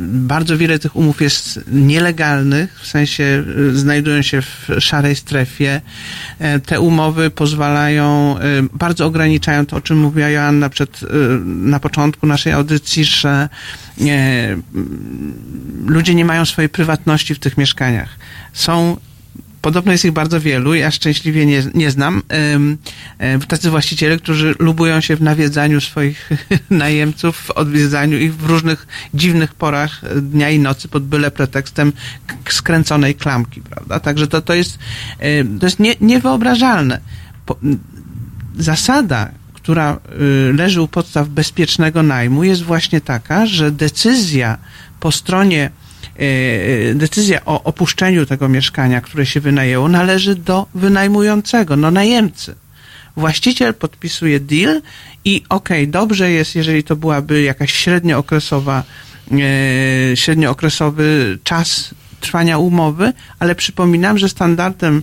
[0.00, 5.80] bardzo wiele tych umów jest nielegalnych, w sensie y, znajdują się w szarej strefie.
[6.38, 8.36] E, Te umowy pozwalają,
[8.72, 11.06] bardzo ograniczają to, o czym mówiła Joanna przed, y,
[11.44, 13.48] na początku naszej audycji, że
[14.00, 14.56] e,
[15.86, 18.08] ludzie nie mają swojej prywatności w tych mieszkaniach.
[18.52, 18.96] Są
[19.64, 22.22] Podobno jest ich bardzo wielu, ja szczęśliwie nie, nie znam.
[23.48, 26.30] Tacy właściciele, którzy lubują się w nawiedzaniu swoich
[26.70, 31.92] najemców, w odwiedzaniu ich w różnych dziwnych porach dnia i nocy pod byle pretekstem
[32.48, 34.00] skręconej klamki, prawda?
[34.00, 34.78] Także to, to jest,
[35.60, 37.00] to jest nie, niewyobrażalne.
[38.58, 39.98] Zasada, która
[40.50, 44.58] y, leży u podstaw bezpiecznego najmu jest właśnie taka, że decyzja
[45.00, 45.83] po stronie e,
[46.94, 52.54] decyzja o opuszczeniu tego mieszkania, które się wynajęło, należy do wynajmującego, no najemcy.
[53.16, 54.82] Właściciel podpisuje deal
[55.24, 58.82] i okej, dobrze jest, jeżeli to byłaby jakaś średniookresowa,
[59.32, 65.02] e, średniookresowy czas trwania umowy, ale przypominam, że standardem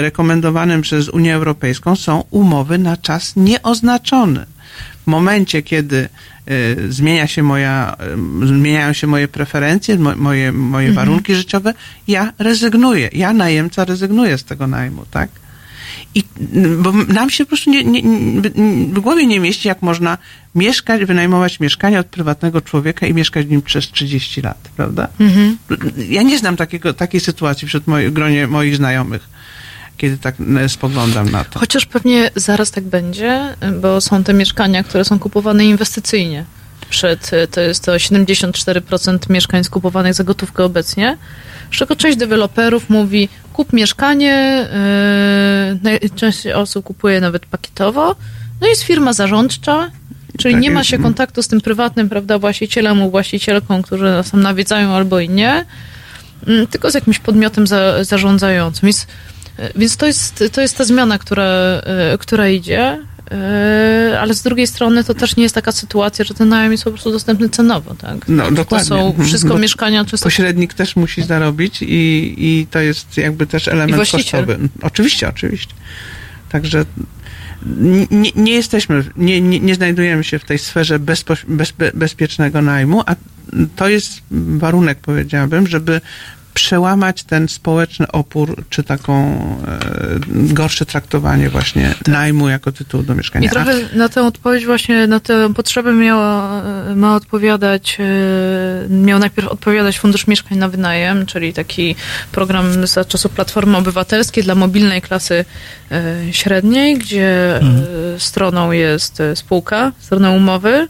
[0.00, 4.46] rekomendowanym przez Unię Europejską są umowy na czas nieoznaczony.
[5.04, 6.08] W momencie, kiedy
[6.88, 7.96] zmienia się moja,
[8.42, 11.06] e, zmieniają się moje preferencje, mo, moje, moje Mhm.
[11.06, 11.74] warunki życiowe,
[12.08, 13.10] ja rezygnuję.
[13.12, 15.28] Ja, najemca, rezygnuję z tego najmu, tak?
[16.14, 16.22] I
[16.54, 18.50] mm, bo nam się po prostu nie, nie, nie,
[18.86, 20.18] w głowie nie mieści, jak można
[20.54, 25.08] mieszkać, wynajmować mieszkanie od prywatnego człowieka i mieszkać w nim przez 30 lat, prawda?
[25.20, 25.56] Mhm.
[26.08, 29.28] Ja nie znam takiego, takiej sytuacji wśród moich, gronie moich znajomych,
[29.96, 31.58] kiedy tak e, spoglądam na to.
[31.58, 36.44] Chociaż pewnie zaraz tak będzie, bo są te mieszkania, które są kupowane inwestycyjnie.
[36.90, 41.16] Przed, to jest to 74% mieszkań skupowanych za gotówkę obecnie,
[41.72, 44.68] z czego część deweloperów mówi kup mieszkanie,
[46.00, 48.16] yy, część osób kupuje nawet pakietowo,
[48.60, 49.90] no jest firma zarządcza,
[50.38, 54.30] czyli Tak nie ma się kontaktu z tym prywatnym, prawda, właścicielem lub właścicielką, którzy nas
[54.30, 55.64] tam nawiedzają albo i nie,
[56.46, 58.86] mm, tylko z jakimś podmiotem za, zarządzającym.
[58.86, 59.06] Więc, e,
[59.76, 62.98] więc to, jest, to jest ta zmiana, która, e, która idzie,
[63.30, 66.84] e, ale z drugiej strony to też nie jest taka sytuacja, że ten najem jest
[66.84, 68.28] po prostu dostępny cenowo, tak?
[68.28, 68.88] No, dokładnie.
[68.88, 69.28] To są Mhm.
[69.28, 70.24] wszystko Bo mieszkania czysto...
[70.24, 74.58] Pośrednik też musi zarobić i, i to jest jakby też element kosztowy.
[74.82, 75.74] Oczywiście, oczywiście.
[76.48, 76.84] Także
[78.10, 82.62] nie, nie jesteśmy, nie, nie, nie znajdujemy się w tej sferze bezpo, bez, be- bezpiecznego
[82.62, 83.14] najmu, a
[83.76, 86.00] to jest warunek, powiedziałabym, żeby
[86.54, 89.14] przełamać ten społeczny opór, czy taką
[89.66, 89.78] e,
[90.30, 93.46] gorsze traktowanie właśnie najmu jako tytułu do mieszkania.
[93.46, 99.18] I trochę na tę odpowiedź właśnie, na tę potrzebę miała, e, ma odpowiadać, e, miał
[99.18, 101.96] najpierw odpowiadać Fundusz Mieszkań na Wynajem, czyli taki
[102.32, 105.44] program za czasów Platformy Obywatelskiej dla mobilnej klasy
[105.90, 107.86] e, średniej, gdzie Mhm.
[108.16, 110.88] e, stroną jest spółka, stroną umowy,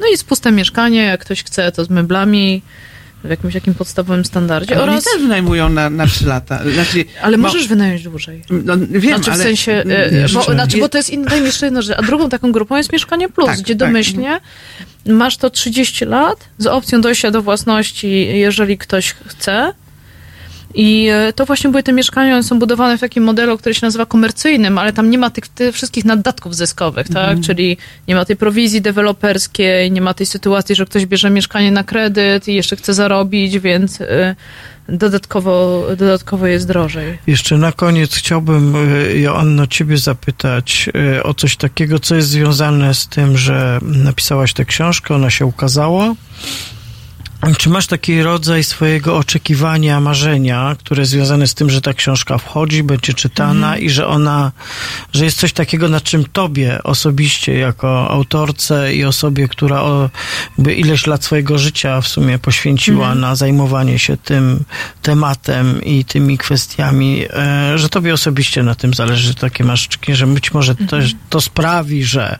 [0.00, 2.62] no i jest puste mieszkanie, jak ktoś chce, to z meblami,
[3.24, 4.74] w jakimś takim podstawowym standardzie.
[4.74, 6.60] Ale oni oraz, też wynajmują na, na 3 lata.
[6.74, 8.42] Znaczy, ale bo- możesz wynająć dłużej.
[8.50, 9.42] No, wiem, znaczy w ale...
[9.42, 11.98] sensie, e, Jeszcze bo, znaczy, nie- bo to jest inna, jeszcze jedna rzecz.
[11.98, 13.88] A drugą taką grupą jest Mieszkanie Plus, Tak, gdzie tak.
[13.88, 14.40] domyślnie
[15.06, 19.72] masz to 30 lat z opcją dojścia do własności, jeżeli ktoś chce.
[20.74, 23.86] I e, to właśnie były te mieszkania, one są budowane w takim modelu, który się
[23.86, 27.16] nazywa komercyjnym, ale tam nie ma tych, tych wszystkich naddatków zyskowych, tak?
[27.16, 27.42] Mhm.
[27.42, 27.76] Czyli
[28.08, 32.48] nie ma tej prowizji deweloperskiej, nie ma tej sytuacji, że ktoś bierze mieszkanie na kredyt
[32.48, 34.34] i jeszcze chce zarobić, więc e,
[34.88, 37.18] dodatkowo, dodatkowo jest drożej.
[37.26, 40.90] Jeszcze na koniec chciałbym, y, Joanno, ciebie zapytać
[41.22, 46.14] o coś takiego, co jest związane z tym, że napisałaś tę książkę, ona się ukazała,
[47.58, 52.82] Czy masz taki rodzaj swojego oczekiwania, marzenia, które związane z tym, że ta książka wchodzi,
[52.82, 53.82] będzie czytana Mhm.
[53.84, 54.52] i że ona,
[55.12, 60.10] że jest coś takiego, nad czym tobie osobiście, jako autorce i osobie, która o,
[60.58, 63.20] by ileś lat swojego życia w sumie poświęciła Mhm.
[63.20, 64.64] na zajmowanie się tym
[65.02, 70.26] tematem i tymi kwestiami, e, że tobie osobiście na tym zależy, że takie masz, że
[70.26, 71.10] być może to, Mhm.
[71.30, 72.38] to sprawi, że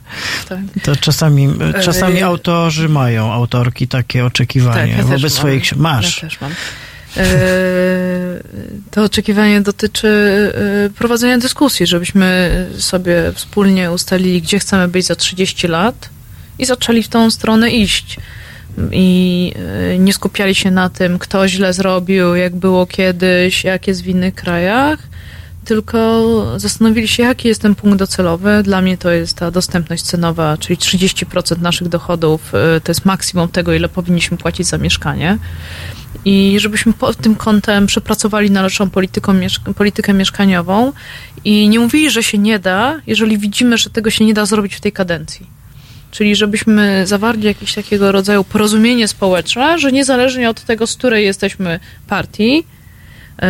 [0.48, 0.58] Tak.
[0.82, 5.60] to czasami, E, czasami autorzy mają, autorki takie oczekiwania Tak, ja wobec mam.
[5.60, 5.76] książek.
[5.76, 6.22] Masz.
[6.22, 6.52] Ja też mam.
[7.16, 7.24] E,
[8.90, 10.08] To oczekiwanie dotyczy
[10.86, 16.08] e, prowadzenia dyskusji, żebyśmy sobie wspólnie ustalili, gdzie chcemy być za 30 lat
[16.58, 18.16] i zaczęli w tą stronę iść.
[18.92, 19.52] I
[19.92, 24.06] e, nie skupiali się na tym, kto źle zrobił, jak było kiedyś, jak jest w
[24.06, 24.98] innych krajach,
[25.70, 26.20] tylko
[26.56, 28.62] zastanowili się, jaki jest ten punkt docelowy.
[28.62, 33.48] Dla mnie to jest ta dostępność cenowa, czyli 30% naszych dochodów y, to jest maksimum
[33.48, 35.38] tego, ile powinniśmy płacić za mieszkanie.
[36.24, 39.32] I żebyśmy pod tym kątem przepracowali należą polityką,
[39.76, 40.92] politykę mieszkaniową
[41.44, 44.74] i nie mówili, że się nie da, jeżeli widzimy, że tego się nie da zrobić
[44.74, 45.46] w tej kadencji.
[46.10, 51.80] Czyli żebyśmy zawarli jakieś takiego rodzaju porozumienie społeczne, że niezależnie od tego, z której jesteśmy
[52.06, 53.44] partii, y,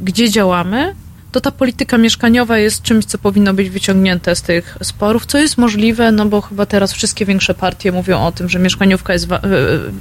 [0.00, 0.94] gdzie działamy,
[1.36, 5.58] to ta polityka mieszkaniowa jest czymś, co powinno być wyciągnięte z tych sporów, co jest
[5.58, 9.36] możliwe, no bo chyba teraz wszystkie większe partie mówią o tym, że mieszkaniówka jest wa-
[9.38, 9.40] y,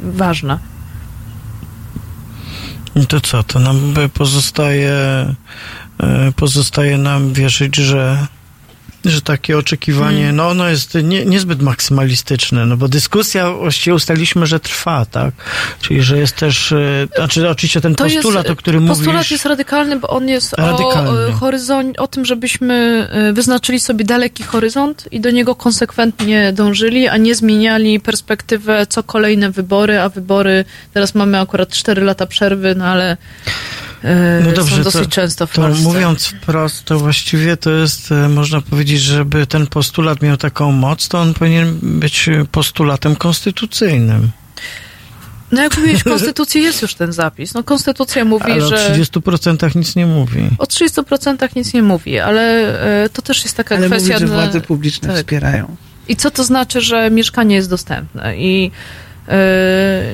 [0.04, 0.60] ważna.
[2.96, 4.92] I to co, to nam pozostaje,
[6.00, 8.28] e, pozostaje nam wierzyć, że,
[9.12, 10.36] że takie oczekiwanie, Hmm.
[10.36, 15.34] no ono jest nie, niezbyt maksymalistyczne, no bo dyskusja właściwie ustaliliśmy, że trwa, tak?
[15.82, 20.00] Czyli, że jest też, e, znaczy oczywiście ten postulat, o którym postulat mówisz, jest radykalny,
[20.00, 21.10] bo on jest Radykalny.
[21.10, 26.54] o, e, horyzont, o tym, żebyśmy e, wyznaczyli sobie daleki horyzont i do niego konsekwentnie
[26.54, 32.26] dążyli, a nie zmieniali perspektywę co kolejne wybory, a wybory, teraz mamy akurat 4 lata
[32.26, 33.18] przerwy, no ale e,
[34.46, 35.84] No dobrze, są dosyć to, często w to Polsce.
[35.84, 41.08] mówiąc wprost, to właściwie to jest, e, można powiedzieć, żeby ten postulat miał taką moc,
[41.08, 44.30] to on powinien być e, postulatem konstytucyjnym.
[45.52, 47.54] No jak mówiłeś, w Konstytucji jest już ten zapis.
[47.54, 48.76] No Konstytucja mówi, Ale że...
[48.76, 50.50] o 30% nic nie mówi.
[50.58, 52.42] O 30% nic nie mówi, ale
[53.04, 54.20] e, to też jest taka Ale kwestia...
[54.20, 55.18] że dla- władze publiczne tak.
[55.18, 55.76] wspierają.
[56.08, 58.38] I co to znaczy, że mieszkanie jest dostępne?
[58.38, 59.05] I e,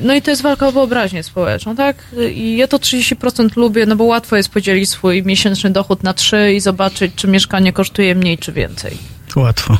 [0.02, 1.96] no i to jest walka o wyobraźnię społeczną, tak?
[2.34, 6.52] I ja to 30% lubię, no bo łatwo jest podzielić swój miesięczny dochód na trzy
[6.52, 8.98] i zobaczyć, czy mieszkanie kosztuje mniej, czy więcej.
[9.36, 9.78] Łatwo.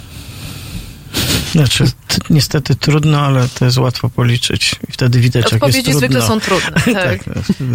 [1.52, 1.84] Znaczy,
[2.30, 4.74] niestety trudno, ale to jest łatwo policzyć.
[4.88, 5.98] I wtedy widać, jak jest Odpowiedzi trudno.
[5.98, 7.20] zwykle są trudne, tak.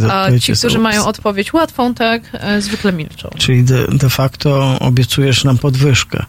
[0.10, 3.30] A odpowiedź ci, jest którzy mają odpowiedź łatwą, tak, e, zwykle milczą.
[3.38, 6.26] Czyli de, de facto obiecujesz nam podwyżkę.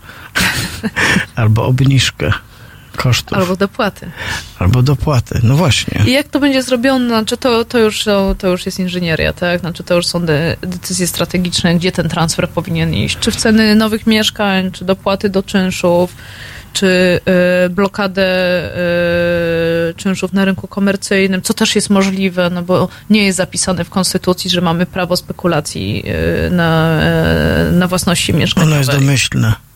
[1.37, 2.33] Albo obniżkę
[2.99, 3.39] kosztów.
[3.39, 4.11] Albo dopłaty.
[4.59, 5.41] Albo dopłaty.
[5.43, 6.03] No właśnie.
[6.07, 9.61] I jak to będzie zrobione, znaczy to, to, już, są, to już jest inżynieria, tak?
[9.61, 13.19] Znaczy to już są de, decyzje strategiczne, gdzie ten transfer powinien iść.
[13.19, 16.17] Czy w ceny nowych mieszkań, czy dopłaty do czynszów,
[16.73, 17.21] czy
[17.67, 18.27] y, blokadę
[19.91, 23.91] y, czynszów na rynku komercyjnym, co też jest możliwe, no bo nie jest zapisane w
[23.91, 26.05] Konstytucji, że mamy prawo spekulacji
[26.47, 27.01] y, na,
[27.69, 28.73] y, na własności mieszkaniowej.
[28.73, 29.68] Ono jest domyślne.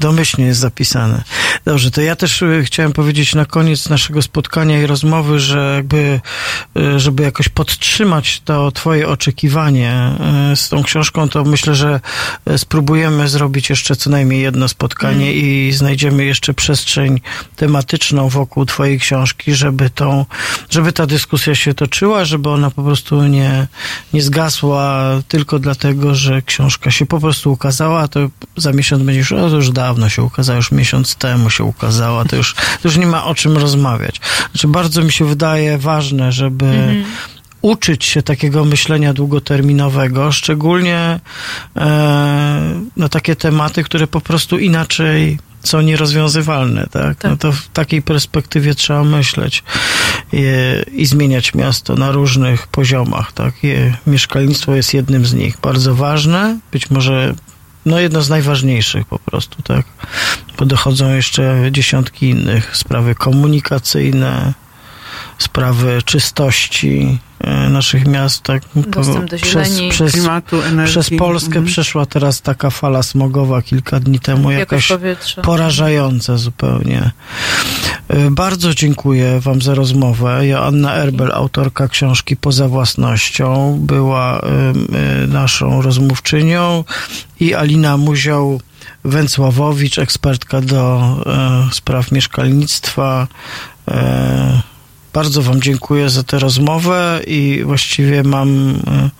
[0.00, 1.22] Domyślnie jest zapisane.
[1.64, 6.20] Dobrze, to ja też y, chciałem powiedzieć na koniec naszego spotkania i rozmowy, że jakby,
[6.76, 10.12] y, żeby jakoś podtrzymać to twoje oczekiwanie
[10.52, 12.00] y, z tą książką, to myślę, że
[12.56, 17.20] spróbujemy zrobić jeszcze co najmniej jedno spotkanie i znajdziemy jeszcze przestrzeń
[17.56, 20.26] tematyczną wokół twojej książki, żeby tą,
[20.70, 23.66] żeby ta dyskusja się toczyła, żeby ona po prostu nie,
[24.12, 28.20] nie zgasła tylko dlatego, że książka się po prostu ukazała, a to
[28.56, 32.54] za miesiąc będziesz, o już dawno się ukazała, już miesiąc temu się ukazała, to już,
[32.54, 34.20] to już nie ma o czym rozmawiać.
[34.50, 37.04] Znaczy bardzo mi się wydaje ważne, żeby Mhm.
[37.62, 41.20] uczyć się takiego myślenia długoterminowego, szczególnie
[41.76, 47.24] e, na takie tematy, które po prostu inaczej są nierozwiązywalne, tak?
[47.24, 49.64] No to w takiej perspektywie trzeba myśleć
[50.32, 50.44] i,
[50.92, 53.54] i zmieniać miasto na różnych poziomach, tak?
[53.62, 53.74] I
[54.06, 55.58] mieszkalnictwo jest jednym z nich.
[55.62, 57.34] Bardzo ważne, być może
[57.86, 59.86] no jedno z najważniejszych po prostu, tak?
[60.58, 62.76] Bo dochodzą jeszcze dziesiątki innych.
[62.76, 64.54] Sprawy komunikacyjne,
[65.38, 68.62] sprawy czystości e, naszych miast, tak?
[68.76, 69.90] Dostęp do zieleni.
[70.12, 70.90] Klimatu, energii.
[70.92, 71.64] Przez Polskę Mhm.
[71.66, 75.42] przeszła teraz taka fala smogowa kilka dni temu, jakaś powietrza.
[75.42, 77.10] porażająca zupełnie.
[78.08, 80.46] E, Bardzo dziękuję Wam za rozmowę.
[80.46, 84.46] Joanna Erbel, autorka książki Poza własnością, była e,
[85.26, 86.84] naszą rozmówczynią
[87.40, 88.60] i Alina Muzioł
[89.04, 93.26] Węcławowicz, ekspertka do e, spraw mieszkalnictwa.
[93.88, 94.62] E,
[95.18, 99.10] Bardzo Wam dziękuję za tę rozmowę i właściwie mam e,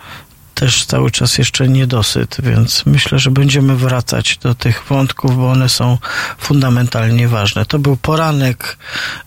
[0.59, 5.69] też cały czas jeszcze niedosyt, więc myślę, że będziemy wracać do tych wątków, bo one
[5.69, 5.97] są
[6.37, 7.65] fundamentalnie ważne.
[7.65, 8.77] To był poranek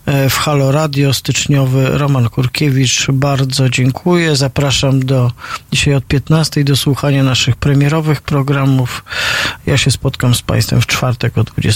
[0.05, 1.97] e, w Halo Radio styczniowy.
[1.97, 4.35] Roman Kurkiewicz, bardzo dziękuję.
[4.35, 5.31] Zapraszam do
[5.71, 9.03] dzisiaj od 15 do słuchania naszych premierowych programów.
[9.65, 11.71] Ja się spotkam z Państwem w czwartek o 20.